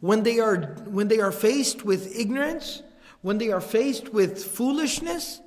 when 0.00 0.22
they 0.22 0.38
are, 0.38 0.74
when 0.84 1.08
they 1.08 1.20
are 1.20 1.32
faced 1.32 1.82
with 1.82 2.14
ignorance, 2.14 2.82
when 3.22 3.38
they 3.38 3.52
are 3.52 3.62
faced 3.62 4.12
with 4.12 4.44
foolishness, 4.44 5.40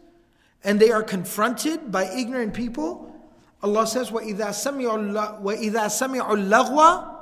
and 0.64 0.80
they 0.80 0.90
are 0.90 1.04
confronted 1.04 1.92
by 1.92 2.06
ignorant 2.06 2.56
people, 2.56 3.12
Allah 3.65 3.87
says, 3.87 4.11
وَإِذَا 4.11 4.51
سَمِعُوا 4.51 5.43
اللَّغْوَ 6.23 7.17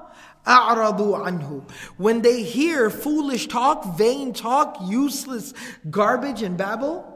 أَعْرَضُوا 0.47 1.27
عَنْهُ 1.27 1.71
When 1.97 2.23
they 2.23 2.43
hear 2.43 2.91
foolish 2.91 3.49
talk, 3.49 3.97
vain 3.97 4.33
talk, 4.33 4.79
useless 4.85 5.53
garbage 5.91 6.43
and 6.43 6.57
babble, 6.57 7.15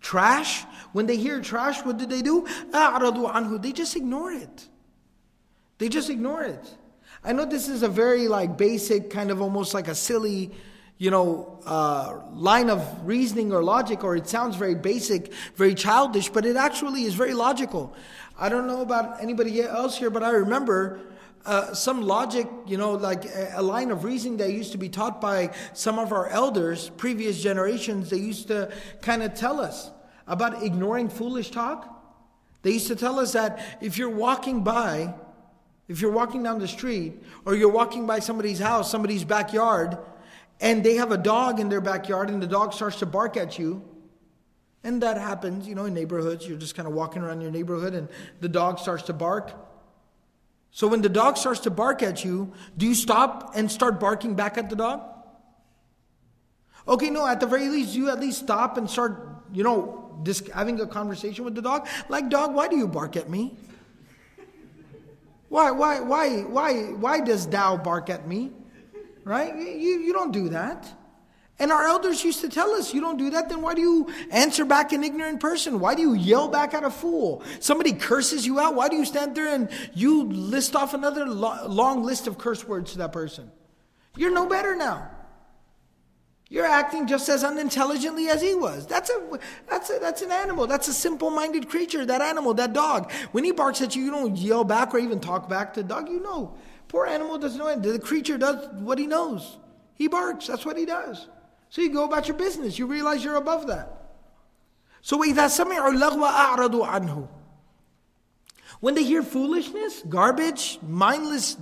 trash, 0.00 0.64
when 0.92 1.06
they 1.06 1.16
hear 1.16 1.40
trash, 1.40 1.84
what 1.84 1.98
do 1.98 2.06
they 2.06 2.22
do? 2.22 2.46
أَعْرَضُوا 2.70 3.32
عَنْهُ 3.32 3.62
They 3.62 3.72
just 3.72 3.96
ignore 3.96 4.32
it. 4.32 4.68
They 5.78 5.88
just 5.88 6.08
ignore 6.08 6.42
it. 6.42 6.74
I 7.22 7.32
know 7.32 7.44
this 7.44 7.68
is 7.68 7.82
a 7.82 7.88
very 7.88 8.28
like 8.28 8.56
basic, 8.56 9.10
kind 9.10 9.30
of 9.30 9.42
almost 9.42 9.74
like 9.74 9.88
a 9.88 9.94
silly 9.94 10.52
you 11.01 11.09
know, 11.09 11.57
uh, 11.65 12.19
line 12.31 12.69
of 12.69 12.85
reasoning 13.07 13.51
or 13.51 13.63
logic, 13.63 14.03
or 14.03 14.15
it 14.15 14.27
sounds 14.27 14.55
very 14.55 14.75
basic, 14.75 15.33
very 15.55 15.73
childish, 15.73 16.29
but 16.29 16.45
it 16.45 16.55
actually 16.55 17.05
is 17.05 17.15
very 17.15 17.33
logical. 17.33 17.91
I 18.37 18.49
don't 18.49 18.67
know 18.67 18.81
about 18.81 19.19
anybody 19.19 19.63
else 19.63 19.97
here, 19.97 20.11
but 20.11 20.21
I 20.21 20.29
remember 20.29 20.99
uh, 21.43 21.73
some 21.73 22.03
logic, 22.03 22.47
you 22.67 22.77
know, 22.77 22.91
like 22.91 23.25
a, 23.25 23.53
a, 23.55 23.63
line 23.63 23.89
of 23.89 24.03
reasoning 24.03 24.37
that 24.37 24.53
used 24.53 24.73
to 24.73 24.77
be 24.77 24.89
taught 24.89 25.19
by 25.19 25.55
some 25.73 25.97
of 25.97 26.13
our 26.13 26.27
elders, 26.27 26.91
previous 26.97 27.41
generations. 27.41 28.11
They 28.11 28.17
used 28.17 28.49
to 28.49 28.71
kind 29.01 29.23
of 29.23 29.33
tell 29.33 29.59
us 29.59 29.89
about 30.27 30.61
ignoring 30.61 31.09
foolish 31.09 31.49
talk. 31.49 31.99
They 32.61 32.73
used 32.73 32.89
to 32.89 32.95
tell 32.95 33.19
us 33.19 33.33
that 33.33 33.79
if 33.81 33.97
you're 33.97 34.07
walking 34.07 34.63
by, 34.63 35.15
if 35.87 35.99
you're 35.99 36.11
walking 36.11 36.43
down 36.43 36.59
the 36.59 36.67
street, 36.67 37.13
or 37.43 37.55
you're 37.55 37.71
walking 37.71 38.05
by 38.05 38.19
somebody's 38.19 38.59
house, 38.59 38.91
somebody's 38.91 39.23
backyard, 39.23 39.97
and 40.61 40.83
they 40.83 40.95
have 40.95 41.11
a 41.11 41.17
dog 41.17 41.59
in 41.59 41.67
their 41.67 41.81
backyard 41.81 42.29
and 42.29 42.41
the 42.41 42.47
dog 42.47 42.73
starts 42.73 42.99
to 42.99 43.05
bark 43.05 43.35
at 43.35 43.59
you, 43.59 43.83
and 44.83 45.01
that 45.01 45.17
happens, 45.17 45.67
you 45.67 45.75
know, 45.75 45.85
in 45.85 45.93
neighborhoods, 45.93 46.47
you're 46.47 46.57
just 46.57 46.75
kind 46.75 46.87
of 46.87 46.93
walking 46.93 47.21
around 47.21 47.41
your 47.41 47.51
neighborhood 47.51 47.93
and 47.93 48.07
the 48.39 48.49
dog 48.49 48.79
starts 48.79 49.03
to 49.03 49.13
bark. 49.13 49.53
So 50.71 50.87
when 50.87 51.01
the 51.01 51.09
dog 51.09 51.37
starts 51.37 51.59
to 51.61 51.69
bark 51.69 52.01
at 52.01 52.23
you, 52.23 52.53
do 52.77 52.87
you 52.87 52.95
stop 52.95 53.51
and 53.55 53.69
start 53.69 53.99
barking 53.99 54.35
back 54.35 54.57
at 54.57 54.69
the 54.69 54.75
dog? 54.75 55.01
Okay, 56.87 57.09
no, 57.09 57.27
at 57.27 57.39
the 57.39 57.45
very 57.45 57.67
least, 57.67 57.93
you 57.93 58.09
at 58.09 58.19
least 58.19 58.39
stop 58.39 58.77
and 58.77 58.89
start, 58.89 59.43
you 59.53 59.63
know, 59.63 60.19
dis- 60.23 60.47
having 60.53 60.79
a 60.79 60.87
conversation 60.87 61.45
with 61.45 61.55
the 61.55 61.61
dog. 61.61 61.87
Like, 62.09 62.29
dog, 62.29 62.55
why 62.55 62.67
do 62.67 62.77
you 62.77 62.87
bark 62.87 63.17
at 63.17 63.29
me? 63.29 63.55
Why, 65.49 65.69
why, 65.71 65.99
why, 65.99 66.41
why, 66.41 66.83
why 66.93 67.19
does 67.19 67.45
thou 67.45 67.77
bark 67.77 68.09
at 68.09 68.27
me? 68.27 68.51
Right? 69.23 69.55
You, 69.55 69.99
you 69.99 70.13
don't 70.13 70.31
do 70.31 70.49
that. 70.49 70.87
And 71.59 71.71
our 71.71 71.87
elders 71.87 72.23
used 72.23 72.41
to 72.41 72.49
tell 72.49 72.71
us, 72.71 72.91
you 72.91 73.01
don't 73.01 73.17
do 73.17 73.29
that, 73.31 73.47
then 73.47 73.61
why 73.61 73.75
do 73.75 73.81
you 73.81 74.11
answer 74.31 74.65
back 74.65 74.93
an 74.93 75.03
ignorant 75.03 75.39
person? 75.39 75.79
Why 75.79 75.93
do 75.93 76.01
you 76.01 76.13
yell 76.13 76.47
back 76.47 76.73
at 76.73 76.83
a 76.83 76.89
fool? 76.89 77.43
Somebody 77.59 77.93
curses 77.93 78.47
you 78.47 78.59
out, 78.59 78.73
why 78.73 78.89
do 78.89 78.95
you 78.95 79.05
stand 79.05 79.35
there 79.35 79.47
and 79.47 79.69
you 79.93 80.23
list 80.23 80.75
off 80.75 80.95
another 80.95 81.27
lo- 81.27 81.67
long 81.67 82.03
list 82.03 82.25
of 82.25 82.39
curse 82.39 82.67
words 82.67 82.93
to 82.93 82.97
that 82.99 83.11
person? 83.11 83.51
You're 84.17 84.33
no 84.33 84.47
better 84.47 84.75
now. 84.75 85.11
You're 86.49 86.65
acting 86.65 87.07
just 87.07 87.29
as 87.29 87.45
unintelligently 87.45 88.27
as 88.27 88.41
he 88.41 88.55
was. 88.55 88.85
That's 88.85 89.09
a 89.09 89.39
that's 89.69 89.89
a, 89.89 89.99
that's 89.99 90.21
an 90.21 90.31
animal. 90.31 90.67
That's 90.67 90.89
a 90.89 90.93
simple-minded 90.93 91.69
creature. 91.69 92.05
That 92.05 92.21
animal, 92.21 92.53
that 92.55 92.73
dog. 92.73 93.09
When 93.31 93.45
he 93.45 93.53
barks 93.53 93.81
at 93.81 93.95
you, 93.95 94.03
you 94.03 94.11
don't 94.11 94.35
yell 94.35 94.65
back 94.65 94.93
or 94.93 94.99
even 94.99 95.21
talk 95.21 95.47
back 95.47 95.75
to 95.75 95.81
the 95.81 95.87
dog. 95.87 96.09
You 96.09 96.21
know, 96.21 96.57
poor 96.90 97.06
animal 97.06 97.38
doesn't 97.38 97.58
know. 97.58 97.74
The 97.78 97.98
creature 97.98 98.38
does 98.38 98.68
what 98.80 98.98
he 98.98 99.06
knows. 99.06 99.58
He 99.94 100.08
barks. 100.08 100.46
That's 100.46 100.64
what 100.64 100.76
he 100.76 100.86
does. 100.86 101.28
So 101.70 101.82
you 101.82 101.92
go 101.92 102.04
about 102.04 102.28
your 102.28 102.36
business. 102.36 102.78
You 102.78 102.86
realize 102.86 103.24
you're 103.24 103.36
above 103.36 103.66
that. 103.68 103.92
So 105.02 105.18
وَإِذَا 105.18 105.46
سَمِعُوا 105.46 105.94
اللَّغْوَ 105.94 106.30
أَعْرَضُوا 106.30 106.86
عَنْهُ 106.86 107.28
When 108.80 108.94
they 108.94 109.04
hear 109.04 109.22
foolishness, 109.22 110.02
garbage, 110.08 110.78
mindless 110.82 111.56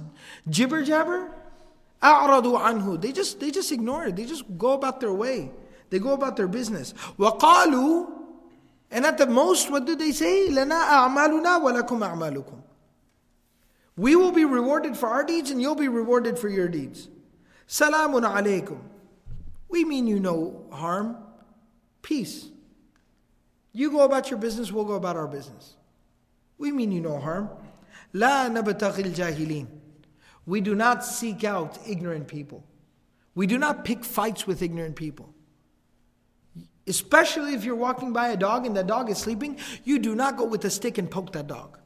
jibber 0.49 0.83
jabber, 0.83 1.31
أَعْرَضُوا 2.03 2.59
عَنْهُ 2.59 3.01
They 3.01 3.13
just, 3.13 3.41
they 3.41 3.51
just 3.51 3.71
ignore 3.71 4.07
it. 4.07 4.17
They 4.17 4.25
just 4.25 4.45
go 4.57 4.73
about 4.73 5.01
their 5.01 5.13
way. 5.13 5.51
They 5.91 5.99
go 5.99 6.13
about 6.13 6.37
their 6.37 6.49
business. 6.49 6.95
وَقَالُوا 7.19 8.11
And 8.91 9.05
at 9.05 9.19
the 9.19 9.27
most, 9.27 9.71
what 9.71 9.85
do 9.85 9.95
they 9.95 10.13
say? 10.13 10.49
لَنَا 10.49 10.89
أَعْمَالُنَا 10.89 11.61
وَلَكُمْ 11.61 12.01
أَعْمَالُكُمْ 12.01 12.61
we 14.00 14.16
will 14.16 14.32
be 14.32 14.46
rewarded 14.46 14.96
for 14.96 15.10
our 15.10 15.26
deeds 15.26 15.52
and 15.52 15.62
you'll 15.62 15.76
be 15.76 15.90
rewarded 15.90 16.40
for 16.40 16.48
your 16.48 16.70
deeds. 16.70 17.10
Salamun 17.68 18.24
alaykum. 18.24 18.80
We 19.68 19.84
mean 19.84 20.08
you 20.08 20.22
no 20.22 20.64
harm. 20.72 21.18
Peace. 22.02 22.48
You 23.74 23.92
go 23.92 24.06
about 24.06 24.32
your 24.32 24.40
business, 24.40 24.72
we'll 24.72 24.86
go 24.86 24.94
about 24.94 25.18
our 25.18 25.28
business. 25.28 25.76
We 26.58 26.72
mean 26.72 26.94
you 26.94 27.02
no 27.02 27.20
harm. 27.20 27.50
La 28.14 28.48
nabataqil 28.48 29.14
jahilin. 29.14 29.68
We 30.46 30.62
do 30.62 30.76
not 30.76 31.04
seek 31.04 31.44
out 31.44 31.78
ignorant 31.86 32.30
people. 32.30 32.64
We 33.36 33.48
do 33.48 33.58
not 33.58 33.84
pick 33.84 34.06
fights 34.06 34.48
with 34.48 34.62
ignorant 34.62 34.96
people. 34.96 35.34
Especially 36.88 37.54
if 37.54 37.66
you're 37.66 37.76
walking 37.76 38.14
by 38.14 38.30
a 38.30 38.38
dog 38.38 38.66
and 38.66 38.78
that 38.78 38.88
dog 38.88 39.10
is 39.10 39.18
sleeping, 39.18 39.58
you 39.84 40.00
do 40.00 40.16
not 40.16 40.38
go 40.38 40.46
with 40.46 40.64
a 40.64 40.70
stick 40.70 40.98
and 40.98 41.12
poke 41.12 41.34
that 41.34 41.48
dog. 41.48 41.79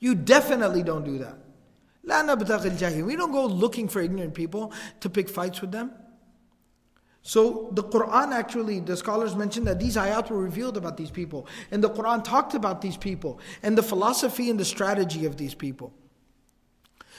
You 0.00 0.14
definitely 0.14 0.82
don't 0.82 1.04
do 1.04 1.18
that. 1.18 1.36
We 3.04 3.16
don't 3.16 3.32
go 3.32 3.46
looking 3.46 3.86
for 3.86 4.00
ignorant 4.00 4.34
people 4.34 4.72
to 5.00 5.10
pick 5.10 5.28
fights 5.28 5.60
with 5.60 5.70
them. 5.70 5.92
So 7.22 7.68
the 7.72 7.84
Quran 7.84 8.32
actually, 8.32 8.80
the 8.80 8.96
scholars 8.96 9.36
mentioned 9.36 9.66
that 9.66 9.78
these 9.78 9.96
ayat 9.96 10.30
were 10.30 10.38
revealed 10.38 10.78
about 10.78 10.96
these 10.96 11.10
people. 11.10 11.46
And 11.70 11.84
the 11.84 11.90
Quran 11.90 12.24
talked 12.24 12.54
about 12.54 12.80
these 12.80 12.96
people 12.96 13.38
and 13.62 13.76
the 13.76 13.82
philosophy 13.82 14.48
and 14.48 14.58
the 14.58 14.64
strategy 14.64 15.26
of 15.26 15.36
these 15.36 15.54
people. 15.54 15.92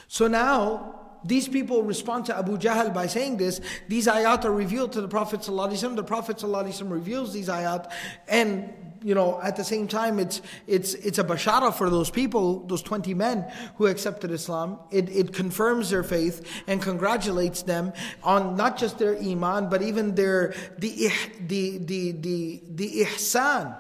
So 0.07 0.27
now, 0.27 1.01
these 1.24 1.47
people 1.47 1.84
respond 1.84 2.26
to 2.26 2.38
Abu 2.38 2.57
Jahl 2.57 2.93
by 2.93 3.07
saying 3.07 3.38
this. 3.38 3.61
These 3.88 4.07
ayat 4.07 4.45
are 4.45 4.51
revealed 4.51 4.93
to 4.93 5.01
the 5.01 5.07
Prophet 5.07 5.41
ﷺ. 5.41 5.95
The 5.95 6.03
Prophet 6.03 6.38
ﷺ 6.38 6.91
reveals 6.91 7.34
these 7.34 7.47
ayat. 7.47 7.91
And 8.28 8.74
you 9.03 9.15
know, 9.15 9.39
at 9.41 9.55
the 9.55 9.63
same 9.63 9.88
time, 9.88 10.19
it's 10.19 10.41
it's 10.67 10.93
it's 10.93 11.17
a 11.17 11.24
bashara 11.24 11.74
for 11.74 11.89
those 11.89 12.11
people, 12.11 12.65
those 12.67 12.84
twenty 12.84 13.13
men 13.13 13.51
who 13.78 13.88
accepted 13.88 14.32
Islam. 14.32 14.78
It 14.91 15.09
it 15.09 15.34
confirms 15.34 15.89
their 15.89 16.03
faith 16.03 16.63
and 16.67 16.82
congratulates 16.82 17.63
them 17.63 17.93
on 18.24 18.55
not 18.55 18.78
just 18.78 18.99
their 18.99 19.17
iman, 19.17 19.69
but 19.69 19.82
even 19.82 20.15
their 20.15 20.53
the 20.78 21.09
the 21.47 21.80
the 21.80 22.11
the 22.11 22.61
the 22.69 22.88
ihsan 23.01 23.76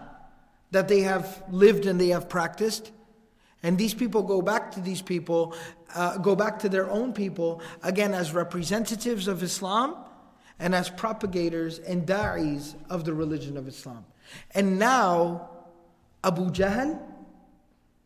that 0.71 0.87
they 0.87 1.01
have 1.01 1.43
lived 1.51 1.85
and 1.85 2.01
they 2.01 2.09
have 2.09 2.27
practiced. 2.27 2.91
And 3.63 3.77
these 3.77 3.93
people 3.93 4.23
go 4.23 4.41
back 4.41 4.71
to 4.71 4.81
these 4.81 5.01
people, 5.01 5.55
uh, 5.93 6.17
go 6.17 6.35
back 6.35 6.59
to 6.59 6.69
their 6.69 6.89
own 6.89 7.13
people 7.13 7.61
again 7.83 8.13
as 8.13 8.33
representatives 8.33 9.27
of 9.27 9.43
Islam 9.43 9.95
and 10.59 10.73
as 10.73 10.89
propagators 10.89 11.79
and 11.79 12.05
da'is 12.05 12.75
of 12.89 13.05
the 13.05 13.13
religion 13.13 13.57
of 13.57 13.67
Islam. 13.67 14.05
And 14.51 14.79
now, 14.79 15.49
Abu 16.23 16.49
Jahl 16.51 16.99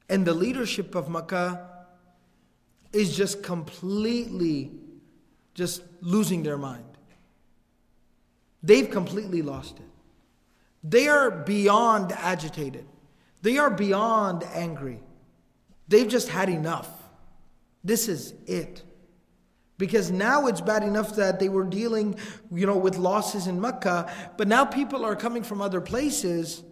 and 0.09 0.25
the 0.25 0.33
leadership 0.33 0.95
of 0.95 1.09
Makkah 1.09 1.69
is 2.93 3.15
just 3.15 3.43
completely 3.43 4.71
just 5.53 5.81
losing 6.01 6.43
their 6.43 6.57
mind. 6.57 6.83
They've 8.61 8.89
completely 8.89 9.41
lost 9.41 9.77
it. 9.77 9.85
They 10.83 11.07
are 11.07 11.31
beyond 11.31 12.11
agitated. 12.11 12.85
They 13.41 13.57
are 13.57 13.69
beyond 13.69 14.43
angry. 14.43 14.99
They've 15.88 16.07
just 16.07 16.29
had 16.29 16.49
enough. 16.49 16.89
This 17.83 18.07
is 18.07 18.33
it. 18.47 18.83
Because 19.77 20.09
now 20.09 20.47
it's 20.47 20.61
bad 20.61 20.83
enough 20.83 21.15
that 21.17 21.39
they 21.39 21.49
were 21.49 21.65
dealing, 21.65 22.17
you 22.51 22.65
know, 22.65 22.77
with 22.77 22.97
losses 22.97 23.47
in 23.47 23.59
Mecca, 23.59 24.11
but 24.38 24.47
now 24.47 24.63
people 24.63 25.03
are 25.03 25.15
coming 25.15 25.43
from 25.43 25.61
other 25.61 25.81
places. 25.81 26.63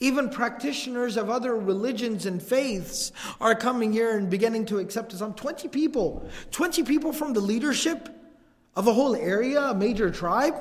Even 0.00 0.28
practitioners 0.28 1.16
of 1.16 1.30
other 1.30 1.56
religions 1.56 2.26
and 2.26 2.42
faiths 2.42 3.12
are 3.40 3.54
coming 3.54 3.92
here 3.92 4.16
and 4.16 4.28
beginning 4.28 4.66
to 4.66 4.78
accept 4.78 5.12
Islam. 5.12 5.34
20 5.34 5.68
people. 5.68 6.28
20 6.50 6.82
people 6.82 7.12
from 7.12 7.32
the 7.32 7.40
leadership 7.40 8.08
of 8.74 8.86
a 8.86 8.92
whole 8.92 9.16
area, 9.16 9.60
a 9.60 9.74
major 9.74 10.10
tribe. 10.10 10.54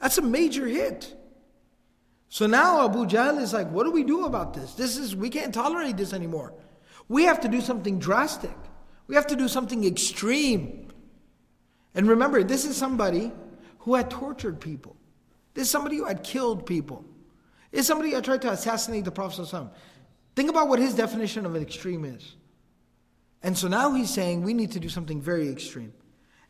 That's 0.00 0.18
a 0.18 0.22
major 0.22 0.66
hit. 0.66 1.14
So 2.28 2.46
now 2.46 2.84
Abu 2.84 3.06
Jahl 3.06 3.40
is 3.40 3.52
like, 3.52 3.70
what 3.70 3.84
do 3.84 3.90
we 3.90 4.04
do 4.04 4.26
about 4.26 4.52
this? 4.54 4.74
This 4.74 4.98
is, 4.98 5.16
we 5.16 5.30
can't 5.30 5.52
tolerate 5.52 5.96
this 5.96 6.12
anymore. 6.12 6.52
We 7.08 7.24
have 7.24 7.40
to 7.40 7.48
do 7.48 7.60
something 7.60 7.98
drastic. 7.98 8.56
We 9.06 9.14
have 9.14 9.26
to 9.28 9.36
do 9.36 9.48
something 9.48 9.84
extreme. 9.84 10.92
And 11.94 12.06
remember, 12.06 12.44
this 12.44 12.64
is 12.64 12.76
somebody 12.76 13.32
who 13.80 13.94
had 13.94 14.10
tortured 14.10 14.60
people. 14.60 14.96
This 15.54 15.64
is 15.64 15.70
somebody 15.70 15.96
who 15.96 16.04
had 16.04 16.22
killed 16.22 16.66
people. 16.66 17.04
This 17.70 17.80
is 17.80 17.86
somebody 17.86 18.12
who 18.12 18.20
tried 18.20 18.42
to 18.42 18.50
assassinate 18.50 19.04
the 19.04 19.10
Prophet. 19.10 19.48
Think 20.36 20.50
about 20.50 20.68
what 20.68 20.78
his 20.78 20.94
definition 20.94 21.46
of 21.46 21.54
an 21.54 21.62
extreme 21.62 22.04
is. 22.04 22.36
And 23.42 23.56
so 23.56 23.68
now 23.68 23.92
he's 23.92 24.10
saying 24.10 24.42
we 24.42 24.54
need 24.54 24.72
to 24.72 24.80
do 24.80 24.88
something 24.88 25.20
very 25.20 25.48
extreme. 25.48 25.92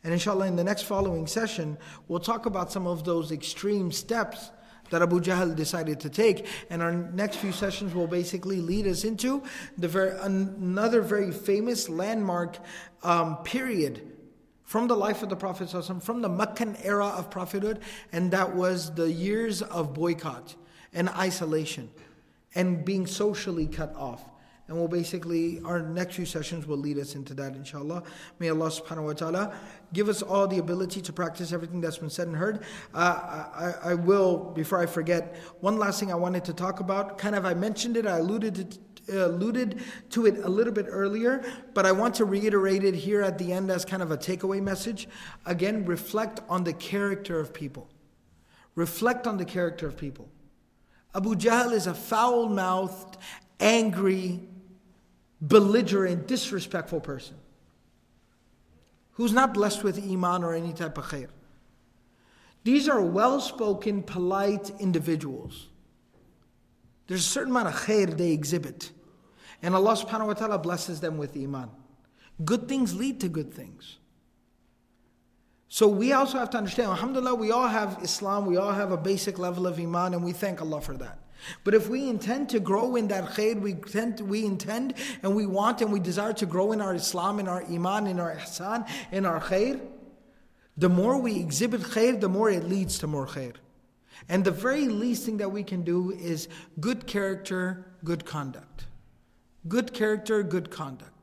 And 0.04 0.12
inshallah, 0.12 0.46
in 0.46 0.56
the 0.56 0.64
next 0.64 0.82
following 0.82 1.26
session, 1.26 1.76
we'll 2.06 2.20
talk 2.20 2.46
about 2.46 2.72
some 2.72 2.86
of 2.86 3.04
those 3.04 3.32
extreme 3.32 3.90
steps 3.92 4.50
that 4.90 5.02
Abu 5.02 5.20
Jahl 5.20 5.54
decided 5.54 6.00
to 6.00 6.10
take. 6.10 6.46
And 6.70 6.82
our 6.82 6.92
next 6.92 7.36
few 7.36 7.52
sessions 7.52 7.94
will 7.94 8.06
basically 8.06 8.60
lead 8.60 8.86
us 8.86 9.04
into 9.04 9.42
the 9.76 9.88
very, 9.88 10.18
another 10.20 11.00
very 11.00 11.32
famous 11.32 11.88
landmark 11.88 12.58
um, 13.02 13.36
period 13.38 14.12
from 14.64 14.86
the 14.86 14.96
life 14.96 15.22
of 15.22 15.30
the 15.30 15.36
Prophet 15.36 15.70
from 16.02 16.20
the 16.20 16.28
Meccan 16.28 16.76
era 16.82 17.06
of 17.06 17.30
prophethood, 17.30 17.80
and 18.12 18.30
that 18.32 18.54
was 18.54 18.94
the 18.94 19.10
years 19.10 19.62
of 19.62 19.94
boycott 19.94 20.54
and 20.92 21.08
isolation 21.08 21.88
and 22.54 22.84
being 22.84 23.06
socially 23.06 23.66
cut 23.66 23.94
off. 23.96 24.22
And 24.68 24.76
we'll 24.76 24.86
basically, 24.86 25.60
our 25.64 25.80
next 25.80 26.16
few 26.16 26.26
sessions 26.26 26.66
will 26.66 26.76
lead 26.76 26.98
us 26.98 27.14
into 27.14 27.32
that, 27.34 27.56
inshallah. 27.56 28.02
May 28.38 28.50
Allah 28.50 28.68
subhanahu 28.68 29.04
wa 29.04 29.12
ta'ala 29.14 29.54
give 29.94 30.10
us 30.10 30.20
all 30.20 30.46
the 30.46 30.58
ability 30.58 31.00
to 31.00 31.12
practice 31.12 31.52
everything 31.52 31.80
that's 31.80 31.96
been 31.96 32.10
said 32.10 32.28
and 32.28 32.36
heard. 32.36 32.64
Uh, 32.94 33.44
I, 33.54 33.90
I, 33.90 33.94
will, 33.94 34.36
before 34.36 34.78
I 34.78 34.84
forget, 34.84 35.36
one 35.60 35.78
last 35.78 36.00
thing 36.00 36.12
I 36.12 36.16
wanted 36.16 36.44
to 36.44 36.52
talk 36.52 36.80
about. 36.80 37.16
Kind 37.16 37.34
of, 37.34 37.46
I 37.46 37.54
mentioned 37.54 37.96
it, 37.96 38.06
I 38.06 38.18
alluded 38.18 38.78
to, 39.06 39.26
alluded 39.26 39.80
to 40.10 40.26
it 40.26 40.44
a 40.44 40.48
little 40.50 40.72
bit 40.72 40.86
earlier, 40.88 41.42
but 41.72 41.86
I 41.86 41.92
want 41.92 42.14
to 42.16 42.26
reiterate 42.26 42.84
it 42.84 42.94
here 42.94 43.22
at 43.22 43.38
the 43.38 43.54
end 43.54 43.70
as 43.70 43.86
kind 43.86 44.02
of 44.02 44.10
a 44.10 44.18
takeaway 44.18 44.62
message. 44.62 45.08
Again, 45.46 45.86
reflect 45.86 46.40
on 46.46 46.64
the 46.64 46.74
character 46.74 47.40
of 47.40 47.54
people. 47.54 47.88
Reflect 48.74 49.26
on 49.26 49.38
the 49.38 49.46
character 49.46 49.86
of 49.86 49.96
people. 49.96 50.28
Abu 51.14 51.34
Jahl 51.36 51.72
is 51.72 51.86
a 51.86 51.94
foul 51.94 52.50
mouthed, 52.50 53.16
angry, 53.60 54.47
belligerent, 55.40 56.26
disrespectful 56.26 57.00
person 57.00 57.36
who's 59.12 59.32
not 59.32 59.52
blessed 59.52 59.82
with 59.82 59.98
iman 59.98 60.44
or 60.44 60.54
any 60.54 60.72
type 60.72 60.96
of 60.96 61.04
khair. 61.06 61.28
These 62.64 62.88
are 62.88 63.00
well 63.00 63.40
spoken, 63.40 64.02
polite 64.02 64.70
individuals. 64.78 65.68
There's 67.06 67.20
a 67.20 67.28
certain 67.28 67.50
amount 67.50 67.68
of 67.68 67.74
khair 67.74 68.16
they 68.16 68.32
exhibit. 68.32 68.90
And 69.62 69.74
Allah 69.74 69.94
subhanahu 69.94 70.28
wa 70.28 70.34
ta'ala 70.34 70.58
blesses 70.58 71.00
them 71.00 71.18
with 71.18 71.36
iman. 71.36 71.70
Good 72.44 72.68
things 72.68 72.94
lead 72.94 73.20
to 73.20 73.28
good 73.28 73.52
things. 73.52 73.98
So 75.68 75.88
we 75.88 76.12
also 76.12 76.38
have 76.38 76.50
to 76.50 76.58
understand, 76.58 76.88
alhamdulillah, 76.88 77.34
we 77.34 77.50
all 77.50 77.68
have 77.68 77.98
Islam, 78.02 78.46
we 78.46 78.56
all 78.56 78.72
have 78.72 78.92
a 78.92 78.96
basic 78.96 79.38
level 79.38 79.66
of 79.66 79.78
iman, 79.78 80.14
and 80.14 80.24
we 80.24 80.32
thank 80.32 80.62
Allah 80.62 80.80
for 80.80 80.96
that. 80.96 81.18
But 81.64 81.74
if 81.74 81.88
we 81.88 82.08
intend 82.08 82.48
to 82.50 82.60
grow 82.60 82.96
in 82.96 83.08
that 83.08 83.24
khair, 83.30 83.60
we 83.60 83.72
intend, 83.72 84.20
we 84.20 84.44
intend 84.44 84.94
and 85.22 85.34
we 85.34 85.46
want 85.46 85.80
and 85.80 85.92
we 85.92 86.00
desire 86.00 86.32
to 86.34 86.46
grow 86.46 86.72
in 86.72 86.80
our 86.80 86.94
Islam, 86.94 87.40
in 87.40 87.48
our 87.48 87.64
iman, 87.64 88.06
in 88.06 88.20
our 88.20 88.34
ihsan, 88.34 88.88
in 89.12 89.24
our 89.24 89.40
khair, 89.40 89.80
the 90.76 90.88
more 90.88 91.20
we 91.20 91.40
exhibit 91.40 91.80
khair, 91.80 92.20
the 92.20 92.28
more 92.28 92.50
it 92.50 92.68
leads 92.68 92.98
to 93.00 93.06
more 93.06 93.26
khair. 93.26 93.54
And 94.28 94.44
the 94.44 94.52
very 94.52 94.88
least 94.88 95.24
thing 95.24 95.38
that 95.38 95.50
we 95.50 95.64
can 95.64 95.82
do 95.82 96.12
is 96.12 96.48
good 96.80 97.06
character, 97.06 97.86
good 98.04 98.24
conduct. 98.24 98.84
Good 99.66 99.92
character, 99.92 100.42
good 100.42 100.70
conduct. 100.70 101.17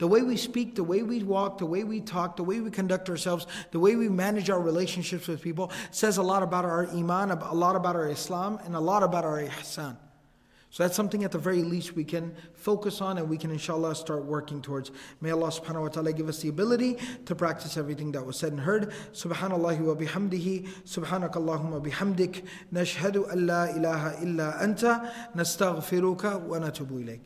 The 0.00 0.06
way 0.06 0.22
we 0.22 0.38
speak, 0.38 0.76
the 0.76 0.82
way 0.82 1.02
we 1.02 1.22
walk, 1.22 1.58
the 1.58 1.66
way 1.66 1.84
we 1.84 2.00
talk, 2.00 2.36
the 2.36 2.42
way 2.42 2.60
we 2.60 2.70
conduct 2.70 3.10
ourselves, 3.10 3.46
the 3.70 3.78
way 3.78 3.96
we 3.96 4.08
manage 4.08 4.48
our 4.48 4.58
relationships 4.58 5.28
with 5.28 5.42
people 5.42 5.70
says 5.90 6.16
a 6.16 6.22
lot 6.22 6.42
about 6.42 6.64
our 6.64 6.88
iman, 6.88 7.30
a 7.30 7.54
lot 7.54 7.76
about 7.76 7.96
our 7.96 8.08
Islam, 8.08 8.58
and 8.64 8.74
a 8.74 8.80
lot 8.80 9.02
about 9.02 9.26
our 9.26 9.42
ihsan. 9.42 9.98
So 10.70 10.84
that's 10.84 10.96
something 10.96 11.22
at 11.22 11.32
the 11.32 11.38
very 11.38 11.62
least 11.62 11.96
we 11.96 12.04
can 12.04 12.34
focus 12.54 13.02
on 13.02 13.18
and 13.18 13.28
we 13.28 13.36
can 13.36 13.50
inshallah 13.50 13.94
start 13.94 14.24
working 14.24 14.62
towards. 14.62 14.90
May 15.20 15.32
Allah 15.32 15.48
subhanahu 15.48 15.82
wa 15.82 15.88
ta'ala 15.88 16.14
give 16.14 16.30
us 16.30 16.40
the 16.40 16.48
ability 16.48 16.96
to 17.26 17.34
practice 17.34 17.76
everything 17.76 18.10
that 18.12 18.24
was 18.24 18.38
said 18.38 18.52
and 18.52 18.60
heard. 18.60 18.92
Subhanallah 19.12 19.80
wa 19.80 19.94
bihamdihi, 19.94 20.66
subhanakallahumma 20.84 21.84
bihamdik, 21.84 22.44
nashhadu 22.72 23.30
an 23.30 23.46
la 23.46 23.64
ilaha 23.64 24.22
illa 24.22 24.56
anta, 24.62 25.12
nastaghfiruka 25.36 26.40
wa 26.40 26.56
natubu 26.58 27.04
ilayk. 27.04 27.20